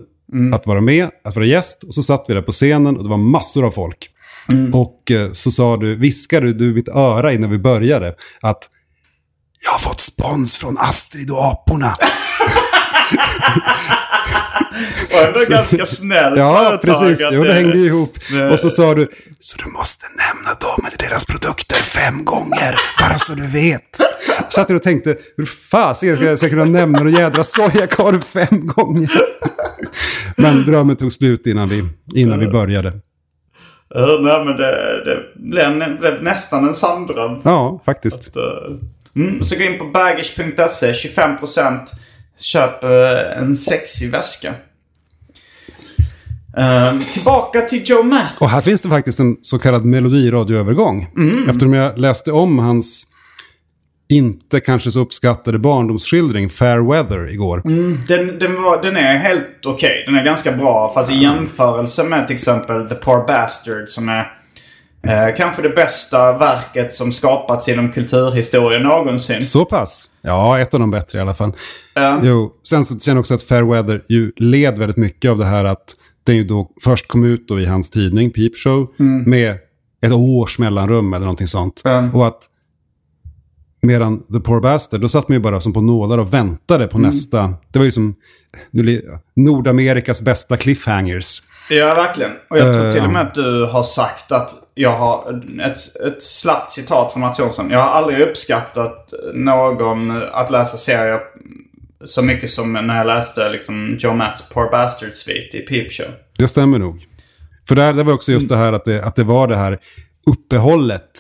att 0.55 0.67
vara 0.67 0.81
med, 0.81 1.11
att 1.25 1.35
vara 1.35 1.47
gäst. 1.47 1.83
Och 1.83 1.95
så 1.95 2.03
satt 2.03 2.25
vi 2.29 2.35
där 2.35 2.43
på 2.43 2.53
scenen 2.53 2.97
och 2.97 3.03
det 3.03 3.11
var 3.11 3.17
massor 3.17 3.67
av 3.67 3.71
folk. 3.71 4.11
Mm. 4.49 4.75
Och 4.75 5.11
eh, 5.11 5.33
så 5.33 5.51
sa 5.51 5.77
du, 5.77 5.97
viskade 5.97 6.53
du 6.53 6.71
i 6.71 6.75
mitt 6.75 6.89
öra 6.89 7.33
innan 7.33 7.51
vi 7.51 7.59
började 7.59 8.15
att 8.41 8.69
jag 9.65 9.71
har 9.71 9.79
fått 9.79 10.01
spons 10.01 10.57
från 10.57 10.79
Astrid 10.79 11.31
och 11.31 11.47
aporna. 11.47 11.95
Och 15.15 15.27
ändå 15.27 15.39
ganska 15.49 15.87
snällt 15.87 16.37
Ja, 16.37 16.79
precis. 16.83 17.23
att 17.27 17.35
Jo, 17.35 17.45
det 17.45 17.53
hängde 17.53 17.79
ihop. 17.79 18.15
det- 18.33 18.51
Och 18.51 18.61
så 18.61 18.71
sa 18.71 18.95
du, 18.95 19.09
så 19.39 19.57
du 19.65 19.71
måste 19.71 20.07
nämna 20.17 20.51
dem 20.61 20.87
eller 20.87 21.09
deras 21.11 21.27
produkter 21.27 21.77
fem 21.77 22.25
gånger, 22.25 22.77
bara 23.01 23.19
så 23.19 23.35
du 23.35 23.47
vet. 23.47 23.83
Satt 24.49 24.69
du 24.69 24.77
och 24.77 24.83
tänkte, 24.83 25.17
hur 25.37 25.47
fasen 25.47 26.17
ska 26.17 26.25
jag 26.47 26.51
kunna 26.51 26.65
nämna 26.65 26.99
någon 26.99 27.13
jädra 27.13 27.45
sojakorv 27.45 28.23
fem 28.23 28.67
gånger? 28.67 29.11
Men 30.37 30.65
drömmen 30.65 30.97
tog 30.97 31.13
slut 31.13 31.47
innan 31.47 31.69
vi, 31.69 31.85
innan 32.15 32.39
vi 32.39 32.47
började. 32.47 32.93
Ja, 33.95 34.19
nej, 34.21 34.45
men 34.45 34.57
det, 34.57 35.05
det 35.05 35.23
blev, 35.35 35.99
blev 35.99 36.23
nästan 36.23 36.69
en 36.69 36.75
sanddröm. 36.75 37.41
Ja, 37.45 37.83
faktiskt. 37.87 38.37
Eh, 38.37 38.43
Mm, 39.17 39.45
så 39.45 39.57
gå 39.57 39.63
in 39.63 39.79
på 39.79 39.85
baggage.se, 39.85 40.93
25% 40.93 41.87
Köp 41.87 41.89
eh, 42.83 43.43
en 43.43 43.57
sexig 43.57 44.11
väska. 44.11 44.55
Eh, 46.57 46.99
tillbaka 47.13 47.61
till 47.61 47.83
Joe 47.85 48.03
Matt. 48.03 48.35
Och 48.41 48.49
här 48.49 48.61
finns 48.61 48.81
det 48.81 48.89
faktiskt 48.89 49.21
en 49.21 49.37
så 49.43 49.59
kallad 49.59 49.85
melodiradioövergång. 49.85 51.09
Mm. 51.17 51.49
Eftersom 51.49 51.73
jag 51.73 51.99
läste 51.99 52.33
om 52.33 52.59
hans 52.59 53.07
inte 54.09 54.61
kanske 54.61 54.91
så 54.91 55.01
uppskattade 55.01 55.59
barndomsskildring 55.59 56.51
Fair 56.51 56.91
Weather 56.91 57.31
igår. 57.31 57.63
Den, 58.09 58.39
den, 58.39 58.63
var, 58.63 58.83
den 58.83 58.97
är 58.97 59.19
helt 59.19 59.67
okej. 59.67 60.03
Den 60.07 60.15
är 60.15 60.25
ganska 60.25 60.53
bra. 60.53 60.93
Fast 60.95 61.11
i 61.11 61.15
jämförelse 61.15 62.05
med 62.05 62.27
till 62.27 62.37
exempel 62.37 62.89
The 62.89 62.95
Poor 62.95 63.27
Bastard 63.27 63.89
som 63.89 64.09
är 64.09 64.38
eh, 65.09 65.37
kanske 65.37 65.63
det 65.63 65.69
bästa 65.69 66.39
verket 66.39 66.95
som 66.95 67.13
skapats 67.13 67.69
inom 67.69 67.93
kulturhistorien 67.93 68.83
någonsin. 68.83 69.43
Så 69.43 69.65
pass? 69.65 70.11
Ja, 70.23 70.59
ett 70.59 70.75
av 70.75 70.81
de 70.81 70.91
bättre 70.91 71.19
i 71.19 71.23
alla 71.23 71.35
fall. 71.35 71.53
Ja. 71.95 72.21
Jo, 72.23 72.53
sen 72.69 72.85
så 72.85 73.01
känner 73.01 73.17
jag 73.17 73.21
också 73.21 73.35
att 73.35 73.43
Fair 73.43 73.63
Weather 73.63 74.03
ju 74.09 74.33
led 74.37 74.79
väldigt 74.79 74.97
mycket 74.97 75.31
av 75.31 75.39
det 75.39 75.47
här 75.47 75.65
att 75.65 75.95
den 76.27 76.37
ju 76.37 76.45
då 76.45 76.71
först 76.85 77.09
kom 77.09 77.25
ut 77.25 77.49
då 77.49 77.61
i 77.61 77.67
hans 77.67 77.91
tidning 77.91 78.31
Peep 78.31 78.53
Show 78.57 78.89
med 79.27 79.57
ett 80.03 80.13
års 80.13 80.59
mellanrum 80.59 81.13
eller 81.13 81.25
någonting 81.25 81.47
sånt. 81.47 81.83
Mm. 81.85 82.15
Och 82.15 82.27
att 82.27 82.43
medan 83.83 84.19
The 84.19 84.41
Poor 84.41 84.61
Bastard, 84.61 85.01
då 85.01 85.09
satt 85.09 85.29
man 85.29 85.37
ju 85.37 85.43
bara 85.43 85.61
som 85.61 85.73
på 85.73 85.81
nålar 85.81 86.19
och 86.19 86.35
väntade 86.35 86.87
på 86.87 86.99
nästa. 86.99 87.55
Det 87.73 87.79
var 87.79 87.85
ju 87.85 87.91
som 87.91 88.15
nu, 88.71 89.03
Nordamerikas 89.37 90.23
bästa 90.23 90.57
cliffhangers. 90.57 91.43
Ja, 91.71 91.95
verkligen. 91.95 92.31
Och 92.51 92.59
jag 92.59 92.75
tror 92.75 92.87
Eh, 92.87 92.93
till 92.93 93.03
och 93.03 93.11
med 93.11 93.23
att 93.23 93.35
du 93.35 93.67
har 93.67 93.83
sagt 93.83 94.33
att 94.33 94.51
jag 94.79 94.99
har 94.99 95.43
ett, 95.63 95.97
ett 96.07 96.23
slappt 96.23 96.73
citat 96.73 97.13
från 97.13 97.21
Mats 97.21 97.39
Jonsson. 97.39 97.71
Jag 97.71 97.79
har 97.79 97.89
aldrig 97.89 98.21
uppskattat 98.21 99.13
någon 99.35 100.11
att 100.11 100.51
läsa 100.51 100.77
serier 100.77 101.21
så 102.05 102.23
mycket 102.23 102.51
som 102.51 102.73
när 102.73 102.97
jag 102.97 103.07
läste 103.07 103.49
liksom 103.49 103.97
Joe 104.01 104.15
Matts 104.15 104.49
Poor 104.49 104.71
Bastard 104.71 105.15
Svit 105.15 105.55
i 105.55 105.61
Peep 105.61 105.93
Show. 105.93 106.07
Det 106.39 106.49
stämmer 106.49 106.79
nog. 106.79 107.07
För 107.69 107.75
där, 107.75 107.93
det 107.93 108.03
var 108.03 108.13
också 108.13 108.33
just 108.33 108.49
det 108.49 108.57
här 108.57 108.73
att 108.73 108.85
det, 108.85 109.05
att 109.05 109.17
det 109.17 109.25
var 109.25 109.49
det 109.49 109.57
här 109.57 109.79
uppehållet 110.31 111.11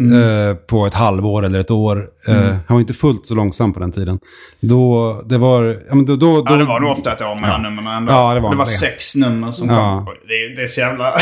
eh, 0.00 0.56
på 0.56 0.86
ett 0.86 0.94
halvår 0.94 1.44
eller 1.44 1.60
ett 1.60 1.70
år. 1.70 2.06
Eh, 2.28 2.34
Han 2.36 2.62
var 2.68 2.80
inte 2.80 2.94
fullt 2.94 3.26
så 3.26 3.34
långsam 3.34 3.72
på 3.72 3.80
den 3.80 3.92
tiden. 3.92 4.18
Då, 4.60 5.22
det 5.26 5.38
var... 5.38 5.64
Ja, 5.88 5.94
men 5.94 6.06
då, 6.06 6.16
då, 6.16 6.42
då, 6.42 6.44
Ja, 6.52 6.56
det 6.56 6.64
var 6.64 6.80
nog 6.80 6.90
ofta 6.90 7.12
ett 7.12 7.22
år 7.22 7.40
mellan 7.40 7.62
numren 7.62 7.86
ändå. 7.96 8.12
Ja, 8.12 8.34
det 8.34 8.40
var 8.40 8.50
det 8.50 8.56
var 8.56 8.64
det. 8.64 8.70
sex 8.70 9.16
nummer 9.16 9.50
som 9.52 9.68
Ja. 9.70 10.04
kom. 10.06 10.14
Det, 10.28 10.34
är- 10.34 10.56
det 10.56 10.62
är 10.62 10.66
så 10.66 10.80
jävla... 10.80 11.14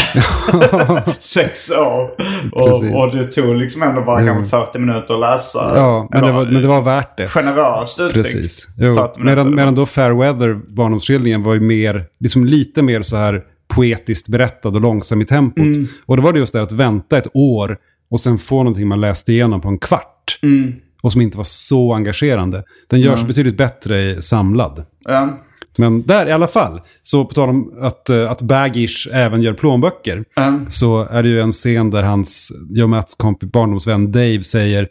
sex 1.19 1.71
år. 1.71 2.11
Och, 2.53 3.03
och 3.03 3.17
det 3.17 3.25
tog 3.25 3.57
liksom 3.57 3.83
ändå 3.83 4.01
bara 4.03 4.27
kanske 4.27 4.51
40 4.51 4.79
minuter 4.79 5.15
att 5.15 5.21
läsa. 5.21 5.73
Ja, 5.77 6.09
men 6.13 6.23
det, 6.23 6.33
var, 6.33 6.45
men 6.45 6.63
det 6.63 6.69
var 6.69 6.83
värt 6.83 7.17
det. 7.17 7.27
Generöst 7.29 8.01
uttryckt. 8.01 8.17
Precis. 8.33 8.69
Jo, 8.79 8.95
40 8.95 9.21
minuter. 9.21 9.37
medan, 9.45 9.55
medan 9.55 9.75
då 9.75 9.87
Fair 9.87 10.11
Weather, 10.21 10.55
barndomsskildringen, 10.69 11.43
var 11.43 11.55
ju 11.55 11.61
mer, 11.61 12.05
liksom 12.21 12.45
lite 12.45 12.83
mer 12.83 13.03
så 13.03 13.17
här 13.17 13.43
poetiskt 13.69 14.29
berättad 14.29 14.69
och 14.69 14.81
långsam 14.81 15.21
i 15.21 15.25
tempot. 15.25 15.59
Mm. 15.65 15.87
Och 16.07 16.17
det 16.17 16.23
var 16.23 16.33
det 16.33 16.39
just 16.39 16.53
det 16.53 16.63
att 16.63 16.73
vänta 16.73 17.19
ett 17.19 17.29
år 17.35 17.77
och 18.11 18.21
sen 18.21 18.39
få 18.39 18.57
någonting 18.57 18.89
man 18.89 19.01
läste 19.01 19.33
igenom 19.33 19.61
på 19.61 19.69
en 19.69 19.79
kvart. 19.79 20.39
Mm. 20.43 20.73
Och 21.03 21.13
som 21.13 21.21
inte 21.21 21.37
var 21.37 21.45
så 21.45 21.95
engagerande. 21.95 22.65
Den 22.89 23.01
görs 23.01 23.25
betydligt 23.25 23.57
bättre 23.57 24.23
samlad. 24.23 24.85
Ja. 25.01 25.39
Men 25.79 26.03
där 26.03 26.29
i 26.29 26.33
alla 26.33 26.47
fall, 26.49 26.81
så 27.03 27.25
på 27.25 27.35
tal 27.35 27.49
om 27.49 27.73
att, 27.81 28.09
eh, 28.11 28.31
att 28.31 28.43
Baggish 28.43 29.09
även 29.13 29.43
gör 29.43 29.53
plånböcker, 29.55 30.25
Ja. 30.37 30.61
så 30.69 31.05
är 31.05 31.23
det 31.23 31.29
ju 31.29 31.41
en 31.41 31.53
scen 31.53 31.91
där 31.91 32.03
hans 32.03 32.53
Joe 32.71 32.87
Matts 32.87 33.15
kompis, 33.15 33.53
barndomsvän 33.53 34.13
Dave 34.13 34.45
säger, 34.45 34.89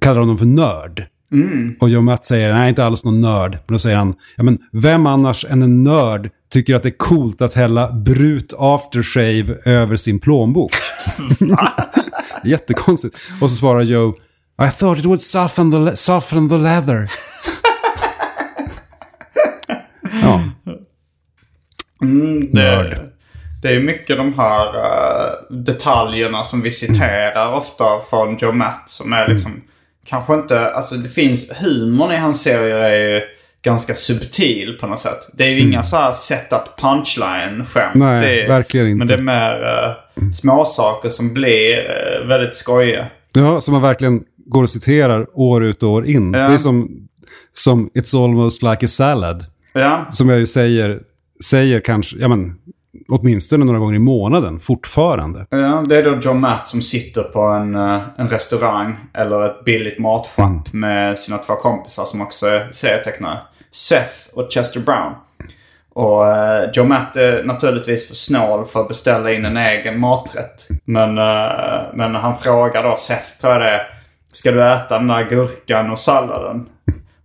kallar 0.00 0.20
honom 0.20 0.38
för 0.38 0.46
nörd. 0.46 1.06
Och 1.80 1.88
Joe 1.90 2.00
Matt 2.02 2.24
säger, 2.24 2.54
nej 2.54 2.68
inte 2.68 2.84
alls 2.84 3.04
någon 3.04 3.20
nörd. 3.20 3.52
Men 3.52 3.74
då 3.74 3.78
säger 3.78 3.96
han, 3.96 4.14
ja 4.36 4.42
men 4.42 4.58
vem 4.72 5.06
annars 5.06 5.44
än 5.48 5.62
en 5.62 5.84
nörd 5.84 6.30
tycker 6.50 6.74
att 6.74 6.82
det 6.82 6.88
är 6.88 6.98
coolt 6.98 7.42
att 7.42 7.54
hälla 7.54 7.92
brut 7.92 8.54
aftershave 8.58 9.58
över 9.64 9.96
sin 9.96 10.20
plånbok? 10.20 10.70
Jättekonstigt. 12.44 13.16
Och 13.40 13.50
så 13.50 13.56
svarar 13.56 13.82
Joe, 13.82 14.14
I 14.62 14.70
thought 14.70 14.98
it 14.98 15.04
would 15.04 15.22
soften 15.22 15.70
the, 15.70 15.96
soften 15.96 16.48
the 16.48 16.58
leather. 16.58 17.10
ja. 20.22 20.42
Nörd. 22.52 23.00
Det, 23.62 23.68
är 23.68 23.80
mycket 23.80 24.16
de 24.16 24.38
här 24.38 24.66
eh, 24.66 25.32
detaljerna 25.50 26.44
som 26.44 26.62
vi 26.62 26.70
citerar 26.70 27.52
ofta 27.52 27.84
från 28.10 28.36
Joe 28.36 28.52
Matt 28.52 28.82
som 28.86 29.12
är 29.12 29.28
liksom 29.28 29.62
kanske 30.06 30.34
inte, 30.34 30.70
alltså 30.70 30.94
det 30.94 31.08
finns, 31.08 31.50
humorn 31.60 32.12
i 32.12 32.16
hans 32.16 32.42
serier 32.42 32.76
är 32.76 33.10
ju 33.10 33.22
ganska 33.68 33.94
subtil 33.94 34.76
på 34.80 34.86
något 34.86 34.98
sätt. 34.98 35.28
Det 35.32 35.44
är 35.44 35.48
ju 35.48 35.60
inga 35.60 35.82
så 35.82 35.96
här 35.96 36.12
setup 36.12 36.80
punchline-skämt. 36.80 37.94
Nej, 37.94 38.20
det 38.20 38.42
är, 38.42 38.48
verkligen 38.48 38.86
inte. 38.86 38.98
Men 38.98 39.06
det 39.06 39.14
är 39.14 39.22
mer 39.22 39.60
uh, 40.24 40.30
småsaker 40.30 41.08
som 41.08 41.34
blir 41.34 41.78
eh, 41.78 42.28
väldigt 42.28 42.54
skojiga. 42.54 43.06
Ja, 43.32 43.60
som 43.60 43.72
man 43.72 43.82
verkligen 43.82 44.22
går 44.46 44.62
och 44.62 44.70
citerar 44.70 45.26
år 45.34 45.64
ut 45.64 45.82
och 45.82 45.90
år 45.90 46.06
in. 46.06 46.32
Ja. 46.32 46.48
Det 46.48 46.54
är 46.54 46.58
som, 46.58 47.08
som 47.54 47.90
It's 47.94 48.24
almost 48.24 48.62
like 48.62 48.84
a 48.84 48.88
salad. 48.88 49.44
Ja, 49.72 50.06
Som 50.10 50.28
jag 50.28 50.38
ju 50.38 50.46
säger, 50.46 51.00
säger 51.44 51.80
kanske, 51.80 52.16
ja 52.18 52.28
men, 52.28 52.54
åtminstone 53.08 53.64
några 53.64 53.78
gånger 53.78 53.94
i 53.94 53.98
månaden 53.98 54.60
fortfarande. 54.60 55.46
Ja, 55.50 55.84
det 55.88 55.96
är 55.96 56.04
då 56.04 56.20
John 56.22 56.40
Matt 56.40 56.68
som 56.68 56.82
sitter 56.82 57.22
på 57.22 57.40
en, 57.40 57.74
eh, 57.74 58.02
en 58.16 58.28
restaurang 58.28 58.96
eller 59.14 59.46
ett 59.46 59.64
billigt 59.64 59.98
matshop 59.98 60.72
med 60.72 61.18
sina 61.18 61.38
två 61.38 61.54
kompisar 61.54 62.04
som 62.04 62.20
också 62.20 62.46
är 62.46 62.68
serietecknare. 62.72 63.38
Seth 63.72 64.14
och 64.34 64.46
Chester 64.52 64.80
Brown. 64.80 65.12
Och 65.94 66.22
uh, 66.22 66.70
Joe 66.72 66.84
Matt 66.84 67.16
är 67.16 67.44
naturligtvis 67.44 68.08
för 68.08 68.14
snål 68.14 68.64
för 68.66 68.80
att 68.80 68.88
beställa 68.88 69.32
in 69.32 69.44
en 69.44 69.56
egen 69.56 70.00
maträtt. 70.00 70.68
Men, 70.84 71.18
eh, 71.18 71.82
men 71.94 72.14
han 72.14 72.36
frågar 72.38 72.82
då 72.82 72.96
Seth, 72.96 73.38
tror 73.40 73.52
jag 73.52 73.62
det 73.62 73.68
är, 73.68 73.82
Ska 74.32 74.50
du 74.50 74.72
äta 74.74 74.98
den 74.98 75.06
där 75.06 75.22
gurkan 75.30 75.90
och 75.90 75.98
salladen? 75.98 76.66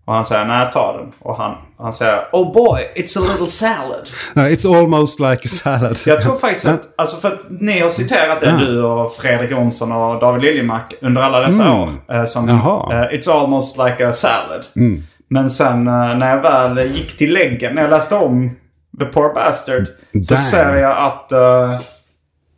Och 0.06 0.14
han 0.14 0.26
säger 0.26 0.46
nej, 0.46 0.68
ta 0.74 0.98
den. 0.98 1.12
Och 1.20 1.36
han, 1.38 1.56
han 1.78 1.94
säger 1.94 2.28
Oh 2.32 2.54
boy, 2.54 2.82
it's 2.96 3.18
a 3.18 3.22
little 3.32 3.46
salad. 3.48 4.10
Nej, 4.34 4.56
It's 4.56 4.78
almost 4.78 5.20
like 5.20 5.42
a 5.46 5.48
salad. 5.48 5.98
Jag 6.06 6.22
tror 6.22 6.36
faktiskt 6.36 6.66
att, 6.66 6.82
alltså 6.98 7.18
för 7.18 7.32
att 7.32 7.40
ni 7.50 7.80
har 7.80 7.90
citerat 7.90 8.40
det, 8.42 8.58
du 8.58 8.84
och 8.84 9.14
Fredrik 9.14 9.52
Jonsson 9.52 9.92
och 9.92 10.20
David 10.20 10.42
Liljemark 10.42 10.94
under 11.02 11.22
alla 11.22 11.40
dessa 11.40 11.64
Mm. 11.64 11.80
år. 11.82 11.90
Eh, 12.12 12.26
som 12.26 12.50
eh, 12.50 12.56
It's 12.56 13.32
almost 13.32 13.78
like 13.78 14.08
a 14.08 14.14
salad. 14.14 14.66
Mm. 14.76 15.04
Men 15.34 15.50
sen 15.50 15.88
eh, 15.88 16.18
när 16.18 16.30
jag 16.36 16.42
väl 16.42 16.92
gick 16.92 17.18
till 17.18 17.34
läggen, 17.34 17.76
när 17.76 17.82
jag 17.82 17.92
läste 17.92 18.16
om 18.16 18.56
The 19.00 19.06
Poor 19.06 19.34
Bastard. 19.34 19.86
Så 20.26 20.34
Damn. 20.34 20.44
ser 20.44 20.76
jag 20.76 20.98
att... 20.98 21.30
Uh, 21.32 21.82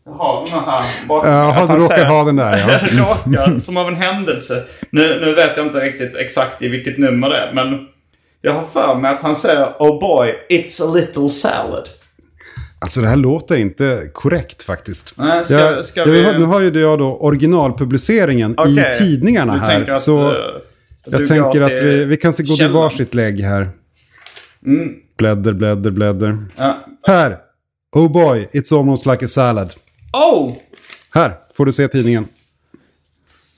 jag 0.06 0.12
har 0.14 0.46
den 0.52 0.60
här 0.66 1.08
bakom. 1.08 1.30
Jaha, 1.32 1.68
du 1.76 1.84
råkar 1.84 2.06
ha 2.06 2.24
den 2.24 2.36
där, 2.36 2.58
ja. 2.58 2.80
Mm. 2.90 3.06
råkar, 3.06 3.60
som 3.60 3.78
av 3.78 3.88
en 3.88 3.96
händelse. 3.96 4.64
Nu, 4.90 5.20
nu 5.26 5.36
vet 5.36 5.58
jag 5.58 5.66
inte 5.66 5.80
riktigt 5.80 6.16
exakt 6.16 6.62
i 6.62 6.68
vilket 6.68 6.98
nummer 6.98 7.30
det 7.30 7.38
är, 7.38 7.54
men... 7.54 7.88
Jag 8.42 8.54
har 8.54 8.62
för 8.74 8.96
mig 8.96 9.12
att 9.12 9.22
han 9.22 9.36
säger 9.36 9.66
Oh 9.80 10.00
boy, 10.00 10.34
it's 10.50 10.84
a 10.90 10.94
little 10.96 11.30
salad. 11.30 11.90
Alltså 12.80 13.02
det 13.02 13.08
här 13.08 13.16
låter 13.16 13.58
inte 13.58 14.10
korrekt 14.14 14.64
faktiskt. 14.64 15.14
Nej, 15.18 15.46
ska- 15.46 15.60
jag, 15.60 15.86
ska 15.86 16.00
jag, 16.00 16.08
vi- 16.08 16.40
Nu 16.40 16.46
har 16.46 16.60
ju 16.62 16.82
jag 16.82 17.00
då 17.00 17.18
originalpubliceringen 17.18 18.56
Okej. 18.58 18.92
i 18.96 18.98
tidningarna 18.98 19.58
här. 19.58 19.90
att, 19.92 20.02
så 20.02 20.32
eh, 20.32 20.34
du 20.34 20.75
jag 21.06 21.28
tänker 21.28 21.62
att 21.62 21.72
vi, 21.72 22.06
vi 22.06 22.18
kan 22.18 22.34
se 22.34 22.44
gå 22.44 22.56
till 22.56 22.72
varsitt 22.72 23.14
lägg 23.16 23.40
här. 23.40 23.70
Blädder, 25.18 25.54
blädder, 25.54 25.92
blädder. 25.92 26.38
Ja. 26.56 26.86
Här! 27.08 27.38
Oh 27.96 28.12
boy, 28.12 28.50
it's 28.54 28.80
almost 28.80 29.06
like 29.06 29.26
a 29.26 29.28
salad. 29.28 29.74
Oh! 30.14 30.54
Här 31.14 31.34
får 31.58 31.66
du 31.66 31.74
se 31.74 31.88
tidningen. 31.88 32.28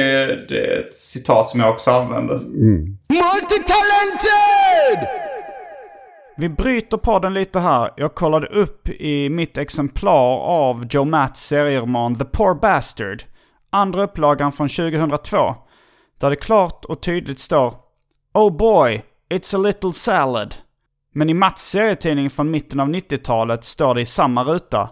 det 0.48 0.66
är 0.66 0.80
ett 0.80 0.94
citat 0.94 1.50
som 1.50 1.60
jag 1.60 1.70
också 1.70 1.90
använder. 1.90 2.40
Vi 6.38 6.48
bryter 6.48 6.96
podden 6.96 7.34
lite 7.34 7.60
här. 7.60 7.90
Jag 7.96 8.14
kollade 8.14 8.46
upp 8.46 8.88
i 8.88 9.28
mitt 9.28 9.58
exemplar 9.58 10.38
av 10.38 10.86
Joe 10.90 11.04
Matts 11.04 11.46
serieroman 11.46 12.18
The 12.18 12.24
Poor 12.24 12.54
Bastard. 12.54 13.22
andra 13.70 14.02
upplagan 14.02 14.52
från 14.52 14.68
2002. 14.68 15.54
Där 16.18 16.30
det 16.30 16.36
klart 16.36 16.84
och 16.84 17.02
tydligt 17.02 17.38
står 17.38 17.74
Oh 18.34 18.56
boy, 18.56 19.02
it's 19.30 19.56
a 19.56 19.58
little 19.58 19.92
salad. 19.92 20.54
Men 21.12 21.30
i 21.30 21.34
Mats 21.34 21.70
serietidning 21.70 22.30
från 22.30 22.50
mitten 22.50 22.80
av 22.80 22.88
90-talet 22.88 23.64
står 23.64 23.94
det 23.94 24.00
i 24.00 24.06
samma 24.06 24.44
ruta 24.44 24.88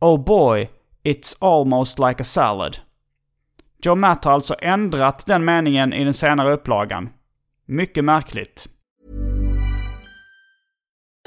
Oh 0.00 0.24
boy, 0.24 0.70
it's 1.04 1.36
almost 1.40 1.98
like 1.98 2.22
a 2.22 2.24
salad. 2.24 2.78
Joe 3.82 3.94
Matt 3.94 4.24
har 4.24 4.32
alltså 4.32 4.54
ändrat 4.58 5.26
den 5.26 5.44
meningen 5.44 5.92
i 5.92 6.04
den 6.04 6.14
senare 6.14 6.52
upplagan. 6.52 7.08
Mycket 7.66 8.04
märkligt. 8.04 8.68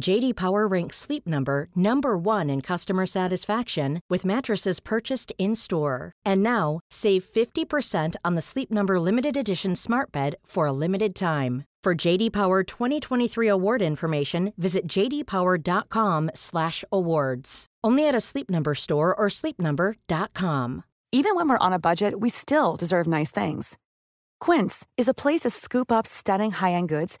JD 0.00 0.36
Power 0.36 0.66
ranks 0.66 0.96
Sleep 0.98 1.26
Number 1.26 1.68
number 1.74 2.18
1 2.18 2.50
in 2.50 2.60
customer 2.60 3.06
satisfaction 3.06 4.00
with 4.10 4.24
mattresses 4.24 4.80
purchased 4.80 5.32
in-store. 5.38 6.12
And 6.24 6.42
now, 6.42 6.80
save 6.90 7.24
50% 7.24 8.14
on 8.24 8.34
the 8.34 8.42
Sleep 8.42 8.70
Number 8.70 9.00
limited 9.00 9.36
edition 9.36 9.74
Smart 9.74 10.12
Bed 10.12 10.36
for 10.44 10.66
a 10.66 10.72
limited 10.72 11.14
time. 11.14 11.64
For 11.82 11.94
JD 11.94 12.32
Power 12.32 12.62
2023 12.64 13.48
award 13.48 13.80
information, 13.80 14.52
visit 14.58 14.86
jdpower.com/awards. 14.88 17.66
Only 17.84 18.08
at 18.08 18.14
a 18.14 18.20
Sleep 18.20 18.50
Number 18.50 18.74
store 18.74 19.14
or 19.14 19.28
sleepnumber.com. 19.28 20.82
Even 21.12 21.36
when 21.36 21.48
we're 21.48 21.58
on 21.58 21.72
a 21.72 21.78
budget, 21.78 22.18
we 22.18 22.28
still 22.28 22.74
deserve 22.76 23.06
nice 23.06 23.30
things. 23.30 23.78
Quince 24.40 24.84
is 24.96 25.08
a 25.08 25.14
place 25.14 25.42
to 25.42 25.50
scoop 25.50 25.92
up 25.92 26.06
stunning 26.06 26.50
high-end 26.50 26.88
goods 26.88 27.20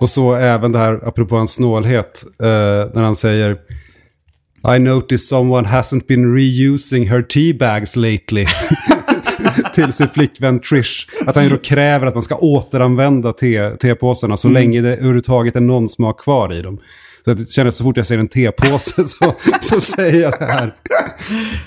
Och 0.00 0.10
så 0.10 0.34
även 0.34 0.72
det 0.72 0.78
här, 0.78 1.08
apropå 1.08 1.36
hans 1.36 1.54
snålhet, 1.54 2.24
eh, 2.40 2.46
när 2.94 3.02
han 3.02 3.16
säger 3.16 3.56
I 4.76 4.78
noticed 4.78 5.20
someone 5.20 5.68
hasn't 5.68 6.06
been 6.08 6.34
reusing 6.34 7.10
her 7.10 7.22
tea 7.22 7.54
bags 7.58 7.96
lately. 7.96 8.46
till 9.74 9.92
sin 9.92 10.08
flickvän 10.08 10.60
Trish. 10.60 11.06
Att 11.26 11.34
han 11.34 11.44
ju 11.44 11.50
då 11.50 11.56
kräver 11.56 12.06
att 12.06 12.14
man 12.14 12.22
ska 12.22 12.36
återanvända 12.36 13.32
te, 13.32 13.76
tepåsarna 13.76 14.36
så 14.36 14.48
länge 14.48 14.80
det 14.80 14.96
överhuvudtaget 14.96 15.56
är 15.56 15.60
någon 15.60 15.88
smak 15.88 16.20
kvar 16.20 16.54
i 16.54 16.62
dem. 16.62 16.80
Så 17.24 17.30
jag 17.30 17.48
känner 17.48 17.70
så 17.70 17.84
fort 17.84 17.96
jag 17.96 18.06
ser 18.06 18.18
en 18.18 18.28
tepåse 18.28 19.04
så, 19.04 19.34
så 19.60 19.80
säger 19.80 20.22
jag 20.22 20.38
det 20.38 20.44
här. 20.44 20.74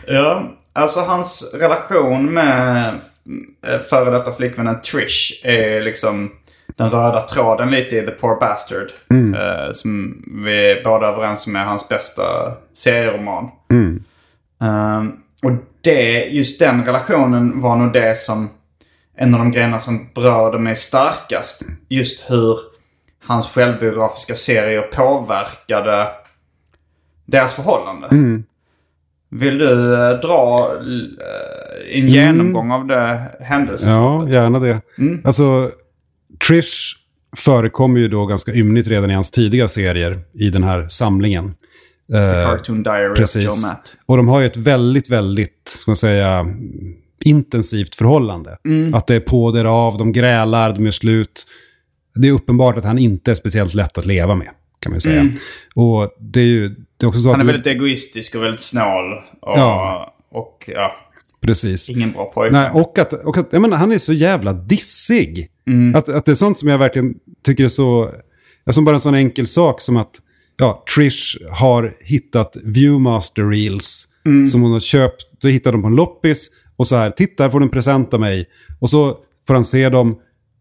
Ja, 0.08 0.58
alltså 0.74 1.00
hans 1.00 1.54
relation 1.60 2.34
med 2.34 2.88
eh, 3.68 3.80
före 3.90 4.18
detta 4.18 4.32
flickvännen 4.32 4.82
Trish 4.82 5.42
är 5.44 5.82
liksom 5.82 6.32
den 6.76 6.90
röda 6.90 7.22
tråden 7.22 7.70
lite 7.70 7.98
i 7.98 8.02
The 8.02 8.12
Poor 8.12 8.40
Bastard. 8.40 8.88
Eh, 9.36 9.72
som 9.72 10.24
vi 10.46 10.72
är 10.72 10.84
båda 10.84 11.08
överens 11.08 11.48
om 11.48 11.56
är 11.56 11.64
hans 11.64 11.90
bästa 11.90 12.24
serieroman. 12.74 13.50
Eh, 14.62 15.04
och 15.44 15.52
det, 15.82 16.26
just 16.26 16.60
den 16.60 16.86
relationen 16.86 17.62
var 17.62 17.76
nog 17.76 17.94
det 17.94 18.18
som 18.18 18.50
en 19.18 19.34
av 19.34 19.40
de 19.40 19.52
grejerna 19.52 19.80
som 19.80 20.10
berörde 20.16 20.60
mig 20.60 20.76
starkast. 20.76 21.62
Just 21.90 22.32
hur 22.32 22.58
hans 23.26 23.48
självbiografiska 23.48 24.36
serier 24.36 24.82
påverkade 24.82 26.08
deras 27.26 27.56
förhållande. 27.56 28.08
Vill 29.30 29.58
du 29.58 29.94
eh, 29.94 30.20
dra 30.20 30.72
eh, 30.74 32.00
en 32.00 32.08
genomgång 32.08 32.72
av 32.72 32.88
det 32.88 33.32
händelseförloppet? 33.40 34.34
Ja, 34.34 34.42
gärna 34.42 34.60
det. 34.60 34.82
Alltså, 35.24 35.72
Trish 36.48 36.96
förekommer 37.38 38.00
ju 38.00 38.08
då 38.08 38.26
ganska 38.26 38.54
ymnigt 38.54 38.88
redan 38.88 39.12
i 39.12 39.14
hans 39.14 39.32
tidiga 39.32 39.68
serier 39.68 40.20
i 40.34 40.50
den 40.50 40.64
här 40.64 40.88
samlingen. 40.88 41.54
The 42.12 42.18
Eh, 42.18 42.46
Cartoon 42.46 42.84
Diary 42.84 43.12
of 43.12 43.18
Precis. 43.18 43.44
Joe 43.44 43.70
Matt. 43.70 43.96
Och 44.06 44.18
de 44.18 44.28
har 44.28 44.40
ju 44.40 44.46
ett 44.46 44.58
väldigt, 44.58 45.10
väldigt, 45.10 45.68
ska 45.80 45.92
man 45.92 45.96
säga, 45.96 46.46
intensivt 47.26 47.96
förhållande. 47.96 48.58
Att 48.94 49.08
det 49.08 49.16
är 49.16 49.20
på, 49.20 49.52
det 49.52 49.60
är 49.60 49.66
av, 49.66 49.98
de 49.98 50.12
grälar, 50.12 50.74
de 50.76 50.86
gör 50.86 50.92
slut. 50.92 51.46
Det 52.16 52.28
är 52.28 52.32
uppenbart 52.32 52.78
att 52.78 52.84
han 52.84 52.98
inte 52.98 53.32
är 53.32 53.36
speciellt 53.36 53.74
lätt 53.74 53.98
att 53.98 54.06
leva 54.06 54.36
med, 54.36 54.50
kan 54.80 54.92
man 54.92 54.96
ju 54.98 55.00
säga. 55.02 55.30
Och 55.76 56.16
det 56.20 56.40
är 56.40 56.46
ju 56.46 56.70
det 56.98 57.06
är 57.06 57.08
också 57.08 57.20
så 57.20 57.32
Han 57.32 57.40
är 57.40 57.44
att... 57.44 57.50
väldigt 57.50 57.68
egoistisk 57.68 58.36
och 58.36 58.44
väldigt 58.44 58.62
snål. 58.62 59.14
Och, 59.42 59.58
Ja. 59.58 60.14
och 60.32 60.70
ja, 60.74 60.92
Precis. 61.44 61.90
ingen 61.90 62.12
bra 62.12 62.26
pojke. 62.26 62.54
Nej, 62.54 62.70
och 62.74 63.00
att, 63.00 63.14
och 63.14 63.38
att 63.38 63.48
jag 63.52 63.62
menar, 63.62 63.78
han 63.78 63.92
är 63.92 63.98
så 63.98 64.14
jävla 64.14 64.54
dissig. 64.54 65.50
Att, 65.96 66.10
att 66.10 66.26
det 66.26 66.32
är 66.32 66.36
sånt 66.36 66.58
som 66.58 66.70
jag 66.70 66.78
verkligen 66.78 67.14
tycker 67.46 67.64
är 67.64 67.68
så... 67.68 68.10
Som 68.72 68.86
bara 68.86 68.96
en 68.96 69.02
sån 69.02 69.16
enkel 69.16 69.48
sak 69.48 69.82
som 69.82 69.98
att 69.98 70.12
ja, 70.58 70.84
Trish 70.96 71.38
har 71.52 71.96
hittat 72.00 72.58
Viewmaster 72.64 73.44
Reels 73.50 74.08
som 74.48 74.62
hon 74.62 74.72
har 74.72 74.80
köpt. 74.80 75.42
Då 75.42 75.48
hittar 75.48 75.72
de 75.72 75.82
på 75.82 75.88
en 75.88 75.96
loppis 75.96 76.50
och 76.76 76.88
så 76.88 76.96
här, 76.96 77.12
titta 77.12 77.44
här 77.44 77.50
får 77.50 77.60
du 77.60 77.64
en 77.66 77.70
present 77.70 78.14
av 78.14 78.20
mig. 78.20 78.46
Och 78.80 78.90
så 78.90 79.18
får 79.48 79.54
han 79.54 79.64
se 79.64 79.90
dem 79.90 80.16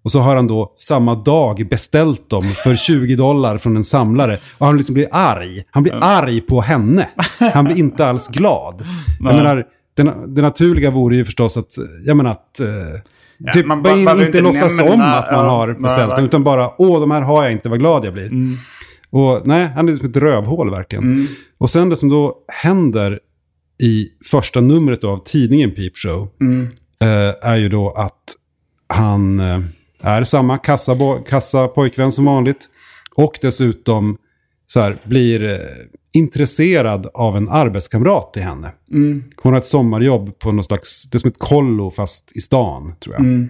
och 0.05 0.13
så 0.13 0.21
har 0.21 0.37
han 0.37 0.47
då 0.47 0.73
samma 0.77 1.15
dag 1.15 1.69
beställt 1.71 2.31
dem 2.31 2.43
för 2.43 2.77
20 2.87 3.17
dollar 3.17 3.59
från 3.59 3.77
en 3.77 3.85
samlare. 3.85 4.39
Och 4.59 4.67
han 4.67 4.77
liksom 4.77 4.95
blir 4.95 5.09
arg. 5.11 5.65
Han 5.71 5.83
blir 5.83 5.99
arg 6.01 6.41
på 6.41 6.61
henne. 6.61 7.09
Han 7.39 7.65
blir 7.65 7.79
inte 7.79 8.07
alls 8.07 8.29
glad. 8.29 8.87
Jag 9.21 9.35
menar, 9.35 9.65
det, 9.95 10.15
det 10.27 10.43
naturliga 10.43 10.91
vore 10.91 11.17
ju 11.17 11.25
förstås 11.25 11.57
att, 11.57 11.75
jag 12.07 12.17
menar 12.17 12.31
att... 12.31 12.61
eh, 12.61 13.53
typ 13.55 13.67
man 13.67 13.83
bara 13.83 13.95
behöver 13.95 14.13
inte, 14.13 14.27
inte 14.27 14.41
låtsas 14.41 14.81
om 14.81 15.01
att 15.01 15.33
man 15.33 15.45
ja, 15.45 15.51
har 15.51 15.75
beställt 15.75 16.11
dem. 16.11 16.17
nej. 16.17 16.25
Utan 16.25 16.45
bara, 16.45 16.71
åh, 16.79 17.01
de 17.01 17.11
här 17.11 17.23
har 17.23 17.43
jag 17.43 17.53
inte, 17.53 17.69
vad 17.69 17.79
glad 17.79 18.05
jag 18.05 18.13
blir. 18.13 18.31
Och 19.11 19.47
nej, 19.47 19.73
han 19.75 19.89
är 19.89 19.97
som 19.97 20.09
ett 20.09 20.17
rövhål 20.17 20.71
verkligen. 20.71 21.29
Och 21.59 21.71
sen 21.71 21.89
det 21.89 21.97
som 21.97 22.09
då 22.09 22.37
händer 22.49 23.21
i 23.83 24.09
första 24.31 24.61
numret 24.61 25.05
av 25.05 25.25
tidningen 25.25 25.71
Peep 25.71 25.93
Show 25.97 26.29
eh, 27.01 27.51
är 27.51 27.57
ju 27.57 27.69
då 27.69 27.91
att 27.91 28.35
han 28.89 29.41
eh, 29.41 29.61
är 30.01 30.25
samma 30.25 30.59
kassapojkvän 31.29 32.13
som 32.13 32.25
vanligt. 32.25 32.69
Och 33.15 33.39
dessutom 33.43 34.17
så 34.67 34.81
här, 34.81 35.03
blir 35.05 35.45
eh, 35.45 35.59
intresserad 36.15 37.07
av 37.15 37.37
en 37.37 37.49
arbetskamrat 37.49 38.33
till 38.33 38.43
henne. 38.43 38.73
Hon 39.43 39.53
har 39.53 39.59
ett 39.61 39.67
sommarjobb 39.67 40.39
på 40.39 40.53
något 40.53 40.67
slags, 40.67 41.11
det 41.11 41.17
är 41.17 41.19
som 41.19 41.31
ett 41.31 41.39
kollo 41.39 41.91
fast 41.91 42.33
i 42.35 42.41
stan 42.41 42.95
tror 43.01 43.15
jag. 43.15 43.49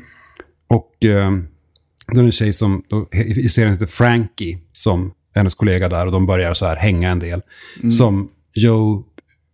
Och 0.68 1.04
eh, 1.04 1.30
det 2.12 2.20
är 2.20 2.24
en 2.24 2.32
tjej 2.32 2.52
som 2.52 2.82
då, 2.88 3.08
i 3.12 3.48
serien 3.48 3.72
heter 3.72 3.86
Frankie 3.86 4.58
som 4.72 5.12
hennes 5.34 5.54
kollega 5.54 5.88
där 5.88 6.06
och 6.06 6.12
de 6.12 6.26
börjar 6.26 6.54
så 6.54 6.66
här 6.66 6.76
hänga 6.76 7.10
en 7.10 7.18
del. 7.18 7.42
Som 7.90 8.30
Joe 8.54 9.04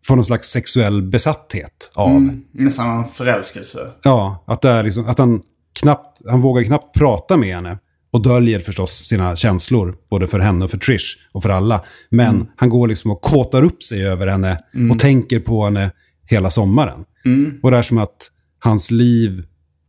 får 0.07 0.17
någon 0.17 0.25
slags 0.25 0.49
sexuell 0.49 1.03
besatthet 1.03 1.91
av. 1.95 2.41
Nästan 2.53 2.99
en 2.99 3.09
förälskelse. 3.09 3.79
Ja, 4.03 4.45
att, 4.47 4.63
det 4.63 4.69
är 4.69 4.83
liksom, 4.83 5.07
att 5.07 5.19
han, 5.19 5.43
knappt, 5.81 6.21
han 6.27 6.41
vågar 6.41 6.63
knappt 6.63 6.95
prata 6.95 7.37
med 7.37 7.55
henne. 7.55 7.79
Och 8.11 8.23
döljer 8.23 8.61
förstås 8.61 8.91
sina 8.91 9.37
känslor, 9.37 9.97
både 10.11 10.29
för 10.29 10.39
henne 10.39 10.65
och 10.65 10.71
för 10.71 10.79
Trish 10.79 11.17
och 11.33 11.43
för 11.43 11.51
alla. 11.51 11.85
Men 12.11 12.49
han 12.57 12.69
går 12.69 12.89
liksom 12.89 13.11
och 13.11 13.21
kåtar 13.21 13.63
upp 13.63 13.83
sig 13.83 14.07
över 14.07 14.27
henne 14.27 14.59
och 14.91 14.99
tänker 14.99 15.41
på 15.41 15.65
henne 15.65 15.91
hela 16.27 16.51
sommaren. 16.51 17.05
Och 17.63 17.71
det 17.71 17.77
är 17.77 17.83
som 17.83 17.99
att 17.99 18.17
hans 18.59 18.91
liv... 18.91 19.45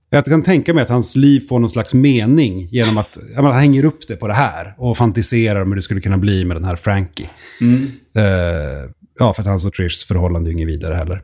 Jag 0.10 0.26
kan 0.26 0.44
tänka 0.44 0.74
mig 0.74 0.82
att 0.82 0.90
hans 0.90 1.16
liv 1.16 1.40
får 1.50 1.60
någon 1.60 1.70
slags 1.70 1.94
mening 1.94 2.68
genom 2.72 2.98
att 2.98 3.18
menar, 3.36 3.52
han 3.52 3.60
hänger 3.60 3.86
upp 3.86 4.08
det 4.08 4.16
på 4.16 4.28
det 4.28 4.34
här 4.34 4.76
och 4.78 4.98
fantiserar 4.98 5.62
om 5.62 5.68
hur 5.68 5.76
det 5.76 5.82
skulle 5.82 6.02
kunna 6.02 6.18
bli 6.18 6.46
med 6.46 6.58
den 6.58 6.64
här 6.64 6.76
Frankie. 6.76 7.30
Eh, 8.16 8.90
ja, 9.20 9.34
för 9.34 9.42
att 9.42 9.48
hans 9.48 9.66
och 9.66 9.74
Trishs 9.74 10.04
förhållande 10.04 10.50
är 10.50 10.52
inget 10.52 10.68
vidare 10.68 10.96
heller. 10.96 11.24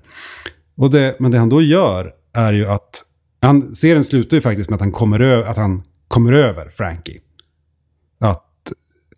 Och 0.78 0.91
det, 0.91 1.16
men 1.20 1.32
det 1.32 1.38
han 1.38 1.50
då 1.50 1.62
gör 1.62 2.12
är 2.34 2.54
ju 2.54 2.68
att... 2.68 3.02
Han, 3.41 3.76
serien 3.76 4.04
slutar 4.04 4.38
ju 4.38 4.41
faktiskt 4.41 4.70
med 4.70 4.76
att 4.76 4.82
han 4.82 4.91
kommer, 4.91 5.20
ö- 5.20 5.46
att 5.48 5.58
han 5.58 5.84
kommer 6.08 6.34
över 6.34 6.70
Frankie. 6.70 7.20
Att, 8.20 8.41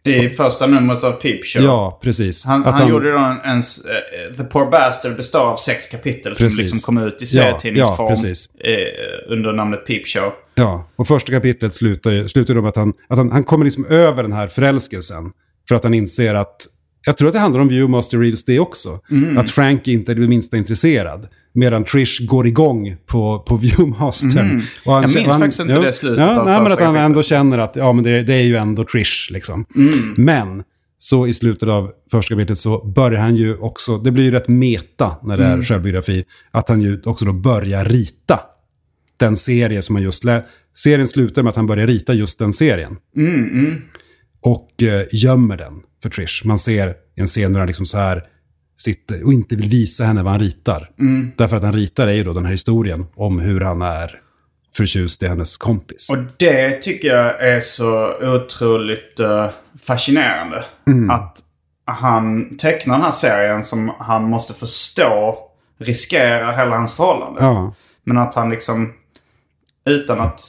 I 0.03 0.29
första 0.29 0.67
numret 0.67 1.03
av 1.03 1.11
Peep 1.11 1.45
Show. 1.45 1.63
ja, 1.63 1.99
precis. 2.03 2.45
Han, 2.45 2.65
att 2.65 2.79
han, 2.79 2.89
gjorde 2.89 3.11
då 3.11 3.17
en, 3.17 3.37
en 3.43 3.57
eh, 3.57 4.35
The 4.37 4.43
Poor 4.43 4.71
Bastard 4.71 5.15
består 5.15 5.39
av 5.39 5.57
sex 5.57 5.87
kapitel 5.87 6.35
Precis. 6.35 6.55
som 6.55 6.61
liksom 6.61 6.95
kom 6.95 7.07
ut 7.07 7.13
i 7.21 7.25
Ja, 7.25 7.25
serietidningsform 7.25 8.05
ja, 8.05 8.09
precis. 8.09 8.55
eh, 8.55 9.33
under 9.33 9.53
namnet 9.53 9.85
Peep 9.85 10.07
Show. 10.07 10.31
Ja, 10.55 10.89
och 10.95 11.07
första 11.07 11.31
kapitlet 11.31 11.75
slutar 11.75 12.27
slutar 12.27 12.53
ju 12.53 12.61
med 12.61 12.69
att, 12.69 12.75
han, 12.75 12.93
att 13.09 13.17
han, 13.17 13.31
han 13.31 13.43
kommer 13.43 13.65
liksom 13.65 13.85
över 13.85 14.23
den 14.23 14.33
här 14.33 14.47
förälskelsen. 14.47 15.31
För 15.67 15.75
att 15.75 15.83
han 15.83 15.93
inser 15.93 16.35
att, 16.35 16.55
jag 17.05 17.17
tror 17.17 17.27
att 17.27 17.33
det 17.33 17.39
handlar 17.39 17.61
om 17.61 17.67
Viewmaster 17.67 18.17
Reels 18.17 18.45
det 18.45 18.59
också. 18.59 18.99
Mm. 19.11 19.37
Att 19.37 19.49
Frank 19.49 19.87
inte 19.87 20.11
är 20.11 20.15
det 20.15 20.27
minsta 20.27 20.57
intresserad. 20.57 21.27
Medan 21.57 21.83
Trish 21.83 22.25
går 22.27 22.47
igång 22.47 22.95
på, 23.05 23.39
på 23.47 23.57
Viewmastern. 23.57 24.61
Och 24.85 24.93
han, 24.93 25.03
Mm. 25.03 25.11
Jag 25.11 25.15
minns 25.21 25.27
han, 25.31 25.39
faktiskt 25.39 25.59
inte 25.59 25.73
ja, 25.73 25.79
det 25.81 25.93
slutet 25.93 26.19
ja, 26.19 26.39
av 26.39 26.45
nej, 26.45 26.61
men 26.61 26.71
att 26.71 26.79
han 26.81 26.95
ändå 26.95 27.23
känner 27.23 27.57
att 27.57 27.75
ja, 27.75 27.93
men 27.93 28.03
det, 28.03 28.23
det 28.23 28.33
är 28.33 28.43
ju 28.43 28.55
ändå 28.57 28.83
Trish. 28.83 29.31
Liksom. 29.31 29.65
Mm. 29.75 30.13
Men 30.17 30.63
så 30.99 31.27
i 31.27 31.33
slutet 31.33 31.69
av 31.69 31.91
första 32.11 32.35
kapitlet 32.35 32.57
så 32.57 32.87
börjar 32.87 33.19
han 33.21 33.35
ju 33.35 33.55
också, 33.57 33.97
det 33.97 34.11
blir 34.11 34.23
ju 34.23 34.31
rätt 34.31 34.47
meta 34.47 35.15
när 35.23 35.37
det 35.37 35.45
Mm. 35.45 35.59
är 35.59 35.63
självbiografi, 35.63 36.25
att 36.51 36.69
han 36.69 36.81
ju 36.81 37.01
också 37.05 37.25
då 37.25 37.33
börjar 37.33 37.85
rita 37.85 38.39
den 39.17 39.35
serie 39.35 39.81
som 39.81 39.95
han 39.95 40.03
just 40.03 40.23
lä- 40.23 40.43
Serien 40.75 41.07
slutar 41.07 41.43
med 41.43 41.49
att 41.49 41.55
han 41.55 41.67
börjar 41.67 41.87
rita 41.87 42.13
just 42.13 42.39
den 42.39 42.53
serien. 42.53 42.95
Och 44.41 44.83
eh, 44.83 45.05
gömmer 45.11 45.57
den 45.57 45.73
för 46.03 46.09
Trish. 46.09 46.45
Man 46.45 46.59
ser 46.59 46.93
en 47.15 47.27
scen 47.27 47.53
där 47.53 47.59
han 47.59 47.67
liksom 47.67 47.85
så 47.85 47.97
här 47.97 48.23
sitter 48.77 49.23
och 49.25 49.33
inte 49.33 49.55
vill 49.55 49.69
visa 49.69 50.03
henne 50.03 50.23
vad 50.23 50.31
han 50.31 50.39
ritar. 50.39 50.89
Därför 51.35 51.55
att 51.55 51.63
han 51.63 51.73
ritar 51.73 52.07
är 52.07 52.13
ju 52.13 52.23
då 52.23 52.33
den 52.33 52.45
här 52.45 52.51
historien 52.51 53.05
om 53.15 53.39
hur 53.39 53.61
han 53.61 53.81
är 53.81 54.21
förtjust 54.77 55.23
i 55.23 55.27
hennes 55.27 55.57
kompis. 55.57 56.09
Och 56.09 56.17
det 56.37 56.81
tycker 56.81 57.07
jag 57.07 57.41
är 57.41 57.59
så 57.59 58.13
otroligt 58.35 59.19
eh, 59.19 59.49
fascinerande. 59.83 60.65
Mm. 60.87 61.09
Att 61.09 61.37
han 61.85 62.57
tecknar 62.57 62.95
den 62.95 63.03
här 63.03 63.11
serien 63.11 63.63
som 63.63 63.91
han 63.99 64.29
måste 64.29 64.53
förstå 64.53 65.37
riskerar 65.79 66.57
hela 66.57 66.75
hans 66.75 66.93
förhållande. 66.93 67.41
Ja, 67.41 67.73
Men 68.03 68.17
att 68.17 68.35
han 68.35 68.49
liksom 68.49 68.93
utan 69.87 70.19
att 70.19 70.41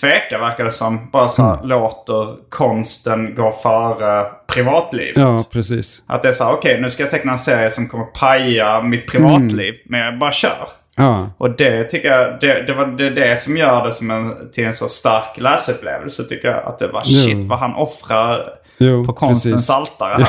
tveka 0.00 0.38
verkar 0.38 0.64
det 0.64 0.72
som 0.72 1.10
bara 1.12 1.28
så 1.28 1.42
Mm. 1.42 1.56
här, 1.58 1.66
låter 1.66 2.36
konsten 2.48 3.34
gå 3.34 3.52
före 3.62 4.26
privatlivet. 4.46 5.16
ja 5.16 5.44
precis. 5.52 6.02
Att 6.06 6.22
det 6.22 6.28
är 6.28 6.32
så 6.32 6.44
här, 6.44 6.52
okej 6.52 6.80
nu 6.80 6.90
ska 6.90 7.02
jag 7.02 7.10
teckna 7.10 7.32
en 7.32 7.38
serie 7.38 7.70
som 7.70 7.88
kommer 7.88 8.04
paja 8.04 8.82
mitt 8.82 9.06
privatliv. 9.08 9.68
Mm. 9.74 9.80
Men 9.84 10.00
jag 10.00 10.18
bara 10.18 10.32
kör. 10.32 10.68
Ja, 10.98 11.30
Och 11.38 11.50
det 11.50 11.84
tycker 11.84 12.08
jag, 12.08 12.40
det, 12.40 12.62
det 12.66 12.74
var 12.74 12.86
det, 12.86 13.10
det 13.10 13.40
som 13.40 13.56
gör 13.56 13.84
det 13.86 13.92
som 13.92 14.10
en, 14.10 14.50
till 14.52 14.64
en 14.66 14.74
så 14.74 14.88
stark 14.88 15.38
läsupplevelse 15.38 16.24
tycker 16.24 16.48
jag. 16.48 16.64
Att 16.64 16.78
det 16.78 16.88
var 16.88 17.02
Jo. 17.04 17.20
shit 17.22 17.44
vad 17.44 17.58
han 17.58 17.74
offrar 17.74 18.48
jo, 18.78 19.04
på 19.06 19.12
konstens 19.12 19.54
precis. 19.54 19.70
altare 19.70 20.12
här. 20.12 20.20
Ja. 20.20 20.26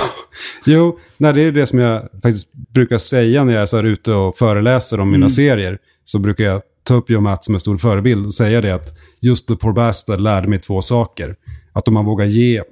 Jo, 0.66 1.00
nej, 1.18 1.34
det 1.34 1.42
är 1.42 1.52
det 1.52 1.68
som 1.68 1.80
jag 1.80 2.02
faktiskt 2.02 2.54
brukar 2.54 2.98
säga 2.98 3.44
när 3.44 3.54
jag 3.54 3.62
är 3.62 3.66
så 3.66 3.76
här 3.78 3.84
ute 3.84 4.12
och 4.12 4.38
föreläser 4.38 5.00
om 5.00 5.08
mina 5.08 5.18
Mm. 5.18 5.30
serier. 5.30 5.78
Så 6.06 6.20
brukar 6.20 6.44
jag 6.44 6.62
ta 6.88 6.94
upp 6.94 7.10
Joe 7.10 7.22
Matt 7.22 7.44
som 7.44 7.54
en 7.54 7.60
stor 7.60 7.78
förebild 7.78 8.26
och 8.26 8.34
säga 8.34 8.62
det 8.62 8.76
att 8.76 8.98
just 9.22 9.48
The 9.48 9.56
Poor 9.56 9.74
Bastard 9.74 10.20
lärde 10.20 10.48
mig 10.48 10.60
två 10.60 10.82
saker. 10.82 11.36
Att 11.74 11.88
om 11.88 11.94
man 11.94 12.06
vågar 12.06 12.26
ge, 12.26 12.64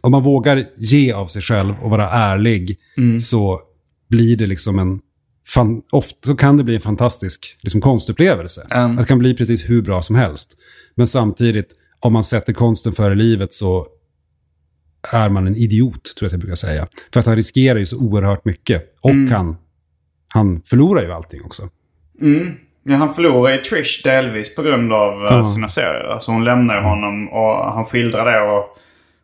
om 0.00 0.12
man 0.12 0.22
vågar 0.22 0.66
ge 0.76 1.12
av 1.12 1.26
sig 1.26 1.42
själv 1.42 1.74
och 1.82 1.90
vara 1.90 2.10
ärlig 2.10 2.78
Mm. 2.96 3.20
så 3.20 3.60
blir 4.08 4.36
det 4.36 4.46
liksom 4.46 4.78
en 4.78 5.00
fan, 5.46 5.82
ofta 5.92 6.26
så 6.26 6.36
kan 6.36 6.56
det 6.56 6.64
bli 6.64 6.74
en 6.74 6.80
fantastisk 6.80 7.58
liksom, 7.60 7.80
konstupplevelse. 7.80 8.66
Mm. 8.70 8.96
Det 8.96 9.04
kan 9.04 9.18
bli 9.18 9.34
precis 9.34 9.70
hur 9.70 9.82
bra 9.82 10.02
som 10.02 10.16
helst. 10.16 10.56
Men 10.94 11.06
samtidigt, 11.06 11.68
om 12.00 12.12
man 12.12 12.24
sätter 12.24 12.52
konsten 12.52 12.92
före 12.92 13.14
livet 13.14 13.52
så 13.52 13.86
är 15.12 15.28
man 15.28 15.46
en 15.46 15.56
idiot, 15.56 16.04
tror 16.04 16.14
jag 16.20 16.26
att 16.26 16.32
jag 16.32 16.40
brukar 16.40 16.54
säga. 16.54 16.88
För 17.12 17.20
att 17.20 17.26
han 17.26 17.36
riskerar 17.36 17.78
ju 17.78 17.86
så 17.86 17.98
oerhört 17.98 18.44
mycket. 18.44 18.94
Och 19.00 19.10
han, 19.10 19.56
han 20.34 20.62
förlorar 20.62 21.02
ju 21.02 21.12
allting 21.12 21.42
också. 21.44 21.68
Ja, 22.86 22.96
han 22.96 23.14
förlorar 23.14 23.52
ju 23.52 23.58
Trish 23.58 24.00
delvis 24.04 24.56
på 24.56 24.62
grund 24.62 24.92
av 24.92 25.22
Ja. 25.30 25.44
sina 25.44 25.68
serier. 25.68 26.04
Alltså 26.12 26.30
hon 26.30 26.44
lämnar 26.44 26.76
ju 26.76 26.82
honom 26.82 27.28
och 27.28 27.72
han 27.72 27.84
skildrar 27.84 28.32
det 28.32 28.40
och, 28.40 28.64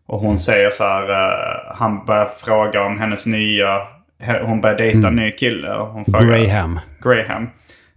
och 0.07 0.21
hon 0.21 0.39
säger 0.39 0.71
så 0.71 0.85
här. 0.85 1.11
eh, 1.11 1.75
han 1.77 2.05
börjar 2.05 2.29
fråga 2.45 2.83
om 2.85 2.99
hennes 2.99 3.27
nya... 3.27 3.79
Hon 4.45 4.61
börjar 4.61 4.77
dejta 4.79 5.09
en 5.09 5.17
ny 5.17 5.31
kille. 5.31 5.75
Och 5.75 5.87
hon 5.87 6.05
frågar, 6.05 6.39
Graham. 6.39 6.81
Graham. 7.03 7.49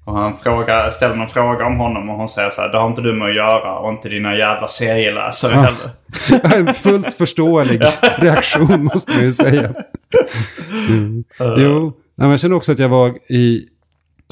Och 0.05 0.17
han 0.17 0.33
frågar, 0.43 0.89
ställer 0.89 1.15
någon 1.15 1.27
fråga 1.27 1.65
om 1.65 1.77
honom 1.79 2.09
och 2.09 2.15
hon 2.17 2.29
säger 2.29 2.49
så 2.49 2.61
här. 2.61 2.69
Det 2.69 2.77
har 2.77 2.87
inte 2.87 3.01
du 3.01 3.13
med 3.13 3.27
att 3.29 3.35
göra 3.35 3.77
och 3.77 3.89
inte 3.91 4.09
dina 4.09 4.35
jävla 4.35 4.67
serieläsare 4.67 5.51
heller. 5.53 6.57
En 6.67 6.73
fullt 6.73 7.13
förståelig 7.13 7.81
reaktion 8.17 8.83
måste 8.83 9.11
man 9.11 9.21
ju 9.21 9.31
säga. 9.31 9.73
Mm. 10.89 11.23
Jo, 11.57 11.81
Nej, 12.15 12.25
men 12.27 12.29
jag 12.31 12.39
känner 12.39 12.55
också 12.55 12.71
att 12.71 12.79
jag 12.79 12.89
var 12.89 13.09
i 13.29 13.65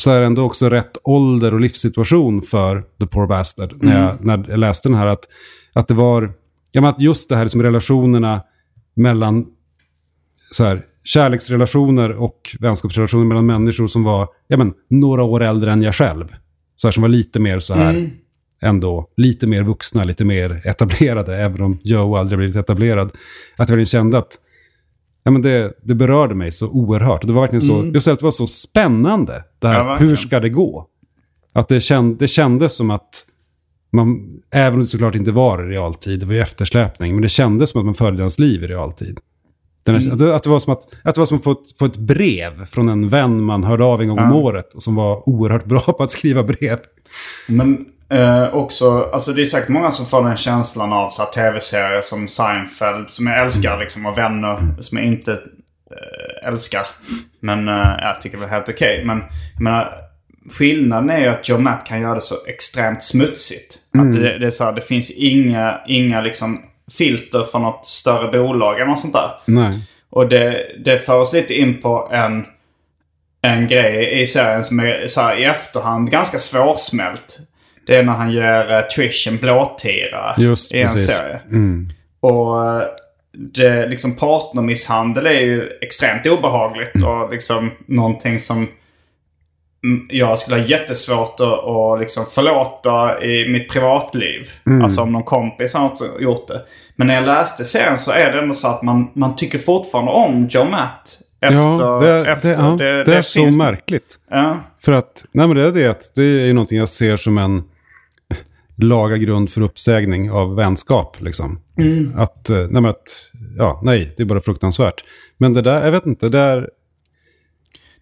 så 0.02 0.12
här 0.12 0.22
ändå 0.22 0.42
också 0.44 0.70
rätt 0.70 0.98
ålder 1.04 1.54
och 1.54 1.60
livssituation 1.60 2.42
för 2.42 2.84
The 3.00 3.08
Poor 3.08 3.28
Bastard. 3.28 3.84
När, 3.84 4.00
jag, 4.00 4.26
när 4.26 4.46
jag 4.50 4.60
läste 4.60 4.90
den 4.90 4.98
här 4.98 5.08
att, 5.08 5.26
att 5.74 5.88
det 5.88 5.94
var, 5.94 6.34
ja 6.72 6.90
att 6.90 7.02
just 7.02 7.30
det 7.30 7.36
här 7.36 7.48
som 7.48 7.64
relationerna 7.64 8.42
mellan 8.96 9.46
så 10.52 10.64
här, 10.64 10.82
kärleksrelationer 11.04 12.12
och 12.12 12.56
vänskapsrelationer 12.60 13.26
mellan 13.26 13.46
människor 13.46 13.88
som 13.88 14.04
var 14.04 14.28
ja, 14.48 14.58
men, 14.58 14.74
några 14.90 15.24
år 15.24 15.44
äldre 15.44 15.72
än 15.72 15.82
jag 15.82 15.96
själv. 15.96 16.28
Så 16.76 16.88
här, 16.88 16.92
som 16.92 17.02
var 17.02 17.10
lite 17.10 17.40
mer 17.40 17.60
så 17.60 17.74
här, 17.74 18.10
ändå 18.62 19.08
lite 19.18 19.48
mer 19.48 19.64
vuxna, 19.64 20.04
lite 20.04 20.26
mer 20.26 20.62
etablerade, 20.66 21.38
även 21.38 21.62
om 21.62 21.80
Joe 21.84 22.16
aldrig 22.16 22.38
blivit 22.38 22.56
etablerad. 22.56 23.12
Att 23.58 23.70
jag 23.70 23.88
kände 23.88 24.18
att 24.18 24.38
ja, 25.24 25.32
men 25.32 25.42
det, 25.42 25.74
det 25.84 25.96
berörde 25.96 26.36
mig 26.36 26.52
så 26.52 26.68
oerhört. 26.70 27.22
Det 27.28 27.34
var 27.34 27.42
verkligen 27.42 27.62
så, 27.62 27.86
just 27.86 28.08
att 28.08 28.20
det 28.20 28.26
var 28.26 28.32
så 28.32 28.48
spännande. 28.48 29.44
Det 29.60 29.68
här, 29.68 29.86
Ja, 29.86 29.98
hur 29.98 30.16
ska 30.16 30.40
det 30.40 30.50
gå? 30.50 30.88
Att 31.54 31.68
det, 31.68 31.82
känd, 31.82 32.18
det 32.20 32.28
kändes 32.28 32.76
som 32.76 32.92
att 32.92 33.26
man, 33.92 34.40
även 34.52 34.74
om 34.74 34.80
det 34.80 34.88
såklart 34.88 35.16
inte 35.16 35.32
var 35.32 35.64
i 35.64 35.68
realtid, 35.68 36.20
det 36.20 36.26
var 36.26 36.34
ju 36.34 36.40
eftersläpning, 36.40 37.14
men 37.14 37.22
det 37.22 37.30
kändes 37.30 37.70
som 37.70 37.80
att 37.82 37.86
man 37.86 37.96
följde 37.96 38.24
hans 38.24 38.40
liv 38.40 38.64
i 38.64 38.68
realtid. 38.68 39.20
Här, 39.88 40.12
att, 40.12 40.20
det, 40.20 40.36
att 40.36 40.44
det 40.44 40.50
var 40.50 40.60
som 40.60 40.74
att, 40.74 40.84
att, 41.04 41.16
det 41.16 41.22
var 41.22 41.26
som 41.26 41.38
att 41.38 41.44
få, 41.44 41.52
ett, 41.52 41.78
få 41.80 41.86
ett 41.86 41.98
brev 41.98 42.66
från 42.66 42.90
en 42.90 43.10
vän 43.10 43.44
man 43.44 43.64
hörde 43.64 43.84
av 43.84 44.02
en 44.02 44.08
gång 44.08 44.20
om 44.20 44.36
året 44.36 44.74
och 44.74 44.84
som 44.84 44.96
var 44.96 45.30
oerhört 45.30 45.66
bra 45.66 45.80
på 45.80 46.04
att 46.04 46.12
skriva 46.12 46.44
brev. 46.44 46.80
Men 47.48 47.86
eh, 48.10 48.56
också, 48.56 49.10
alltså 49.14 49.32
det 49.32 49.42
är 49.42 49.46
säkert 49.46 49.70
många 49.70 49.92
som 49.92 50.06
får 50.06 50.24
den 50.24 50.38
känslan 50.38 50.94
av 50.94 51.10
så 51.10 51.26
tv-serier 51.26 52.02
som 52.02 52.28
Seinfeld. 52.28 53.10
Som 53.10 53.28
jag 53.28 53.46
älskar 53.46 53.80
liksom 53.80 54.06
och 54.06 54.18
vänner 54.18 54.76
som 54.80 54.98
jag 54.98 55.08
inte 55.08 55.32
eh, 55.32 56.48
älskar. 56.48 56.86
Men 57.40 57.68
eh, 57.68 57.94
jag 58.02 58.22
tycker 58.22 58.38
väl 58.38 58.50
helt 58.50 58.70
okej. 58.70 59.04
Men 59.06 59.24
jag 59.54 59.64
menar, 59.64 59.94
skillnaden 60.52 61.10
är 61.10 61.20
ju 61.20 61.28
att 61.28 61.50
Joe 61.50 61.58
Matt 61.58 61.86
kan 61.86 62.02
göra 62.02 62.16
det 62.16 62.22
så 62.22 62.36
extremt 62.48 63.04
smutsigt. 63.04 63.78
Att 63.94 64.14
det, 64.14 64.40
det, 64.40 64.46
är 64.46 64.50
så 64.50 64.64
här, 64.64 64.74
det 64.74 64.82
finns 64.82 65.12
inga, 65.12 65.82
inga 65.88 66.22
liksom 66.22 66.62
filter 66.98 67.44
från 67.44 67.62
något 67.62 67.86
större 67.86 68.32
bolag 68.32 68.76
eller 68.76 68.86
något 68.86 69.00
sånt 69.00 69.14
där. 69.14 69.32
Nej. 69.46 69.80
Och 70.10 70.30
det, 70.30 70.66
det 70.86 70.98
för 71.00 71.20
oss 71.20 71.34
lite 71.34 71.54
in 71.54 71.82
på 71.82 72.10
en, 72.12 72.46
en 73.42 73.68
grej 73.68 74.22
i 74.22 74.28
serien 74.28 74.64
som 74.64 74.80
är 74.80 75.08
så 75.08 75.22
här, 75.22 75.40
i 75.40 75.44
efterhand 75.44 76.12
ganska 76.12 76.40
svårsmält. 76.40 77.40
Det 77.88 77.96
är 77.96 78.04
när 78.04 78.14
han 78.14 78.32
ger 78.32 78.72
uh, 78.72 78.82
Trish 78.82 79.28
en 79.28 79.38
blåtira 79.38 80.36
Just 80.38 80.74
i 80.74 80.82
en 80.82 80.88
precis. 80.88 81.08
serie. 81.08 81.42
Och 82.20 82.68
eh, 82.68 82.88
det, 83.34 83.88
liksom 83.88 84.16
partnermisshandel 84.16 85.26
är 85.26 85.40
ju 85.40 85.70
extremt 85.82 86.28
obehagligt 86.28 87.04
och 87.04 87.32
liksom 87.32 87.72
någonting 87.86 88.40
som 88.40 88.58
mm, 88.58 88.70
jag 90.10 90.40
skulle 90.40 90.60
ha 90.60 90.68
jättesvårt 90.68 91.40
att, 91.40 91.64
att 91.64 92.00
liksom 92.00 92.26
förlåta 92.26 93.24
i 93.24 93.50
mitt 93.52 93.70
privatliv. 93.70 94.50
Alltså 94.84 95.02
om 95.02 95.12
någon 95.12 95.24
kompis 95.24 95.74
har 95.74 95.92
gjort 96.20 96.48
det. 96.48 96.62
Men 96.96 97.08
när 97.08 97.14
jag 97.14 97.26
läste 97.26 97.66
serien 97.66 98.00
så 98.00 98.12
är 98.12 98.32
det 98.32 98.40
ändå 98.40 98.54
så 98.54 98.68
att 98.68 98.82
man, 98.82 99.12
man 99.14 99.36
tycker 99.36 99.60
fortfarande 99.60 100.12
om 100.12 100.48
Joe 100.52 100.66
Matt. 100.66 101.20
Efter, 101.42 101.58
ja, 101.58 102.00
det 102.02 102.10
är, 102.10 102.26
efter, 102.26 102.50
det, 102.50 102.98
ja, 102.98 103.04
det, 103.04 103.16
är 103.16 103.22
så 103.22 103.58
märkligt. 103.58 104.20
Ja. 104.30 104.60
För 104.82 104.92
att, 104.92 105.26
nej 105.32 105.48
men 105.48 105.58
det 105.58 105.64
är 105.64 105.72
det, 105.72 106.12
det 106.16 106.22
är 106.22 106.46
ju 106.46 106.54
någonting 106.54 106.78
jag 106.78 106.90
ser 106.90 107.18
som 107.18 107.38
en 107.38 107.64
laga 108.76 109.18
grund 109.18 109.52
för 109.52 109.62
uppsägning 109.62 110.32
av 110.32 110.56
vänskap. 110.56 111.22
Liksom. 111.22 111.60
Att, 112.16 112.50
eh, 112.50 112.68
nej 112.70 112.90
att, 112.90 113.32
ja, 113.58 113.82
nej, 113.84 114.14
det 114.18 114.24
är 114.24 114.26
bara 114.26 114.42
fruktansvärt. 114.42 115.04
Men 115.38 115.54
det 115.54 115.62
där, 115.62 115.86
jag 115.86 115.92
vet 115.92 116.06
inte, 116.06 116.26
det 116.26 116.38
där, 116.38 116.70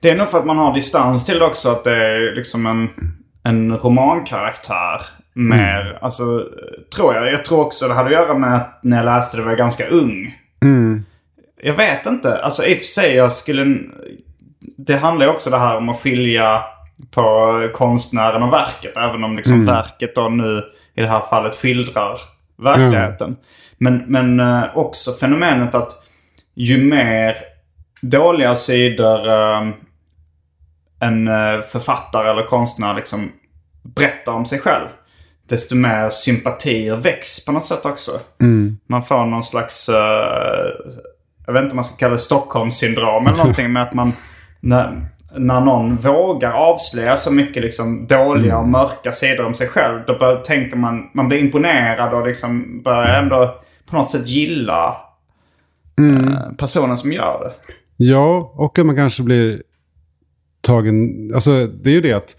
Det 0.02 0.10
är 0.10 0.18
nog 0.18 0.28
för 0.28 0.40
att 0.40 0.46
man 0.46 0.58
har 0.58 0.74
distans 0.74 1.26
till 1.26 1.40
det 1.40 1.46
också. 1.46 1.70
Att 1.70 1.84
det 1.84 1.96
är 1.96 2.36
liksom 2.36 2.66
en, 2.66 2.90
en 3.44 3.78
romankaraktär. 3.78 5.02
Mer, 5.34 5.98
alltså 6.02 6.46
tror 6.96 7.16
jag. 7.16 7.34
Jag 7.34 7.46
tror 7.46 7.60
också 7.60 7.88
det 7.88 7.94
hade 7.94 8.06
att 8.06 8.28
göra 8.28 8.38
med 8.38 8.56
att 8.56 8.80
när 8.84 8.98
jag 8.98 9.06
läste 9.06 9.38
det 9.38 9.44
var 9.44 9.52
jag 9.52 9.58
ganska 9.58 9.88
ung. 9.88 10.38
Jag 11.62 11.76
vet 11.76 12.06
inte. 12.06 12.38
Alltså 12.38 12.66
i 12.66 12.74
och 12.74 12.78
för 12.78 12.86
sig 12.86 13.16
jag 13.16 13.32
skulle... 13.32 13.78
Det 14.78 14.96
handlar 14.96 15.26
ju 15.26 15.32
också 15.32 15.50
det 15.50 15.58
här 15.58 15.78
om 15.78 15.90
att 15.90 16.00
skilja 16.00 16.64
på 17.12 17.70
konstnären 17.74 18.44
och 18.44 18.54
verket. 18.54 18.98
Även 18.98 19.24
om 19.24 19.36
liksom 19.36 19.66
verket 19.66 20.16
då 20.16 20.30
nu 20.30 20.64
i 20.96 21.02
det 21.02 21.08
här 21.08 21.22
fallet 21.30 21.56
skildrar 21.56 22.20
verkligheten. 22.58 23.36
Men, 23.78 24.04
men 24.08 24.40
eh, 24.40 24.78
också 24.78 25.12
fenomenet 25.12 25.76
att 25.76 25.92
ju 26.56 26.84
mer 26.84 27.36
dåliga 28.02 28.56
sidor 28.56 29.28
eh, 29.28 29.70
en 31.00 31.28
eh, 31.28 31.62
författare 31.62 32.30
eller 32.30 32.48
konstnär 32.48 32.96
liksom 32.96 33.32
berättar 33.84 34.32
om 34.32 34.46
sig 34.46 34.60
själv. 34.60 34.88
Desto 35.50 35.76
mer 35.76 36.10
sympatier 36.10 36.96
väcks 36.96 37.46
på 37.46 37.52
något 37.52 37.66
sätt 37.66 37.86
också. 37.86 38.12
Man 38.88 39.04
får 39.04 39.26
någon 39.26 39.44
slags, 39.44 39.90
eh, 39.90 39.96
jag 41.46 41.54
vet 41.54 41.62
inte 41.62 41.72
om 41.72 41.76
man 41.76 41.84
ska 41.84 41.98
kalla 41.98 42.14
det 42.14 42.20
Stockholmssyndrom 42.20 43.28
eller 43.28 43.38
någonting. 43.38 43.74
med 43.74 43.84
att 43.84 43.94
man, 43.94 44.14
när, 44.60 45.08
när 45.38 45.62
någon 45.62 45.96
vågar 45.96 46.52
avslöja 46.52 47.18
så 47.18 47.34
mycket 47.34 47.64
liksom 47.64 48.08
dåliga 48.08 48.58
och 48.58 48.68
mörka 48.68 49.12
sidor 49.12 49.46
om 49.46 49.54
sig 49.54 49.68
själv. 49.68 50.00
Då 50.08 50.18
bör, 50.18 50.36
tänker 50.36 50.78
man, 50.78 51.10
man 51.14 51.28
blir 51.28 51.40
imponerad 51.40 52.14
och 52.14 52.28
liksom 52.28 52.82
börjar 52.84 53.22
ändå 53.22 53.62
på 53.90 53.96
något 53.96 54.12
sätt 54.12 54.28
gilla 54.28 54.98
eh, 56.00 56.52
personen 56.58 56.98
som 56.98 57.14
gör 57.14 57.40
det. 57.40 57.74
Ja, 57.98 58.54
och 58.56 58.80
att 58.80 58.86
man 58.86 58.96
kanske 58.96 59.24
blir 59.24 59.62
tagen... 60.62 61.32
Alltså 61.34 61.68
det 61.68 61.90
är 61.90 61.94
ju 61.94 62.02
det 62.02 62.14
att 62.14 62.38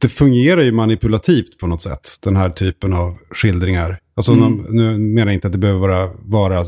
det 0.00 0.08
fungerar 0.08 0.62
ju 0.62 0.72
manipulativt 0.72 1.58
på 1.58 1.66
något 1.66 1.82
sätt, 1.82 2.08
den 2.24 2.36
här 2.36 2.50
typen 2.50 2.92
av 2.92 3.18
skildringar. 3.30 3.98
Alltså 4.16 4.32
Mm. 4.32 4.66
nu 4.68 4.98
menar 4.98 5.26
jag 5.26 5.34
inte 5.34 5.46
att 5.48 5.52
det 5.52 5.58
behöver 5.58 5.80
vara, 5.80 6.10
vara 6.22 6.60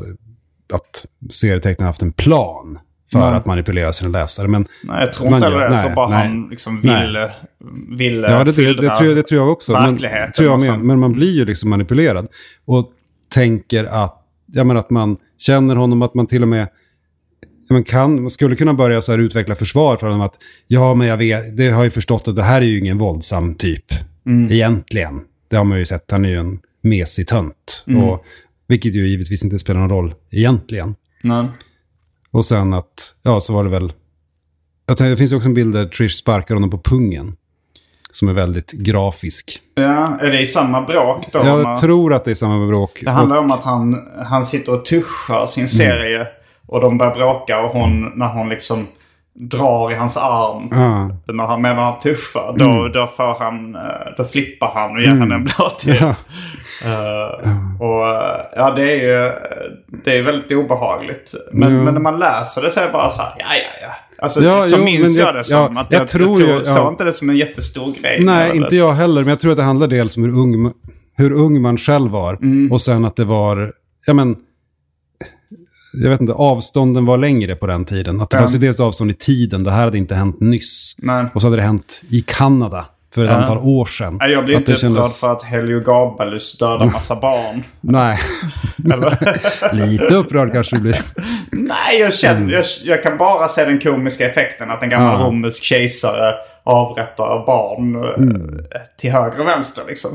att 0.72 1.06
serietecknaren 1.30 1.86
haft 1.86 2.02
en 2.02 2.12
plan 2.12 2.78
för 3.12 3.18
Nej. 3.18 3.28
att 3.34 3.46
manipulera 3.46 3.92
sina 3.92 4.10
läsare. 4.10 4.48
Men 4.48 4.66
Nej, 4.82 5.00
jag 5.00 5.12
tror 5.12 5.34
inte 5.34 5.46
gör- 5.48 5.68
det. 5.68 5.74
Jag 5.74 5.84
tror 5.84 5.94
bara 5.94 6.08
nej. 6.08 6.18
han 6.28 6.48
liksom 6.50 6.80
ville, 6.80 7.32
ville 7.98 8.30
Ja, 8.30 8.44
det, 8.44 8.52
det, 8.52 8.74
det, 8.74 8.94
tror 8.94 9.08
jag, 9.08 9.16
det 9.16 9.22
tror 9.22 9.40
jag 9.40 9.52
också. 9.52 9.72
Men, 9.72 9.96
tror 9.98 10.48
jag 10.48 10.60
med. 10.60 10.80
men 10.80 10.98
man 10.98 11.12
blir 11.12 11.32
ju 11.32 11.44
liksom 11.44 11.70
manipulerad. 11.70 12.28
Och 12.64 12.92
tänker 13.34 13.84
att, 13.84 14.16
jag 14.46 14.66
menar 14.66 14.80
att 14.80 14.90
man 14.90 15.16
känner 15.38 15.76
honom, 15.76 16.02
att 16.02 16.14
man 16.14 16.26
till 16.26 16.42
och 16.42 16.48
med 16.48 16.68
man 17.74 17.84
kan, 17.84 18.22
man 18.22 18.30
skulle 18.30 18.56
kunna 18.56 18.74
börja 18.74 19.02
så 19.02 19.12
här 19.12 19.18
utveckla 19.18 19.54
försvar 19.54 19.96
för 19.96 20.06
honom 20.06 20.20
att 20.20 20.34
ja, 20.66 20.94
men 20.94 21.06
jag 21.06 21.16
vet, 21.16 21.56
det 21.56 21.70
har 21.70 21.84
ju 21.84 21.90
förstått 21.90 22.28
att 22.28 22.36
det 22.36 22.42
här 22.42 22.60
är 22.60 22.66
ju 22.66 22.78
ingen 22.78 22.98
våldsam 22.98 23.54
typ. 23.54 23.84
Mm. 24.26 24.52
Egentligen. 24.52 25.20
Det 25.48 25.56
har 25.56 25.64
man 25.64 25.78
ju 25.78 25.86
sett, 25.86 26.10
han 26.10 26.24
är 26.24 26.28
ju 26.28 26.38
en 26.38 26.58
mesig 26.82 27.28
tönt. 27.28 27.84
Mm. 27.86 28.04
Och, 28.04 28.24
vilket 28.66 28.94
ju 28.96 29.08
givetvis 29.08 29.44
inte 29.44 29.58
spelar 29.58 29.80
någon 29.80 29.90
roll 29.90 30.14
egentligen. 30.30 30.94
Nej. 31.22 31.46
Och 32.30 32.46
sen 32.46 32.74
att, 32.74 33.14
ja 33.22 33.40
så 33.40 33.52
var 33.52 33.64
det 33.64 33.70
väl, 33.70 33.92
jag 34.86 34.98
tänkte, 34.98 35.10
det 35.10 35.16
finns 35.16 35.32
också 35.32 35.48
en 35.48 35.54
bild 35.54 35.74
där 35.74 35.86
Trish 35.86 36.12
sparkar 36.12 36.54
honom 36.54 36.70
på 36.70 36.78
pungen. 36.78 37.36
Som 38.12 38.28
är 38.28 38.32
väldigt 38.32 38.72
grafisk. 38.72 39.60
Ja, 39.74 40.18
är 40.20 40.30
det 40.30 40.40
i 40.40 40.46
samma 40.46 40.82
bråk 40.82 41.26
då? 41.32 41.38
Jag 41.38 41.80
tror 41.80 42.14
att 42.14 42.24
det 42.24 42.30
är 42.30 42.34
samma 42.34 42.66
bråk. 42.66 43.00
Det 43.04 43.10
handlar 43.10 43.36
om 43.36 43.50
att 43.50 43.64
han, 43.64 44.08
han 44.26 44.44
sitter 44.44 44.72
och 44.72 44.84
tuschar 44.84 45.36
Mm. 45.36 45.46
sin 45.46 45.68
serie. 45.68 46.26
Och 46.70 46.80
de 46.80 46.98
börjar 46.98 47.14
bråka 47.14 47.60
och 47.62 47.70
hon, 47.70 48.12
när 48.16 48.26
hon 48.28 48.48
liksom 48.48 48.86
drar 49.34 49.92
i 49.92 49.94
hans 49.94 50.16
arm. 50.16 50.68
Ja. 50.70 51.10
När 51.34 51.46
han, 51.46 51.62
medan 51.62 51.78
han 51.78 52.00
tuschar. 52.00 52.54
Då, 52.58 52.64
Mm. 52.64 52.92
då, 52.92 53.06
får 53.06 53.38
han, 53.44 53.74
eh, 53.74 53.80
då 54.16 54.24
flippar 54.24 54.70
han 54.74 54.90
och 54.90 55.00
ger 55.00 55.08
henne 55.08 55.34
en 55.34 55.44
blå 55.44 55.70
till. 55.78 55.96
Ja. 56.00 56.14
Eh, 56.84 57.80
och 57.82 58.06
eh, 58.08 58.40
ja, 58.56 58.70
det 58.76 58.82
är 58.82 58.96
ju 58.96 59.32
det 60.04 60.18
är 60.18 60.22
väldigt 60.22 60.52
obehagligt. 60.52 61.34
Men, 61.52 61.74
Ja. 61.76 61.82
men 61.82 61.94
när 61.94 62.00
man 62.00 62.18
läser 62.18 62.62
det 62.62 62.70
så 62.70 62.80
är 62.80 62.86
det 62.86 62.92
bara 62.92 63.08
så 63.10 63.22
här, 63.22 63.32
ja, 63.38 63.44
ja, 63.48 63.86
ja. 63.88 64.22
Alltså, 64.22 64.44
Ja, 64.44 64.62
så 64.62 64.76
jo, 64.78 64.84
minns 64.84 65.18
jag, 65.18 65.28
jag- 65.28 65.34
det 65.34 65.44
som. 65.44 65.74
ja, 65.74 65.80
att 65.80 65.92
jag 65.92 66.00
jag, 66.00 66.08
tror 66.08 66.40
jag, 66.42 66.60
ja. 66.60 66.64
såg 66.64 66.92
inte 66.92 67.04
det 67.04 67.12
som 67.12 67.30
en 67.30 67.36
jättestor 67.36 67.92
grej. 68.02 68.18
Nej, 68.24 68.56
inte 68.56 68.76
jag 68.76 68.92
heller. 68.92 69.20
Men 69.20 69.28
jag 69.28 69.40
tror 69.40 69.50
att 69.50 69.56
det 69.56 69.62
handlar 69.62 69.88
dels 69.88 70.16
om 70.16 70.22
hur 70.24 70.38
ung, 70.38 70.72
hur 71.16 71.32
ung 71.32 71.62
man 71.62 71.78
själv 71.78 72.10
var. 72.10 72.34
Mm. 72.34 72.72
Och 72.72 72.80
sen 72.80 73.04
att 73.04 73.16
det 73.16 73.24
var, 73.24 73.72
ja 74.06 74.12
men, 74.14 74.36
jag 75.92 76.10
vet 76.10 76.20
inte, 76.20 76.32
avstånden 76.32 77.06
var 77.06 77.16
längre 77.18 77.56
på 77.56 77.66
den 77.66 77.84
tiden. 77.84 78.20
Att 78.20 78.30
det 78.30 78.36
Ja. 78.36 78.40
fanns 78.40 78.54
ju 78.54 78.58
dels 78.58 78.80
avstånd 78.80 79.10
i 79.10 79.14
tiden, 79.14 79.64
det 79.64 79.70
här 79.70 79.84
hade 79.84 79.98
inte 79.98 80.14
hänt 80.14 80.40
nyss. 80.40 80.94
Nej. 80.98 81.24
Och 81.34 81.40
så 81.40 81.46
hade 81.46 81.56
det 81.56 81.62
hänt 81.62 82.02
i 82.10 82.24
Kanada 82.26 82.86
för 83.14 83.24
ett 83.24 83.30
Ja. 83.30 83.36
antal 83.36 83.58
år 83.58 83.86
sedan. 83.86 84.16
Nej, 84.20 84.30
jag 84.32 84.44
blir 84.44 84.56
inte 84.56 84.72
upprörd 84.72 84.80
kändes- 84.80 85.20
för 85.20 85.32
att 85.32 85.42
Heliogabalus 85.42 86.58
dödar 86.58 86.84
massa 86.86 87.20
barn. 87.20 87.62
Nej, 87.80 88.18
lite 89.72 90.14
upprörd 90.14 90.52
kanske 90.52 90.76
du 90.76 90.82
blir. 90.82 91.00
Nej, 91.52 92.00
jag, 92.00 92.14
känner, 92.14 92.52
jag, 92.52 92.64
jag 92.84 93.02
kan 93.02 93.18
bara 93.18 93.48
se 93.48 93.64
den 93.64 93.80
komiska 93.80 94.26
effekten 94.30 94.70
att 94.70 94.82
en 94.82 94.88
gammal 94.90 95.08
Mm. 95.14 95.20
Ja. 95.20 95.26
romersk 95.26 95.62
kejsare 95.64 96.34
avrättar 96.64 97.46
barn 97.46 98.04
eh, 98.04 98.10
Mm. 98.16 98.64
till 98.98 99.10
höger 99.12 99.40
och 99.40 99.46
vänster. 99.46 99.82
Liksom. 99.88 100.10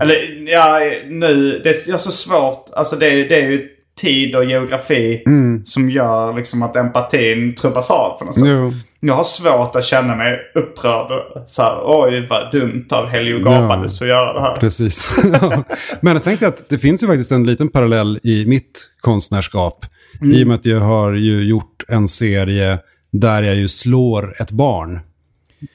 Eller 0.00 0.48
ja, 0.52 0.78
nu, 1.08 1.60
det 1.64 1.70
är 1.70 1.96
så 1.96 2.10
svårt. 2.12 2.64
Alltså 2.76 2.96
det, 2.96 3.08
det 3.28 3.42
är 3.42 3.50
ju 3.50 3.68
tid 3.98 4.34
och 4.36 4.44
geografi 4.44 5.22
Mm. 5.26 5.64
som 5.64 5.90
gör 5.90 6.32
liksom 6.36 6.62
att 6.62 6.76
empatin 6.76 7.54
trubbas 7.54 7.90
av 7.90 8.18
på 8.18 8.24
något 8.24 8.34
sätt. 8.34 8.44
Jo. 8.46 8.72
Jag 9.00 9.14
har 9.14 9.22
svårt 9.24 9.76
att 9.76 9.84
känna 9.84 10.16
mig 10.16 10.38
upprörd. 10.54 11.22
Så 11.46 11.62
här, 11.62 11.80
Oj, 11.84 12.26
vad 12.30 12.52
dumt 12.52 12.86
av 12.90 13.06
Heliogabalus 13.06 14.02
att 14.02 14.08
göra 14.08 14.32
det 14.32 14.40
här. 14.40 14.56
Precis. 14.56 15.24
Men 16.00 16.12
jag 16.12 16.24
tänkte 16.24 16.48
att 16.48 16.68
det 16.68 16.78
finns 16.78 17.02
ju 17.02 17.06
faktiskt 17.06 17.32
en 17.32 17.46
liten 17.46 17.68
parallell 17.68 18.20
i 18.22 18.46
mitt 18.46 18.88
konstnärskap. 19.00 19.86
Mm. 20.20 20.32
I 20.34 20.44
och 20.44 20.48
med 20.48 20.54
att 20.54 20.66
jag 20.66 20.80
har 20.80 21.14
ju 21.14 21.44
gjort 21.44 21.84
en 21.88 22.08
serie 22.08 22.78
där 23.12 23.42
jag 23.42 23.56
ju 23.56 23.68
slår 23.68 24.42
ett 24.42 24.50
barn 24.50 25.00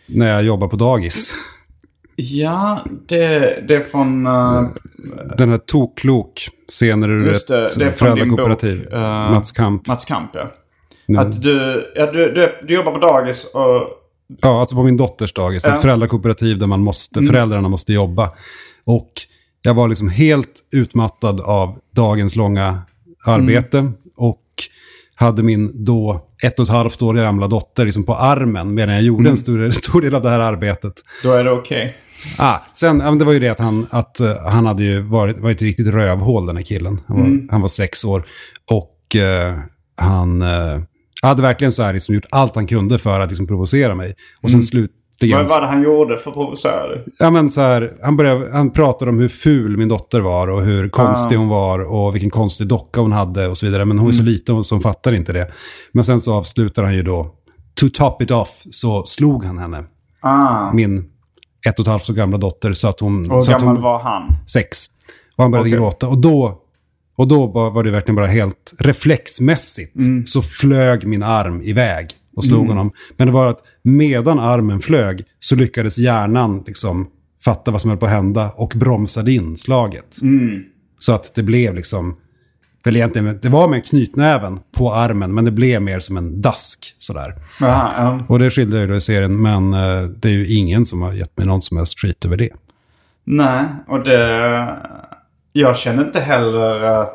när 0.07 0.29
jag 0.33 0.43
jobbar 0.43 0.67
på 0.67 0.75
dagis. 0.75 1.33
Ja, 2.15 2.79
det, 3.07 3.19
det 3.67 3.75
är 3.75 3.81
från... 3.81 4.25
eh, 4.25 4.63
Den 5.37 5.49
här 5.49 5.57
Toklok, 5.57 6.47
scener 6.73 7.09
ur 7.09 7.27
Just 7.27 7.47
det, 7.47 7.65
ett 7.65 7.79
det 7.79 7.85
är 7.85 7.91
från 7.91 8.15
din 8.15 8.35
bok. 8.35 8.63
eh, 8.63 8.99
Mats 9.31 9.51
Kamp. 9.51 9.87
Mats 9.87 10.05
Kamp, 10.05 10.29
ja. 10.33 10.51
Mm. 11.09 11.21
Att 11.27 11.41
du, 11.41 11.85
ja, 11.95 12.11
du, 12.11 12.31
du, 12.33 12.59
du 12.67 12.73
jobbar 12.73 12.91
på 12.91 12.99
dagis 12.99 13.51
och... 13.55 13.87
Ja, 14.41 14.59
alltså 14.59 14.75
på 14.75 14.83
min 14.83 14.97
dotters 14.97 15.33
dagis. 15.33 15.65
Mm. 15.65 15.75
Ett 15.75 15.81
föräldrakooperativ 15.81 16.59
där 16.59 16.67
man 16.67 16.79
måste, 16.81 17.23
föräldrarna 17.23 17.69
måste 17.69 17.93
jobba. 17.93 18.31
Och 18.85 19.11
jag 19.61 19.73
var 19.73 19.87
liksom 19.87 20.09
helt 20.09 20.59
utmattad 20.71 21.41
av 21.41 21.79
dagens 21.95 22.35
långa 22.35 22.81
arbete. 23.25 23.77
Mm. 23.77 23.93
Och 24.17 24.39
hade 25.15 25.43
min 25.43 25.85
då 25.85 26.27
ett 26.43 26.59
och 26.59 26.63
ett 26.63 26.69
halvt 26.71 27.01
år 27.01 27.13
gamla 27.13 27.47
dotter 27.47 27.85
liksom 27.85 28.03
på 28.03 28.15
armen 28.15 28.73
medan 28.73 28.93
jag 28.95 29.03
gjorde 29.03 29.19
Mm. 29.19 29.31
en 29.31 29.37
stor, 29.37 29.71
stor 29.71 30.01
del 30.01 30.15
av 30.15 30.21
det 30.21 30.29
här 30.29 30.39
arbetet. 30.39 30.93
Då 31.23 31.31
är 31.31 31.43
det 31.43 31.51
okej. 31.51 31.95
Ah, 32.37 32.57
sen, 32.73 32.99
ja, 32.99 33.11
det 33.11 33.25
var 33.25 33.33
ju 33.33 33.39
det 33.39 33.49
att 33.49 33.59
han, 33.59 33.87
att, 33.89 34.19
eh, 34.19 34.35
han 34.45 34.65
hade 34.65 34.83
ju 34.83 35.01
varit, 35.01 35.37
var 35.39 35.51
ett 35.51 35.61
riktigt 35.61 35.87
rövhål 35.87 36.45
den 36.45 36.57
här 36.57 36.63
killen. 36.63 36.99
Han 37.07 37.17
var, 37.17 37.25
Mm. 37.25 37.47
han 37.51 37.61
var 37.61 37.67
sex 37.67 38.05
år. 38.05 38.23
Och 38.71 39.15
eh, 39.15 39.55
han 39.97 40.41
eh, 40.41 40.79
hade 41.21 41.41
verkligen 41.41 41.71
så 41.71 41.83
här 41.83 41.93
liksom 41.93 42.15
gjort 42.15 42.25
allt 42.29 42.55
han 42.55 42.67
kunde 42.67 42.99
för 42.99 43.19
att 43.19 43.29
liksom 43.29 43.47
provocera 43.47 43.95
mig. 43.95 44.13
Och 44.41 44.51
sen. 44.51 44.59
Mm. 44.73 44.89
Vad 45.31 45.49
var 45.49 45.61
det 45.61 45.67
han 45.67 45.83
gjorde 45.83 46.17
för 46.17 46.29
att 46.29 46.33
provocera 46.35 46.87
dig? 46.87 47.05
Ja, 47.19 47.29
men 47.29 47.51
så 47.51 47.61
här, 47.61 47.93
han, 48.03 48.17
började, 48.17 48.51
han 48.51 48.71
pratade 48.71 49.11
om 49.11 49.19
hur 49.19 49.27
ful 49.29 49.77
min 49.77 49.87
dotter 49.87 50.19
var 50.19 50.47
och 50.47 50.63
hur 50.63 50.89
konstig 50.89 51.35
Ah. 51.35 51.39
hon 51.39 51.47
var 51.47 51.79
och 51.79 52.15
vilken 52.15 52.29
konstig 52.29 52.67
docka 52.67 53.01
hon 53.01 53.11
hade 53.11 53.47
och 53.47 53.57
så 53.57 53.65
vidare. 53.65 53.85
Men 53.85 53.99
hon 53.99 54.07
är 54.09 54.11
så 54.13 54.21
Mm. 54.21 54.33
liten 54.33 54.63
så 54.63 54.75
hon 54.75 54.81
fattar 54.81 55.13
inte 55.13 55.33
det. 55.33 55.51
Men 55.91 56.03
sen 56.03 56.21
så 56.21 56.33
avslutar 56.33 56.83
han 56.83 56.95
ju 56.95 57.03
då, 57.03 57.23
to 57.79 57.87
top 57.93 58.21
it 58.21 58.31
off, 58.31 58.61
så 58.71 59.03
slog 59.05 59.45
han 59.45 59.57
henne. 59.57 59.83
Ah. 60.21 60.73
Min 60.73 61.05
ett 61.67 61.79
och 61.79 61.83
ett 61.83 61.87
halvt 61.87 62.09
år 62.09 62.13
gamla 62.13 62.37
dotter 62.37 62.73
så 62.73 62.87
att 62.87 62.99
hon... 62.99 63.31
Och 63.31 63.35
hur 63.37 63.41
så 63.41 63.51
att 63.51 63.59
gammal 63.59 63.75
hon, 63.75 63.83
var 63.83 63.99
han? 63.99 64.35
Sex. 64.47 64.85
Och 65.35 65.43
han 65.43 65.51
började 65.51 65.69
Okej. 65.69 65.77
gråta. 65.79 66.07
Och 66.07 66.17
då, 66.17 66.61
och 67.15 67.27
då 67.27 67.47
var 67.47 67.83
det 67.83 67.91
verkligen 67.91 68.15
bara 68.15 68.27
helt 68.27 68.73
reflexmässigt 68.79 69.95
Mm. 69.95 70.25
så 70.25 70.41
flög 70.41 71.07
min 71.07 71.23
arm 71.23 71.61
iväg 71.61 72.07
och 72.35 72.45
slog 72.45 72.67
honom. 72.67 72.91
Men 73.17 73.27
det 73.27 73.33
var 73.33 73.47
att 73.47 73.59
medan 73.83 74.39
armen 74.39 74.81
flög 74.81 75.23
så 75.39 75.55
lyckades 75.55 75.99
hjärnan 75.99 76.63
liksom 76.67 77.07
fatta 77.45 77.71
vad 77.71 77.81
som 77.81 77.89
höll 77.89 77.99
på 77.99 78.05
att 78.05 78.11
hända 78.11 78.49
och 78.55 78.73
bromsade 78.75 79.31
in 79.31 79.57
slaget. 79.57 80.21
Mm. 80.21 80.63
Så 80.99 81.11
att 81.13 81.35
det 81.35 81.43
blev 81.43 81.75
liksom, 81.75 82.15
väl 82.83 82.95
egentligen, 82.95 83.39
det 83.41 83.49
var 83.49 83.67
med 83.67 83.85
knytnäven 83.85 84.59
på 84.77 84.93
armen 84.93 85.33
men 85.33 85.45
det 85.45 85.51
blev 85.51 85.81
mer 85.81 85.99
som 85.99 86.17
en 86.17 86.41
dask 86.41 86.95
sådär. 86.97 87.35
Ja, 87.59 87.93
ja. 87.97 88.19
Och 88.27 88.39
det 88.39 88.51
skildrar 88.51 88.79
ju 88.79 88.87
då 88.87 88.95
i 88.95 89.01
serien 89.01 89.41
men 89.41 89.73
eh, 89.73 90.03
det 90.03 90.27
är 90.27 90.33
ju 90.33 90.47
ingen 90.47 90.85
som 90.85 91.01
har 91.01 91.13
gett 91.13 91.37
mig 91.37 91.47
någon 91.47 91.61
som 91.61 91.77
helst 91.77 91.99
skit 91.99 92.25
över 92.25 92.37
det. 92.37 92.49
Nej, 93.23 93.65
och 93.87 94.03
det... 94.03 94.77
Jag 95.51 95.77
känner 95.77 96.05
inte 96.05 96.19
heller... 96.19 97.05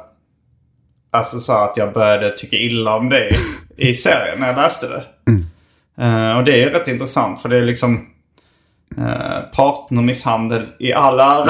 Alltså 1.11 1.41
så 1.41 1.53
att 1.53 1.77
jag 1.77 1.93
började 1.93 2.37
tycka 2.37 2.57
illa 2.57 2.97
om 2.97 3.09
det 3.09 3.31
i 3.77 3.95
serien 3.95 4.41
när 4.41 4.47
jag 4.47 4.57
läste 4.57 4.87
det. 4.87 5.05
Eh, 5.99 6.39
och 6.39 6.45
det 6.45 6.62
är 6.62 6.71
rätt 6.71 6.89
intressant 6.89 7.43
för 7.43 7.49
det 7.49 7.57
är 7.57 7.62
liksom 7.62 8.07
eh, 8.97 9.41
partnermisshandel 9.57 10.62
i 10.78 10.93
alla. 10.93 11.45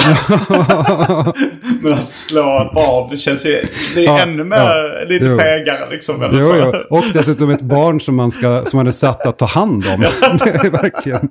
Men 1.82 1.92
att 1.92 2.08
slå 2.10 2.62
ett 2.66 2.74
barn 2.74 3.10
det 3.10 3.18
känns 3.18 3.46
ju 3.46 3.64
det 3.94 4.00
är 4.00 4.04
Ja, 4.04 4.18
ännu 4.18 4.44
mer 4.44 4.56
ja. 4.56 5.04
lite 5.06 5.24
Jo. 5.24 5.38
fegare 5.38 5.90
liksom. 5.90 6.22
Eller 6.22 6.40
Jo, 6.40 6.46
så. 6.48 6.56
jo. 6.90 6.96
Och 6.98 7.04
dessutom 7.12 7.50
ett 7.50 7.60
barn 7.62 8.00
som 8.00 8.16
man, 8.16 8.30
ska, 8.30 8.64
som 8.64 8.76
man 8.76 8.86
är 8.86 8.90
satt 8.90 9.26
att 9.26 9.38
ta 9.38 9.46
hand 9.46 9.84
om. 9.94 10.00
Det 10.44 10.50
är 10.66 10.70
verkligen 10.70 11.28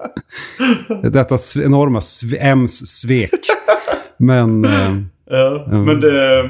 detta 1.11 1.37
enorma 1.65 1.99
M's 1.99 2.85
svek. 2.85 3.31
Men 4.17 4.65
eh, 4.65 4.91
Ja, 5.29 5.65
men, 5.67 5.99
det, 6.01 6.49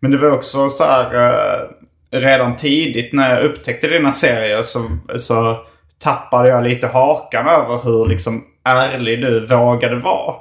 men 0.00 0.10
det 0.10 0.18
var 0.18 0.30
också 0.30 0.68
så 0.68 0.84
här 0.84 1.28
eh, 1.28 2.18
redan 2.18 2.56
tidigt 2.56 3.12
när 3.12 3.34
jag 3.34 3.44
upptäckte 3.44 3.88
dina 3.88 4.12
serier 4.12 4.62
så, 4.62 4.80
så 5.16 5.56
tappade 6.02 6.48
jag 6.48 6.64
lite 6.64 6.86
hakan 6.86 7.46
över 7.46 7.80
hur 7.84 8.06
liksom 8.06 8.42
ärlig 8.64 9.20
du 9.20 9.46
vågade 9.46 9.96
vara. 9.96 10.34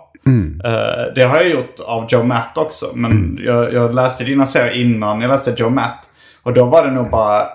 Eh, 0.66 1.14
det 1.16 1.24
har 1.24 1.36
jag 1.36 1.50
gjort 1.50 1.80
av 1.86 2.06
Joe 2.10 2.24
Matt 2.24 2.58
också. 2.58 2.86
Men 2.96 3.40
jag, 3.46 3.74
jag 3.74 3.96
läste 3.96 4.24
dina 4.24 4.46
serier 4.46 4.82
innan 4.82 5.22
jag 5.22 5.30
läste 5.30 5.54
Joe 5.58 5.70
Matt. 5.70 6.10
Och 6.44 6.54
då 6.54 6.66
var 6.66 6.86
det 6.86 6.92
nog 6.92 7.10
bara 7.10 7.48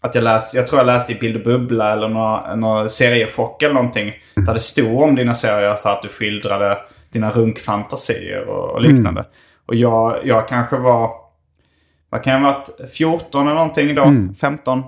att 0.00 0.14
jag 0.14 0.24
läste, 0.24 0.56
jag 0.56 0.66
tror 0.66 0.80
jag 0.80 0.86
läste 0.86 1.12
i 1.12 1.16
Bild 1.16 1.36
och 1.36 1.42
Bubbla 1.42 1.92
eller 1.92 2.08
några, 2.08 2.54
några 2.56 2.88
seriechock 2.88 3.62
eller 3.62 3.74
någonting. 3.74 4.12
Där 4.34 4.54
det 4.54 4.60
stod 4.60 5.02
om 5.02 5.14
dina 5.14 5.34
serier 5.34 5.76
så 5.76 5.88
att 5.88 6.02
du 6.02 6.08
skildrade 6.08 6.78
dina 7.12 7.30
runkfantasier 7.30 8.48
och, 8.48 8.70
och 8.70 8.80
liknande. 8.82 9.24
Och 9.66 9.74
jag, 9.74 10.16
jag 10.24 10.48
kanske 10.48 10.76
var, 10.76 11.10
vad 12.10 12.22
kan 12.22 12.32
jag 12.32 12.40
ha 12.40 12.52
varit, 12.52 12.92
14 12.92 13.46
eller 13.46 13.54
någonting 13.54 13.94
då, 13.94 14.02
15. 14.40 14.82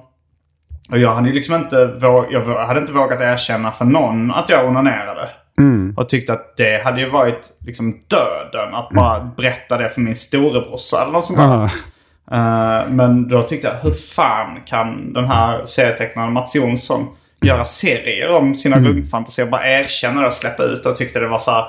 Och 0.90 0.98
jag 0.98 1.14
hade 1.14 1.28
ju 1.28 1.34
liksom 1.34 1.54
inte, 1.54 1.86
våg, 1.86 2.26
jag 2.30 2.66
hade 2.66 2.80
inte 2.80 2.92
vågat 2.92 3.20
erkänna 3.20 3.72
för 3.72 3.84
någon 3.84 4.30
att 4.30 4.48
jag 4.48 4.66
onanerade. 4.66 5.28
Och 5.96 6.08
tyckte 6.08 6.32
att 6.32 6.56
det 6.56 6.84
hade 6.84 7.00
ju 7.00 7.08
varit 7.10 7.40
liksom 7.66 7.92
döden 7.92 8.74
att 8.74 8.88
bara 8.90 9.30
berätta 9.36 9.76
det 9.78 9.88
för 9.88 10.00
min 10.00 10.14
storebrorsa 10.14 11.02
eller 11.02 11.12
något 11.12 11.24
sånt 11.24 11.38
där. 11.38 11.44
ah, 11.64 11.70
Eh, 12.30 12.88
men 12.88 13.28
då 13.28 13.42
tyckte 13.42 13.68
jag, 13.68 13.74
hur 13.90 13.90
fan 13.98 14.60
kan 14.66 15.12
den 15.12 15.24
här 15.24 15.64
serietecknaren 15.64 16.32
Mats 16.32 16.56
Jonsson 16.56 17.06
göra 17.42 17.64
serier 17.64 18.36
om 18.36 18.54
sina 18.54 18.76
Mm. 18.76 18.88
runkfantasier? 18.92 19.46
Bara 19.46 19.66
erkänna 19.66 20.20
det 20.20 20.26
och 20.26 20.32
släppa 20.32 20.62
ut 20.62 20.82
det 20.82 20.88
och 20.90 20.96
tyckte 20.96 21.20
det 21.20 21.28
var 21.28 21.38
så 21.38 21.50
här. 21.50 21.64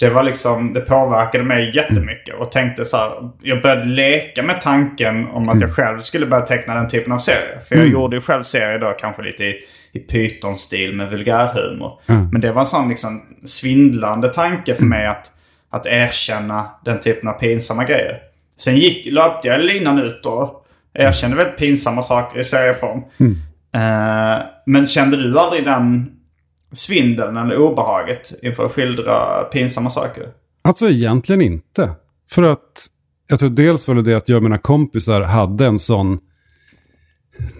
Det 0.00 0.10
var 0.10 0.22
liksom, 0.22 0.72
det 0.72 0.80
påverkade 0.80 1.44
mig 1.44 1.76
jättemycket 1.76 2.34
och 2.34 2.52
tänkte 2.52 2.84
så 2.84 2.96
här. 2.96 3.10
Jag 3.42 3.62
började 3.62 3.84
leka 3.84 4.42
med 4.42 4.60
tanken 4.60 5.26
om 5.26 5.48
att 5.48 5.54
Mm. 5.56 5.68
jag 5.68 5.76
själv 5.76 5.98
skulle 5.98 6.26
börja 6.26 6.46
teckna 6.46 6.74
den 6.74 6.88
typen 6.88 7.12
av 7.12 7.18
serier. 7.18 7.60
För 7.68 7.76
jag 7.76 7.86
gjorde 7.88 8.16
ju 8.16 8.20
själv 8.22 8.42
serier 8.42 8.78
då 8.78 8.92
kanske 9.00 9.22
lite 9.22 9.44
i, 9.44 9.54
i 9.92 9.98
python-stil 9.98 10.94
med 10.96 11.10
vulgärhumor. 11.10 11.92
Men 12.32 12.40
det 12.40 12.52
var 12.52 12.60
en 12.60 12.66
sån 12.66 12.88
liksom 12.88 13.22
svindlande 13.44 14.28
tanke 14.28 14.74
för 14.74 14.84
mig 14.84 15.06
att, 15.06 15.30
att 15.70 15.86
erkänna 15.86 16.70
den 16.84 17.00
typen 17.00 17.28
av 17.28 17.32
pinsamma 17.32 17.84
grejer. 17.84 18.18
Sen 18.56 18.76
gick, 18.76 19.06
löpte 19.06 19.48
jag 19.48 19.60
linan 19.60 19.98
ut 19.98 20.26
och 20.26 20.66
erkände 20.94 21.36
väldigt 21.36 21.56
pinsamma 21.58 22.02
saker 22.02 22.40
i 22.40 22.44
serieform. 22.44 23.02
Eh, 23.74 24.46
men 24.66 24.86
kände 24.86 25.16
du 25.16 25.38
aldrig 25.38 25.64
den 25.64 26.10
svindeln 26.72 27.36
eller 27.36 27.56
obehaget 27.56 28.32
inför 28.42 28.66
att 28.66 28.72
skildra 28.72 29.44
pinsamma 29.44 29.90
saker? 29.90 30.28
alltså 30.62 30.88
egentligen 30.88 31.40
inte. 31.42 31.90
För 32.30 32.42
att 32.42 32.86
jag 33.28 33.38
tror 33.38 33.50
dels 33.50 33.88
var 33.88 33.94
det 33.94 34.02
det 34.02 34.14
att 34.14 34.28
jag 34.28 34.36
och 34.36 34.42
mina 34.42 34.58
kompisar 34.58 35.20
hade 35.20 35.66
en 35.66 35.78
sån 35.78 36.18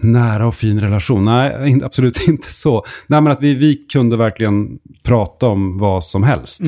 nära 0.01 0.47
och 0.47 0.55
fin 0.55 0.81
relation. 0.81 1.25
Nej, 1.25 1.81
absolut 1.85 2.21
inte 2.29 2.53
så. 2.53 2.85
Nej, 3.07 3.21
men 3.21 3.33
att 3.33 3.43
vi, 3.43 3.55
vi 3.55 3.77
kunde 3.77 4.17
verkligen 4.17 4.79
prata 5.03 5.47
om 5.47 5.79
vad 5.79 6.05
som 6.05 6.23
helst. 6.23 6.63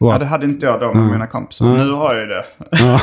Och 0.00 0.08
Ja, 0.08 0.14
att, 0.14 0.20
det 0.20 0.26
hade 0.26 0.46
inte 0.46 0.66
jag 0.66 0.80
då 0.80 0.94
med 0.94 1.12
mina 1.12 1.26
kompisar. 1.26 1.66
Nu 1.66 1.90
har 1.92 2.14
jag 2.14 2.22
ju 2.22 2.28
det. 2.28 2.44
ja, 2.70 3.00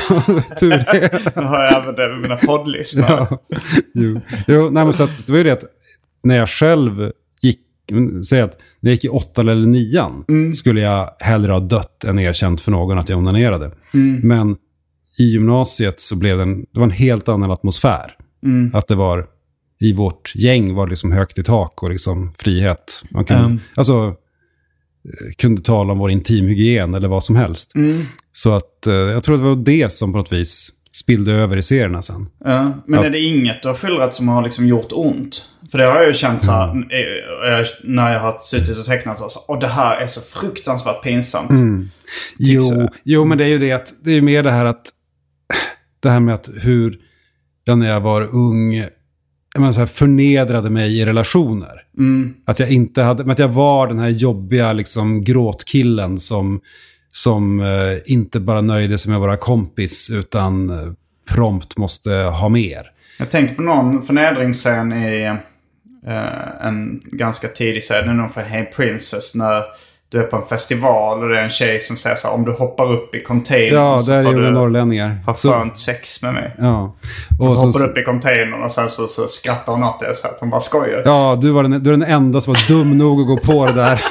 tur 0.59 0.69
det. 0.69 1.35
Nu 1.35 1.41
har 1.41 1.59
jag 1.59 1.81
även 1.83 1.95
det 1.95 2.07
med 2.09 2.21
mina 2.21 2.37
poddlyssnare. 2.37 3.27
Ja. 3.29 3.37
Jo, 3.93 4.21
jo 4.47 4.69
nej, 4.69 4.83
men 4.85 4.93
så 4.93 5.03
att 5.03 5.25
det 5.25 5.31
var 5.31 5.37
ju 5.37 5.43
det 5.43 5.51
att 5.51 5.63
när 6.23 6.37
jag 6.37 6.49
själv 6.49 7.11
säg 8.25 8.41
att 8.41 8.57
när 8.79 8.89
jag 8.91 8.95
gick 8.95 9.05
i 9.05 9.09
åttan 9.09 9.47
eller 9.47 9.67
nian 9.67 10.25
skulle 10.55 10.81
jag 10.81 11.09
hellre 11.19 11.51
ha 11.51 11.59
dött 11.59 12.03
än 12.03 12.19
erkänt 12.19 12.61
för 12.61 12.71
någon 12.71 12.97
att 12.99 13.09
jag 13.09 13.19
onanerade. 13.19 13.71
Men 14.23 14.55
i 15.19 15.23
gymnasiet 15.23 15.99
så 16.01 16.15
blev 16.15 16.37
det 16.37 16.43
en, 16.43 16.59
det 16.59 16.79
var 16.79 16.83
en 16.83 16.91
helt 16.91 17.29
annan 17.29 17.51
atmosfär. 17.51 18.15
Att 18.73 18.87
det 18.87 18.95
var, 18.95 19.25
i 19.79 19.93
vårt 19.93 20.35
gäng 20.35 20.73
var 20.73 20.85
det 20.85 20.89
liksom 20.89 21.11
högt 21.11 21.37
i 21.39 21.43
tak 21.43 21.83
och 21.83 21.89
liksom 21.89 22.33
frihet. 22.39 23.03
Man 23.11 23.25
kunde, 23.25 23.57
alltså, 23.75 23.93
eh, 24.03 25.33
kunde 25.37 25.61
tala 25.61 25.93
om 25.93 25.99
vår 25.99 26.11
intimhygien 26.11 26.93
eller 26.93 27.07
vad 27.07 27.23
som 27.23 27.35
helst. 27.35 27.73
Så 28.31 28.53
att 28.53 28.87
eh, 28.87 28.93
jag 28.93 29.23
tror 29.23 29.35
att 29.35 29.41
det 29.41 29.47
var 29.47 29.55
det 29.55 29.91
som 29.91 30.11
på 30.11 30.17
något 30.17 30.31
vis 30.33 30.69
spillde 30.91 31.31
över 31.31 31.57
i 31.57 31.63
serierna 31.63 32.01
sen. 32.01 32.27
Ja, 32.45 32.83
men 32.87 32.99
Ja. 32.99 33.05
är 33.05 33.09
det 33.09 33.19
inget 33.19 33.61
du 33.61 33.67
har 33.67 33.75
skildrat 33.75 34.15
som 34.15 34.27
har 34.27 34.41
liksom 34.43 34.67
gjort 34.67 34.91
ont? 34.91 35.45
För 35.71 35.77
det 35.77 35.85
har 35.85 35.95
jag 35.95 36.07
ju 36.07 36.13
känt 36.13 36.43
så 36.43 36.51
här, 36.51 36.67
eh, 36.67 37.59
eh, 37.59 37.65
när 37.83 38.13
jag 38.13 38.19
har 38.19 38.37
suttit 38.41 38.77
och 38.77 38.85
tecknat 38.85 39.21
och 39.21 39.31
så, 39.31 39.39
och 39.47 39.59
det 39.59 39.67
här 39.67 39.97
är 39.97 40.07
så 40.07 40.21
fruktansvärt 40.21 41.03
pinsamt. 41.03 41.51
Jo, 42.37 42.61
så. 42.61 42.89
jo, 43.03 43.25
men 43.25 43.37
det 43.37 43.43
är 43.43 43.47
ju 43.47 43.57
det 43.57 43.71
att 43.71 43.93
det 44.03 44.11
är 44.11 44.21
mer 44.21 44.43
det 44.43 44.51
här 44.51 44.65
att 44.65 44.89
det 45.99 46.09
här 46.09 46.19
med 46.19 46.35
att 46.35 46.49
hur 46.61 46.99
jag 47.65 47.77
när 47.77 47.89
jag 47.89 48.01
var 48.01 48.21
ung 48.21 48.85
jag 49.53 49.61
menar, 49.61 49.71
så 49.71 49.79
här, 49.79 49.87
förnedrade 49.87 50.69
mig 50.69 50.99
i 50.99 51.05
relationer. 51.05 51.81
Att 52.45 52.59
jag 52.59 52.71
inte 52.71 53.01
hade, 53.01 53.23
men 53.23 53.31
att 53.31 53.39
jag 53.39 53.47
var 53.47 53.87
den 53.87 53.99
här 53.99 54.09
jobbiga 54.09 54.73
liksom, 54.73 55.23
gråtkillen 55.23 56.19
som, 56.19 56.61
som 57.11 57.59
eh, 57.59 57.97
inte 58.05 58.39
bara 58.39 58.61
nöjde 58.61 58.97
sig 58.97 59.09
med 59.09 59.17
att 59.17 59.21
vara 59.21 59.37
kompis 59.37 60.11
utan 60.13 60.69
eh, 60.69 60.93
prompt 61.29 61.77
måste 61.77 62.11
ha 62.13 62.49
mer. 62.49 62.83
Jag 63.19 63.31
tänker 63.31 63.55
på 63.55 63.61
någon 63.61 64.03
förnedringsscen 64.03 64.93
i 64.93 65.37
eh, 66.07 66.67
en 66.67 67.01
ganska 67.05 67.47
tidig. 67.47 67.81
Det 67.89 67.95
är 67.95 68.05
nog 68.13 68.31
för 68.31 68.41
Hey 68.41 68.65
Princess. 68.65 69.35
När 69.35 69.63
du 70.11 70.19
är 70.19 70.23
på 70.23 70.35
en 70.35 70.41
festival 70.47 71.23
och 71.23 71.29
det 71.29 71.39
är 71.39 71.43
en 71.43 71.49
tjej 71.49 71.79
som 71.79 71.97
säger 71.97 72.15
så 72.15 72.27
här, 72.27 72.35
om 72.35 72.45
du 72.45 72.51
hoppar 72.51 72.91
upp 72.93 73.15
i 73.15 73.23
containern 73.23 73.73
Ja, 73.73 73.99
så 73.99 74.11
där 74.11 74.23
får 74.23 74.33
du 74.33 74.51
norrlänningar. 74.51 75.17
ha 75.25 75.33
Så- 75.33 75.51
skönt 75.51 75.77
sex 75.77 76.23
med 76.23 76.33
mig. 76.33 76.55
Ja. 76.57 76.95
Och 77.39 77.45
Och 77.45 77.51
så 77.53 77.57
så, 77.59 77.65
hoppar 77.67 77.79
du 77.79 77.85
upp 77.91 77.97
i 77.97 78.03
containern 78.03 78.63
och 78.63 78.71
sen 78.71 78.89
så, 78.89 79.07
så 79.07 79.27
skrattar 79.27 79.73
hon 79.73 79.83
åt 79.83 79.99
det 79.99 80.15
så 80.15 80.27
att 80.27 80.37
hon 80.39 80.49
bara 80.49 80.61
skojar. 80.61 81.01
ja, 81.05 81.37
du, 81.41 81.51
var 81.51 81.63
den, 81.63 81.83
du 81.83 81.93
är 81.93 81.97
den 81.97 82.03
enda 82.09 82.41
som 82.41 82.53
var 82.53 82.67
dum 82.77 82.97
nog 82.97 83.21
att 83.21 83.27
gå 83.27 83.37
på 83.37 83.65
det 83.65 83.73
där. 83.73 84.01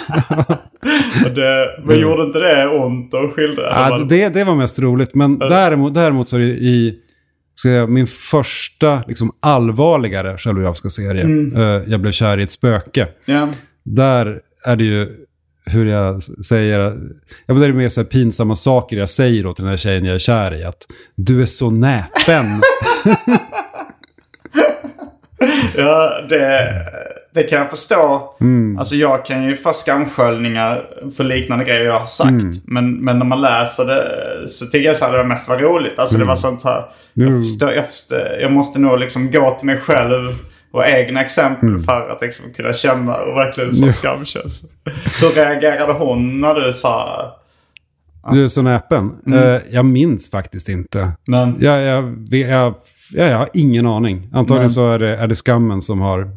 Och 1.25 1.31
det, 1.35 1.81
men 1.85 1.99
gjorde 1.99 2.23
inte 2.23 2.39
det 2.39 2.69
ont 2.69 3.15
att 3.15 3.33
skildra? 3.35 3.87
Mm. 3.87 3.99
Ja, 4.01 4.05
det, 4.05 4.29
det 4.29 4.45
var 4.45 4.55
mest 4.55 4.79
roligt. 4.81 5.15
Men 5.15 5.39
däremot, 5.39 5.95
däremot 5.95 6.29
så 6.29 6.37
är 6.37 6.41
det 6.41 6.47
i 6.47 6.99
ska 7.55 7.69
jag, 7.69 7.91
min 7.91 8.07
första 8.07 9.03
liksom, 9.09 9.33
allvarligare 9.41 10.39
självbiografiska 10.39 10.89
serie, 10.89 11.25
eh, 11.57 11.91
Jag 11.91 12.01
blev 12.01 12.13
kär 12.13 12.39
i 12.39 12.43
ett 12.43 12.53
spöke. 12.53 13.09
Ja. 13.25 13.49
Där 13.85 14.41
är 14.65 14.77
det 14.77 14.85
ju 14.85 15.09
hur 15.67 15.87
jag 15.87 16.23
säger, 16.23 16.79
ja, 16.79 16.93
men 17.47 17.61
det 17.61 17.67
är 17.67 17.73
mer 17.73 17.89
så 17.89 18.01
här 18.01 18.09
pinsamma 18.09 18.55
saker 18.55 18.97
jag 18.97 19.11
säger 19.11 19.47
åt 19.47 19.57
den 19.57 19.67
här 19.67 19.77
tjejen 19.77 20.05
jag 20.05 20.15
är 20.15 20.19
kär 20.19 20.55
i. 20.55 20.65
Att 20.65 20.87
du 21.15 21.43
är 21.43 21.47
så 21.47 21.71
näpen. 21.71 22.47
Ja, 25.77 26.27
det, 26.29 26.69
det 27.35 27.43
kan 27.43 27.59
jag 27.59 27.71
förstå. 27.71 28.35
Mm. 28.41 28.79
Alltså 28.79 28.97
jag 28.97 29.25
kan 29.25 29.43
ju 29.45 29.57
få 29.57 29.73
skamsköljningar 29.73 30.85
för 31.17 31.25
liknande 31.25 31.65
grejer 31.65 31.85
jag 31.85 31.99
har 32.01 32.07
sagt. 32.07 32.31
Mm. 32.31 32.53
Men, 32.65 33.05
men 33.05 33.19
när 33.19 33.27
man 33.27 33.41
läser 33.41 33.85
det 33.85 34.49
så 34.49 34.67
tycker 34.67 34.87
jag 34.87 34.97
så 34.97 35.05
här 35.05 35.19
det 35.19 35.25
mest 35.25 35.49
var 35.49 35.59
roligt. 35.59 35.99
Alltså 35.99 36.19
det 36.19 36.25
var 36.25 36.37
sånt 36.37 36.65
här. 36.65 36.85
Jag, 37.15 37.29
Mm. 37.29 37.43
förstår, 37.43 37.73
jag, 37.73 37.89
förstår, 37.89 38.19
jag 38.41 38.53
måste 38.53 38.79
nog 38.79 38.99
liksom 38.99 39.31
gå 39.31 39.51
till 39.59 39.67
mig 39.67 39.77
själv 39.77 40.29
och 40.73 40.87
egna 40.87 41.21
exempel 41.25 41.69
Mm. 41.69 41.83
för 41.85 42.09
att 42.13 42.23
liksom 42.23 42.53
kunna 42.53 42.73
känna 42.73 43.17
och 43.17 43.37
verkligen 43.37 43.75
så 43.75 43.93
skamkänsla. 43.93 44.69
Hur 45.23 45.35
reagerade 45.35 45.93
hon 45.93 46.41
när 46.41 46.55
du 46.55 46.73
sa... 46.73 47.27
Du 48.33 48.49
så 48.49 48.63
näpen. 48.63 49.13
Eh, 49.27 49.57
jag 49.71 49.85
minns 49.85 50.31
faktiskt 50.31 50.69
inte. 50.69 51.13
Men, 51.27 51.57
Jag, 51.61 51.83
jag, 51.83 52.15
jag, 52.31 52.75
jag, 53.13 53.39
har 53.39 53.49
ingen 53.55 53.87
aning. 53.87 54.31
Antagligen 54.33 54.71
så 54.71 54.93
är 54.93 54.99
det, 54.99 55.17
är 55.17 55.27
det 55.27 55.35
skammen 55.35 55.83
som 55.83 56.01
har 56.01 56.31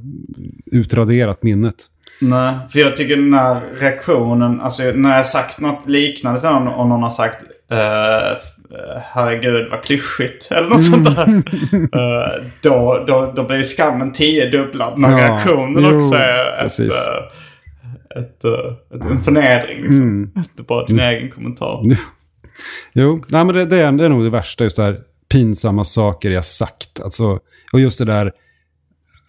utraderat 0.72 1.44
minnet. 1.44 1.76
Nej, 2.22 2.56
för 2.72 2.80
jag 2.80 2.98
tycker 2.98 3.16
den 3.16 3.34
här 3.34 3.62
reaktionen, 3.80 4.62
alltså 4.62 4.84
när 4.84 5.16
jag 5.18 5.26
sagt 5.26 5.60
något 5.60 5.90
liknande 5.90 6.40
till 6.40 6.50
någon 6.50 6.68
och 6.68 6.88
någon 6.88 7.04
har 7.04 7.10
sagt 7.10 7.38
eh, 7.72 8.32
eh, 8.78 9.02
herregud 9.04 9.68
vad 9.72 9.84
klyschigt 9.84 10.52
eller 10.56 10.70
något 10.70 10.84
sånt 10.84 11.16
där. 11.16 11.28
eh, 11.74 12.44
då, 12.62 13.04
då, 13.08 13.34
då 13.36 13.44
blir 13.44 13.64
skammen 13.64 14.12
tiodubblad 14.12 15.00
när 15.00 15.12
Ja, 15.12 15.18
reaktionen 15.18 15.84
jo, 15.84 15.96
också 15.96 16.16
är 16.16 16.66
ett, 16.66 16.72
ett, 18.16 18.44
eh, 18.44 18.98
ett, 18.98 19.06
en 19.06 19.20
förnedring. 19.20 19.82
Liksom. 19.84 20.32
Inte 20.38 20.64
bara 20.68 20.86
din 20.86 21.00
egen 21.00 21.32
kommentar. 21.32 21.84
Jo, 22.94 23.24
nej, 23.28 23.46
men 23.46 23.56
det, 23.56 23.66
det, 23.66 23.80
är, 23.80 23.92
det 23.92 24.06
är 24.06 24.10
nog 24.10 24.24
det 24.24 24.30
värsta, 24.30 24.64
just 24.64 24.78
det 24.78 24.84
här 24.84 25.00
pinsamma 25.32 25.84
saker 25.84 26.32
jag 26.32 26.46
sagt. 26.46 27.00
Alltså, 27.04 27.40
och 27.74 27.80
just 27.80 28.00
det 28.00 28.06
där 28.06 28.32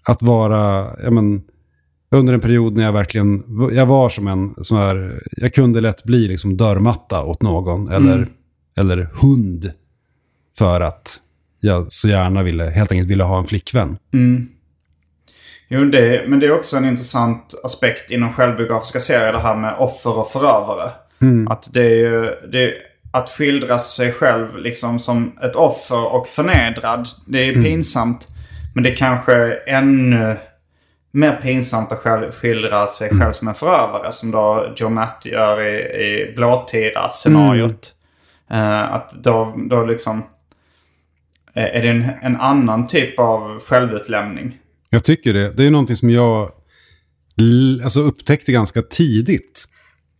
att 0.09 0.23
vara, 0.23 0.91
ja 1.03 1.11
men, 1.11 1.43
under 2.11 2.33
en 2.35 2.41
period 2.41 2.77
när 2.77 2.85
jag 2.85 2.93
verkligen, 2.93 3.43
jag 3.73 3.87
var 3.87 4.09
som 4.09 4.29
en 4.29 4.55
sån 4.65 4.79
här, 4.79 5.23
jag 5.37 5.55
kunde 5.55 5.81
lätt 5.81 6.05
bli 6.05 6.29
liksom 6.29 6.57
dörrmatta 6.57 7.23
åt 7.25 7.43
någon 7.43 7.89
eller, 7.89 8.15
Mm. 8.17 8.29
eller 8.77 9.09
hund. 9.15 9.73
För 10.59 10.81
att 10.81 11.17
jag 11.61 11.93
så 11.93 12.09
gärna 12.09 12.43
ville, 12.43 12.65
helt 12.65 12.93
enkelt 12.93 13.11
ville 13.11 13.25
ha 13.25 13.39
en 13.39 13.47
flickvän. 13.47 13.97
Jo, 15.69 15.85
det, 15.85 16.29
men 16.29 16.41
det 16.41 16.47
är 16.47 16.53
också 16.53 16.77
en 16.77 16.85
intressant 16.85 17.55
aspekt 17.65 18.11
inom 18.11 18.33
självbiografiska 18.33 19.01
serier, 19.01 19.33
det 19.33 19.39
här 19.39 19.55
med 19.55 19.75
offer 19.79 20.19
och 20.19 20.31
förövare. 20.31 20.91
Att 21.51 21.69
det 21.73 21.83
är 21.83 21.97
ju, 21.97 22.35
det, 22.53 22.75
att 23.13 23.31
skildra 23.31 23.79
sig 23.79 24.13
själv 24.13 24.59
liksom 24.59 24.99
som 24.99 25.39
ett 25.43 25.57
offer 25.57 26.15
och 26.15 26.29
förnedrad, 26.29 27.09
det 27.27 27.39
är 27.39 27.53
pinsamt. 27.53 28.29
Men 28.75 28.85
det 28.85 28.91
är 28.91 28.97
kanske 28.97 29.33
är 29.33 29.69
ännu 29.69 30.37
mer 31.11 31.37
pinsamt 31.43 31.93
att 31.93 31.99
själv, 31.99 32.33
skildra 32.33 32.87
sig 32.87 33.11
själv 33.19 33.33
som 33.33 33.49
en 33.49 33.55
förövare. 33.55 34.13
Som 34.13 34.31
då 34.31 34.73
Joe 34.77 34.89
Matt 34.89 35.27
gör 35.27 35.61
i, 35.61 35.79
i 35.81 36.35
Blåtira-scenariot. 36.37 37.93
Eh, 38.51 38.95
att 38.95 39.13
då, 39.13 39.55
då 39.57 39.85
liksom 39.85 40.23
är 41.55 41.83
det 41.83 41.89
en, 41.89 42.11
en 42.23 42.37
annan 42.37 42.87
typ 42.87 43.19
av 43.19 43.61
självutlämning. 43.61 44.59
Jag 44.95 45.05
tycker 45.05 45.35
det. 45.35 45.53
Det 45.53 45.67
är 45.67 45.71
någonting 45.71 45.97
som 45.97 46.11
jag 46.11 46.51
alltså 47.85 48.01
upptäckte 48.01 48.53
ganska 48.53 48.83
tidigt. 48.83 49.65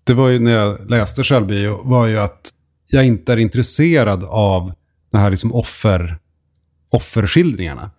Det 0.05 0.15
var 0.15 0.29
ju 0.29 0.39
när 0.39 0.53
jag 0.53 0.91
läste 0.91 1.23
självbio, 1.23 1.81
var 1.85 2.07
ju 2.07 2.19
att 2.19 2.51
jag 2.91 3.07
inte 3.07 3.33
är 3.33 3.37
intresserad 3.37 4.25
av 4.25 4.73
de 5.11 5.19
här 5.19 5.31
liksom 5.31 5.53
offer, 5.53 6.19
offerskildringarna. 6.93 7.91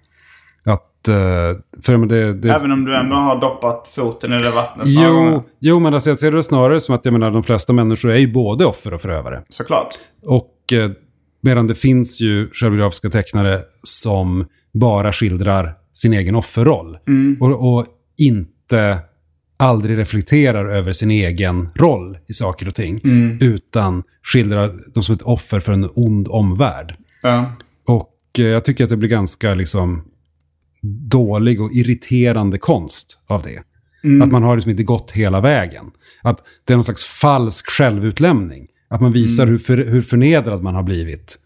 Att, 0.66 1.08
eh, 1.08 1.60
för 1.82 2.06
det, 2.08 2.34
det, 2.34 2.54
Även 2.54 2.72
om 2.72 2.86
du 2.86 2.98
ändå 2.98 3.16
har 3.16 3.42
doppat 3.42 3.88
foten 3.88 4.34
i 4.34 4.44
det 4.44 4.52
vattnet 4.52 4.88
jo, 4.88 5.44
jo, 5.60 5.80
men 5.80 5.94
alltså 5.94 6.10
jag 6.10 6.20
ser 6.20 6.32
det 6.32 6.44
snarare 6.44 6.82
som 6.82 6.96
att 6.96 7.06
jag 7.06 7.12
menar, 7.12 7.32
de 7.32 7.44
flesta 7.44 7.74
människor 7.74 8.12
är 8.12 8.18
ju 8.18 8.34
både 8.34 8.66
offer 8.66 8.94
och 8.94 9.02
förövare. 9.02 9.44
Såklart. 9.50 9.90
Och 10.26 10.74
eh, 10.74 10.92
medan 11.42 11.68
det 11.68 11.76
finns 11.76 12.22
ju 12.22 12.50
självbiografiska 12.54 13.10
tecknare 13.10 13.62
som 13.84 14.46
bara 14.74 15.14
skildrar 15.14 15.85
sin 15.96 16.14
egen 16.14 16.36
offerroll. 16.36 16.98
Och, 17.40 17.78
och 17.78 17.86
inte 18.18 19.00
aldrig 19.58 19.98
reflekterar 19.98 20.66
över 20.66 20.94
sin 20.94 21.12
egen 21.12 21.70
roll 21.76 22.18
i 22.28 22.34
saker 22.34 22.68
och 22.68 22.76
ting. 22.76 23.00
Utan 23.42 24.04
skildrar 24.24 24.94
dem 24.94 25.04
som 25.04 25.16
ett 25.16 25.22
offer 25.22 25.60
för 25.60 25.74
en 25.74 25.90
ond 25.96 26.28
omvärld. 26.28 26.96
Ja. 27.22 27.56
Och 27.86 28.14
eh, 28.40 28.46
jag 28.46 28.66
tycker 28.66 28.84
att 28.84 28.90
det 28.90 28.98
blir 28.98 29.10
ganska 29.10 29.54
liksom 29.54 30.04
dålig 31.10 31.62
och 31.62 31.72
irriterande 31.74 32.58
konst 32.58 33.20
av 33.28 33.44
det. 33.44 33.64
Att 34.24 34.32
man 34.32 34.44
har 34.44 34.56
liksom 34.56 34.72
inte 34.72 34.84
gått 34.84 35.12
hela 35.12 35.42
vägen. 35.42 35.86
Att 36.24 36.44
det 36.66 36.74
är 36.74 36.78
någon 36.78 36.84
slags 36.84 37.04
falsk 37.04 37.70
självutlämning. 37.70 38.68
Att 38.88 39.02
man 39.02 39.12
visar 39.12 39.48
hur, 39.48 39.58
för, 39.58 39.78
hur 39.78 40.02
förnedrad 40.02 40.64
man 40.64 40.76
har 40.76 40.84
blivit. 40.84 41.38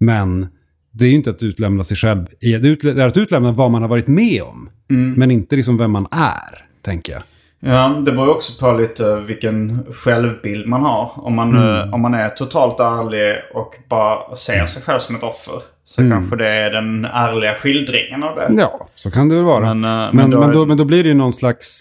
Men 0.00 0.48
det 0.92 1.04
är 1.04 1.08
ju 1.08 1.14
inte 1.14 1.30
att 1.30 1.42
utlämna 1.42 1.84
sig 1.84 1.96
själv. 1.96 2.26
Det 2.40 2.84
är 2.84 3.06
att 3.06 3.16
utlämna 3.16 3.52
vad 3.52 3.70
man 3.70 3.82
har 3.82 3.88
varit 3.88 4.06
med 4.06 4.42
om. 4.42 4.70
Men 5.16 5.30
inte 5.30 5.56
liksom 5.56 5.78
vem 5.78 5.90
man 5.90 6.06
är, 6.10 6.64
tänker 6.82 7.12
jag. 7.12 7.22
Ja, 7.62 8.02
det 8.04 8.12
beror 8.12 8.26
ju 8.26 8.32
också 8.32 8.60
på 8.66 8.72
lite 8.72 9.20
vilken 9.20 9.78
självbild 9.92 10.66
man 10.66 10.82
har. 10.82 11.12
Om 11.16 11.34
man, 11.34 11.56
eh, 11.78 11.94
om 11.94 12.00
man 12.00 12.14
är 12.14 12.28
totalt 12.28 12.80
ärlig 12.80 13.36
och 13.54 13.74
bara 13.88 14.36
ser 14.36 14.66
sig 14.66 14.82
själv 14.82 14.98
som 14.98 15.16
ett 15.16 15.22
offer. 15.22 15.54
Så 15.84 16.10
kanske 16.10 16.36
det 16.36 16.48
är 16.48 16.70
den 16.70 17.04
ärliga 17.04 17.54
skildringen 17.54 18.22
av 18.22 18.36
det. 18.36 18.54
Ja, 18.62 18.88
så 18.94 19.10
kan 19.10 19.28
det 19.28 19.34
väl 19.34 19.44
vara. 19.44 19.74
Men, 19.74 19.80
Men, 19.80 20.04
eh, 20.08 20.12
men, 20.14 20.30
men 20.30 20.40
då- 20.40 20.52
då, 20.52 20.66
men 20.66 20.76
då 20.76 20.84
blir 20.84 21.02
det 21.02 21.08
ju 21.08 21.14
någon 21.14 21.32
slags... 21.32 21.80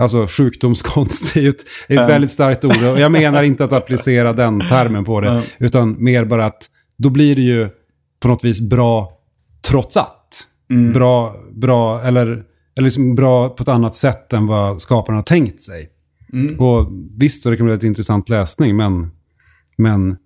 Alltså 0.00 0.26
sjukdomskonst 0.26 1.36
är 1.36 1.40
ju 1.40 1.48
ett, 1.48 1.64
är 1.88 2.02
ett 2.02 2.10
väldigt 2.10 2.30
starkt 2.30 2.64
ord. 2.64 2.82
Och 2.92 3.00
jag 3.00 3.12
menar 3.12 3.42
inte 3.42 3.64
att 3.64 3.72
applicera 3.72 4.32
den 4.32 4.60
termen 4.60 5.04
på 5.04 5.20
det. 5.20 5.42
Utan 5.58 5.96
mer 6.04 6.24
bara 6.24 6.46
att 6.46 6.66
då 6.96 7.10
blir 7.10 7.34
det 7.36 7.42
ju 7.42 7.68
på 8.20 8.28
något 8.28 8.44
vis 8.44 8.60
bra 8.60 9.12
trots 9.68 9.96
att. 9.96 10.14
Bra, 10.94 11.36
bra, 11.52 12.02
eller, 12.02 12.26
eller 12.76 12.84
liksom 12.84 13.14
bra 13.14 13.48
på 13.48 13.62
ett 13.62 13.68
annat 13.68 13.94
sätt 13.94 14.32
än 14.32 14.46
vad 14.46 14.82
skaparen 14.82 15.16
har 15.16 15.22
tänkt 15.22 15.62
sig. 15.62 15.90
Och 16.58 16.88
visst 17.18 17.42
så 17.42 17.50
det 17.50 17.56
kan 17.56 17.66
bli 17.66 17.74
ett 17.74 17.82
intressant 17.82 18.28
läsning, 18.28 18.76
men, 18.76 19.10
men 19.76 20.16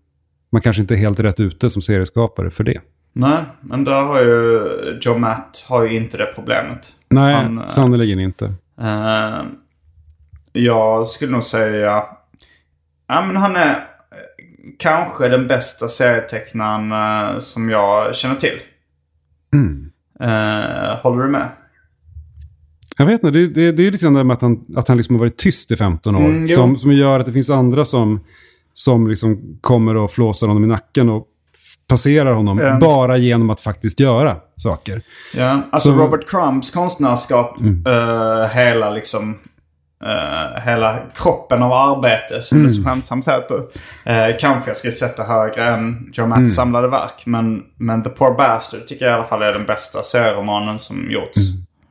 man 0.52 0.62
kanske 0.62 0.82
inte 0.82 0.94
är 0.94 0.98
helt 0.98 1.20
rätt 1.20 1.40
ute 1.40 1.70
som 1.70 1.82
serieskapare 1.82 2.50
för 2.50 2.64
det. 2.64 2.80
Nej, 3.12 3.44
men 3.60 3.84
där 3.84 4.02
har 4.02 4.20
ju 4.22 4.98
Joe 5.02 5.18
Matt 5.18 5.64
har 5.68 5.82
ju 5.82 5.96
inte 5.96 6.16
det 6.16 6.26
problemet. 6.34 6.92
Nej, 7.08 7.34
Han, 7.34 7.58
eh, 7.58 7.66
sannerligen 7.66 8.20
inte. 8.20 8.54
Eh, 8.80 9.42
jag 10.52 11.06
skulle 11.06 11.32
nog 11.32 11.42
säga... 11.42 12.04
Ja, 13.06 13.24
men 13.26 13.36
han 13.36 13.56
är 13.56 13.88
kanske 14.78 15.28
den 15.28 15.46
bästa 15.46 15.88
serietecknaren 15.88 16.92
eh, 17.34 17.38
som 17.38 17.70
jag 17.70 18.14
känner 18.16 18.36
till. 18.36 18.58
Eh, 20.20 21.00
håller 21.02 21.22
du 21.22 21.28
med? 21.30 21.48
Jag 22.96 23.06
vet 23.06 23.12
inte, 23.24 23.30
det, 23.30 23.46
det, 23.48 23.72
det 23.72 23.86
är 23.86 23.90
lite 23.90 24.04
grann 24.04 24.14
det 24.14 24.24
med 24.24 24.34
att 24.34 24.42
han, 24.42 24.64
att 24.76 24.88
han 24.88 24.96
liksom 24.96 25.14
har 25.16 25.20
varit 25.20 25.36
tyst 25.36 25.70
i 25.70 25.76
15 25.76 26.16
år. 26.16 26.20
Mm, 26.28 26.48
som, 26.48 26.78
som 26.78 26.92
gör 26.92 27.20
att 27.20 27.26
det 27.26 27.32
finns 27.32 27.50
andra 27.50 27.84
som, 27.84 28.20
som 28.74 29.08
liksom 29.08 29.58
kommer 29.60 29.96
och 29.96 30.10
flåsar 30.12 30.46
honom 30.46 30.64
i 30.64 30.66
nacken 30.66 31.08
och 31.08 31.26
passerar 31.88 32.32
honom 32.32 32.58
Mm. 32.60 32.80
bara 32.80 33.16
genom 33.16 33.50
att 33.50 33.60
faktiskt 33.60 34.00
göra 34.00 34.36
saker. 34.56 35.02
Ja, 35.34 35.62
alltså 35.72 35.88
Så- 35.92 35.98
Robert 35.98 36.28
Crumbs 36.30 36.70
konstnärskap, 36.70 37.60
eh, 37.86 38.48
hela 38.48 38.90
liksom... 38.90 39.38
eh, 40.02 40.62
hela 40.62 40.98
kroppen 41.14 41.62
av 41.62 41.72
arbete, 41.72 42.42
som 42.42 42.62
det 42.62 42.70
så 42.70 42.82
skämtsamt 42.82 43.28
heter. 43.28 43.56
Uh, 43.56 44.36
kanske 44.40 44.70
jag 44.70 44.76
skulle 44.76 44.92
sätta 44.92 45.22
högre 45.22 45.68
än 45.68 46.10
Joe 46.12 46.26
Matts 46.26 46.54
samlade 46.54 46.88
verk. 46.88 47.22
Men, 47.26 47.62
men 47.76 48.02
The 48.02 48.10
Poor 48.10 48.36
Bastard 48.36 48.86
tycker 48.86 49.04
jag 49.04 49.12
i 49.12 49.14
alla 49.14 49.24
fall 49.24 49.42
är 49.42 49.52
den 49.52 49.66
bästa 49.66 50.02
serieromanen 50.02 50.78
som 50.78 51.10
gjorts. 51.10 51.40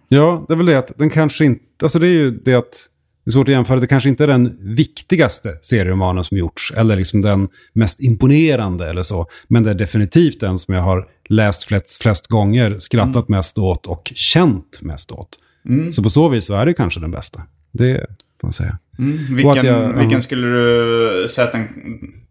Ja, 0.07 0.45
det 0.47 0.53
är 0.53 0.57
väl 0.57 0.65
det 0.65 0.75
att 0.75 0.91
den 0.97 1.09
kanske 1.09 1.45
inte... 1.45 1.63
Alltså 1.83 1.99
det 1.99 2.07
är 2.07 2.09
ju 2.09 2.31
det 2.31 2.55
att... 2.55 2.87
Det 3.25 3.29
är 3.29 3.31
svårt 3.31 3.47
att 3.47 3.53
jämföra. 3.53 3.79
Det 3.79 3.87
kanske 3.87 4.09
inte 4.09 4.23
är 4.23 4.27
den 4.27 4.75
viktigaste 4.75 5.49
serieromanen 5.61 6.23
som 6.23 6.37
gjorts. 6.37 6.73
Eller 6.77 6.95
liksom 6.95 7.21
den 7.21 7.49
mest 7.73 8.01
imponerande 8.01 8.89
eller 8.89 9.03
så. 9.03 9.25
Men 9.47 9.63
det 9.63 9.69
är 9.69 9.75
definitivt 9.75 10.39
den 10.39 10.59
som 10.59 10.73
jag 10.73 10.81
har 10.81 11.05
läst 11.29 11.63
flest, 11.63 12.01
flest 12.01 12.27
gånger, 12.27 12.79
skrattat 12.79 13.29
mest 13.29 13.57
åt 13.57 13.87
och 13.87 14.11
känt 14.15 14.79
mest 14.81 15.11
åt. 15.11 15.37
Så 15.91 16.03
på 16.03 16.09
så 16.09 16.29
vis 16.29 16.45
så 16.45 16.53
är 16.53 16.65
det 16.65 16.73
kanske 16.73 16.99
den 16.99 17.11
bästa. 17.11 17.41
Det 17.71 18.05
får 18.41 18.47
man 18.47 18.53
säga. 18.53 18.77
Vilken, 19.29 19.45
Och 19.45 19.57
att 19.57 19.63
jag- 19.63 19.93
vilken 19.97 20.21
skulle 20.21 20.47
du 20.47 21.27
säga 21.29 21.45
att 21.47 21.51
den 21.51 21.67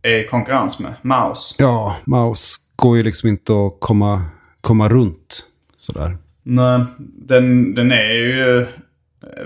är 0.02 0.24
i 0.24 0.26
konkurrens 0.26 0.78
med? 0.78 0.94
Mouse? 1.02 1.54
Ja, 1.58 1.96
Maus 2.04 2.56
går 2.76 2.96
ju 2.96 3.02
liksom 3.02 3.28
inte 3.28 3.52
att 3.52 3.76
komma, 3.80 4.22
komma 4.60 4.88
runt 4.88 5.44
sådär. 5.76 6.18
Nej, 6.42 6.84
den, 7.26 7.74
den 7.74 7.92
är 7.92 8.12
ju 8.14 8.66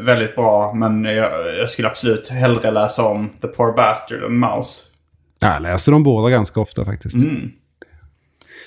väldigt 0.00 0.34
bra. 0.34 0.74
Men 0.74 1.04
jag, 1.04 1.30
jag 1.58 1.68
skulle 1.68 1.88
absolut 1.88 2.28
hellre 2.28 2.70
läsa 2.70 3.04
om 3.04 3.28
The 3.42 3.48
Poor 3.48 3.72
Bastard 3.76 4.22
än 4.22 4.36
Mouse. 4.38 4.84
Jag 5.40 5.62
läser 5.62 5.92
dem 5.92 6.02
båda 6.02 6.30
ganska 6.30 6.60
ofta 6.60 6.84
faktiskt. 6.84 7.16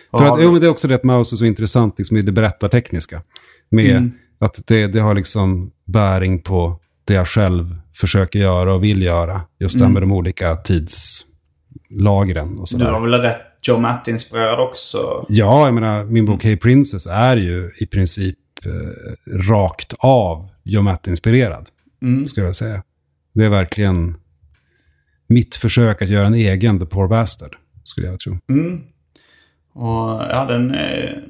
Och 0.10 0.20
För 0.20 0.28
att, 0.28 0.44
jo, 0.44 0.52
men 0.52 0.62
det 0.62 0.68
är 0.68 0.72
också 0.72 0.88
det 0.88 0.96
att 0.96 1.04
Maus 1.04 1.34
är 1.34 1.38
så 1.38 1.46
intressant 1.46 1.98
liksom, 1.98 2.18
i 2.18 2.22
det 2.22 2.32
berättartekniska. 2.32 3.22
Med 3.70 4.12
att 4.40 4.62
det, 4.68 4.88
det 4.88 5.00
har 5.00 5.16
liksom 5.16 5.72
bäring 5.86 6.42
på 6.42 6.80
det 7.08 7.14
jag 7.14 7.28
själv 7.28 7.76
försöker 7.94 8.40
göra 8.40 8.74
och 8.74 8.84
vill 8.84 9.02
göra. 9.02 9.42
Just 9.60 9.80
det 9.80 9.86
här 9.86 9.92
med 9.92 10.02
de 10.02 10.12
olika 10.12 10.56
tidslagren 10.56 12.50
och 12.54 12.60
Du 12.60 12.66
sådär. 12.66 12.92
var 12.92 13.02
väl 13.02 13.22
rätt 13.22 13.42
Joe 13.62 13.78
Matt-inspirerad 13.80 14.60
också? 14.60 15.26
Ja, 15.30 15.66
jag 15.66 15.74
menar, 15.74 16.04
min 16.04 16.26
bok 16.26 16.44
Hey 16.44 16.58
Princess 16.58 17.08
är 17.08 17.38
ju 17.38 17.72
i 17.80 17.86
princip 17.86 18.38
eh, 18.66 18.72
rakt 19.50 19.94
av 20.00 20.50
Joe 20.64 20.82
Matt-inspirerad. 20.82 21.70
Skulle 22.28 22.46
jag 22.46 22.56
säga. 22.56 22.84
Det 23.34 23.46
är 23.46 23.50
verkligen 23.50 24.16
mitt 25.30 25.56
försök 25.56 26.02
att 26.02 26.10
göra 26.10 26.28
en 26.28 26.34
egen 26.34 26.80
The 26.80 26.86
Poor 26.86 27.08
Bastard, 27.08 27.56
skulle 27.84 28.08
jag 28.08 28.20
tro. 28.20 28.34
Och 29.74 30.22
ja, 30.30 30.46
den 30.50 30.72
är 30.72 31.24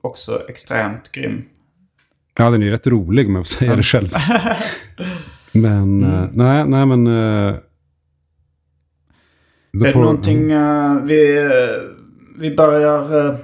också 0.00 0.42
extremt 0.48 1.12
grym. 1.12 1.44
Ja, 2.38 2.50
den 2.50 2.62
är 2.62 2.66
ju 2.66 2.72
rätt 2.72 2.86
rolig 2.86 3.28
om 3.28 3.34
jag 3.34 3.44
får 3.44 3.58
säga 3.58 3.76
det 3.76 3.82
själv. 3.82 4.08
Men, 5.52 6.02
eh, 6.02 6.28
nej, 6.32 6.64
nej 6.66 6.86
men... 6.86 7.04
The 9.80 9.88
är 9.88 9.92
det 9.92 9.98
någonting 9.98 10.50
eh, 10.50 11.02
vi, 11.02 11.48
vi 12.38 12.56
börjar 12.56 13.26
uh, 13.26 13.36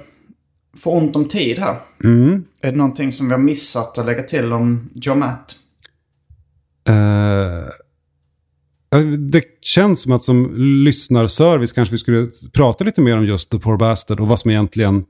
få 0.77 0.91
ont 0.91 1.15
om 1.15 1.27
tid 1.27 1.59
här? 1.59 1.79
Mm. 2.03 2.43
Är 2.61 2.71
det 2.71 2.77
någonting 2.77 3.11
som 3.11 3.27
vi 3.27 3.33
har 3.33 3.39
missat 3.39 3.97
att 3.97 4.05
lägga 4.05 4.23
till 4.23 4.53
om 4.53 4.89
Joe 4.93 5.15
Matt? 5.15 5.55
Det 9.31 9.43
känns 9.61 10.01
som 10.01 10.11
att 10.11 10.23
som 10.23 10.53
lyssnarservice 10.57 11.73
kanske 11.73 11.91
vi 11.91 11.99
skulle 11.99 12.29
prata 12.53 12.83
lite 12.83 13.01
mer 13.01 13.17
om 13.17 13.25
just 13.25 13.51
The 13.51 13.59
Poor 13.59 13.77
Bastard 13.77 14.19
och 14.19 14.27
vad 14.27 14.39
som 14.39 14.51
egentligen 14.51 15.05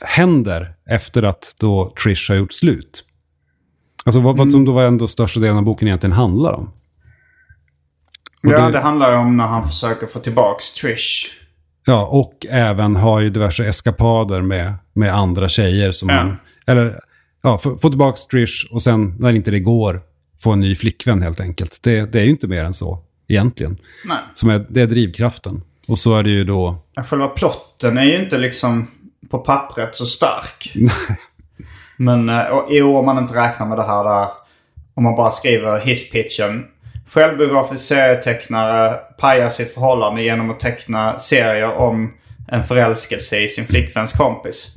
händer 0.00 0.74
efter 0.90 1.22
att 1.22 1.56
då 1.60 1.92
Trish 2.02 2.28
har 2.30 2.36
gjort 2.36 2.52
slut. 2.52 3.04
Alltså 4.04 4.20
vad, 4.20 4.36
vad 4.36 4.52
som 4.52 4.64
då 4.64 4.72
var 4.72 4.84
ändå 4.84 5.08
största 5.08 5.40
delen 5.40 5.56
av 5.56 5.62
boken 5.62 5.88
egentligen 5.88 6.12
handlar 6.16 6.52
om. 6.52 6.64
Och 8.44 8.52
Ja, 8.52 8.66
det- 8.66 8.72
det 8.72 8.80
handlar 8.80 9.12
ju 9.12 9.18
om 9.18 9.36
när 9.36 9.46
han 9.46 9.64
försöker 9.68 10.06
få 10.06 10.18
tillbaks 10.18 10.74
Trish. 10.74 11.30
Ja, 11.84 12.06
och 12.06 12.46
även 12.50 12.96
har 12.96 13.20
ju 13.20 13.30
diverse 13.30 13.64
eskapader 13.66 14.40
med, 14.42 14.74
med 14.92 15.14
andra 15.14 15.48
tjejer 15.48 15.92
som 15.92 16.08
Ja. 16.08 16.14
han... 16.14 16.36
Eller, 16.66 17.00
ja, 17.42 17.58
få, 17.58 17.78
få 17.78 17.88
tillbaka 17.88 18.16
Trish 18.30 18.66
och 18.72 18.82
sen 18.82 19.16
när 19.18 19.32
inte 19.32 19.50
det 19.50 19.60
går, 19.60 20.00
få 20.42 20.52
en 20.52 20.60
ny 20.60 20.74
flickvän 20.74 21.22
helt 21.22 21.40
enkelt. 21.40 21.78
Det, 21.82 22.12
det 22.12 22.20
är 22.20 22.24
ju 22.24 22.30
inte 22.30 22.46
mer 22.48 22.64
än 22.64 22.74
så, 22.74 22.98
egentligen. 23.28 23.78
Nej. 24.08 24.18
Som 24.34 24.48
är, 24.50 24.66
det 24.70 24.80
är 24.80 24.86
drivkraften. 24.86 25.62
Och 25.88 25.98
så 25.98 26.16
är 26.18 26.22
det 26.22 26.30
ju 26.30 26.44
då... 26.44 26.76
Själva 27.06 27.28
plotten 27.28 27.98
är 27.98 28.04
ju 28.04 28.24
inte 28.24 28.38
liksom 28.38 28.86
på 29.32 29.38
pappret 29.38 29.96
så 29.96 30.04
stark. 30.06 30.72
Men 31.96 32.28
eh, 32.28 32.44
och, 32.44 32.66
jo, 32.70 32.98
om 32.98 33.06
man 33.06 33.18
inte 33.18 33.34
räknar 33.34 33.66
med 33.66 33.78
det 33.78 33.82
här 33.86 34.04
där. 34.04 34.28
Om 34.94 35.04
man 35.04 35.14
bara 35.14 35.30
skriver 35.30 35.80
hisspitchen. 35.80 36.64
Självbiografisk 37.10 37.84
serietecknare 37.84 38.94
pajar 39.18 39.50
sitt 39.50 39.74
förhållande 39.74 40.22
genom 40.22 40.50
att 40.50 40.60
teckna 40.60 41.18
serier 41.18 41.76
om 41.76 42.12
en 42.48 42.64
förälskelse 42.64 43.38
i 43.40 43.48
sin 43.48 43.66
flickväns 43.66 44.12
kompis. 44.12 44.74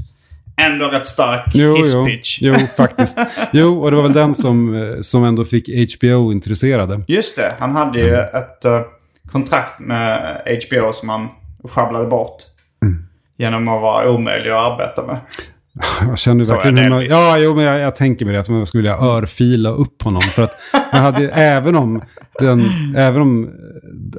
Ändå 0.57 0.88
rätt 0.88 1.06
stark 1.06 1.45
Jo, 1.53 1.68
jo, 1.68 1.76
hisspitch. 1.77 2.38
jo, 2.41 2.56
faktiskt. 2.77 3.19
Jo, 3.53 3.84
och 3.84 3.91
det 3.91 3.98
var 3.98 4.03
väl 4.03 4.14
den 4.14 4.36
som, 4.36 4.76
eh, 4.76 5.02
som 5.02 5.23
ändå 5.23 5.45
fick 5.45 5.69
HBO 5.98 6.32
intresserade. 6.32 7.02
Just 7.07 7.38
det, 7.38 7.53
han 7.60 7.72
hade 7.76 7.99
ju 7.99 8.15
ett 8.15 8.65
eh, 8.65 8.82
kontrakt 9.32 9.80
med 9.80 10.41
HBO 10.68 10.94
som 10.94 11.10
han 11.10 11.27
schabblade 11.68 12.06
bort. 12.07 12.38
Genom 13.38 13.68
att 13.68 13.82
vara 13.82 14.12
omöjlig 14.12 14.49
att 14.49 14.72
arbeta 14.72 15.06
med. 15.06 15.20
Jag 16.07 16.18
känner 16.18 16.45
verkligen 16.45 16.78
hur 16.78 16.90
man. 16.90 17.06
Ja, 17.06 17.38
jo, 17.38 17.56
men 17.56 17.64
jag, 17.64 17.80
jag 17.80 17.95
tänker 17.95 18.26
mig 18.26 18.34
det. 18.34 18.40
Att 18.40 18.49
man 18.49 18.66
skulle 18.66 18.82
vilja 18.82 18.98
örfila 18.98 19.70
upp 19.70 20.02
honom. 20.02 20.22
För 20.22 20.44
att 20.44 20.52
man 20.94 21.02
hade, 21.02 21.30
även 21.30 21.76
om, 21.76 22.02
den, 22.40 22.62
även 22.98 23.22
om 23.22 23.44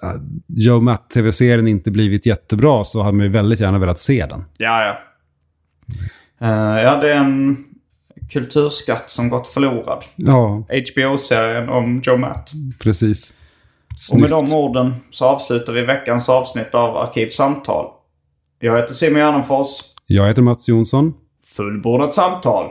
eh, 0.03 0.11
Joe 0.47 0.81
Matt-tv-serien 0.81 1.69
inte 1.69 1.91
blivit 1.91 2.27
jättebra 2.27 2.85
så 2.85 3.03
hade 3.03 3.17
man 3.17 3.27
ju 3.27 3.33
väldigt 3.33 3.61
gärna 3.61 3.79
velat 3.79 3.99
se 3.99 4.27
den. 4.27 4.45
Ja, 4.57 4.83
ja. 4.85 4.99
Eh, 6.41 6.83
ja, 6.83 6.97
det 6.97 7.13
är 7.13 7.17
en 7.17 7.65
kulturskatt 8.33 9.11
som 9.11 9.29
gått 9.29 9.47
förlorad. 9.47 10.05
Ja, 10.17 10.67
HBO-serien 10.93 11.69
om 11.69 12.03
Joe 12.05 12.17
Matt. 12.17 12.53
precis. 12.83 13.33
Och 14.13 14.21
med 14.21 14.31
de 14.31 14.55
orden 14.55 14.95
så 15.11 15.25
avslutar 15.27 15.73
vi 15.73 15.83
veckans 15.83 16.29
avsnitt 16.29 16.75
av 16.75 16.97
Arkivsamtal. 16.97 17.87
Jag 18.61 18.77
heter 18.77 18.95
Simon 18.95 19.19
Gärdenfors. 19.20 19.69
Jag 20.07 20.28
heter 20.28 20.43
Mats 20.43 20.69
Jonsson. 20.69 21.15
Fullbordat 21.57 22.15
samtal. 22.15 22.70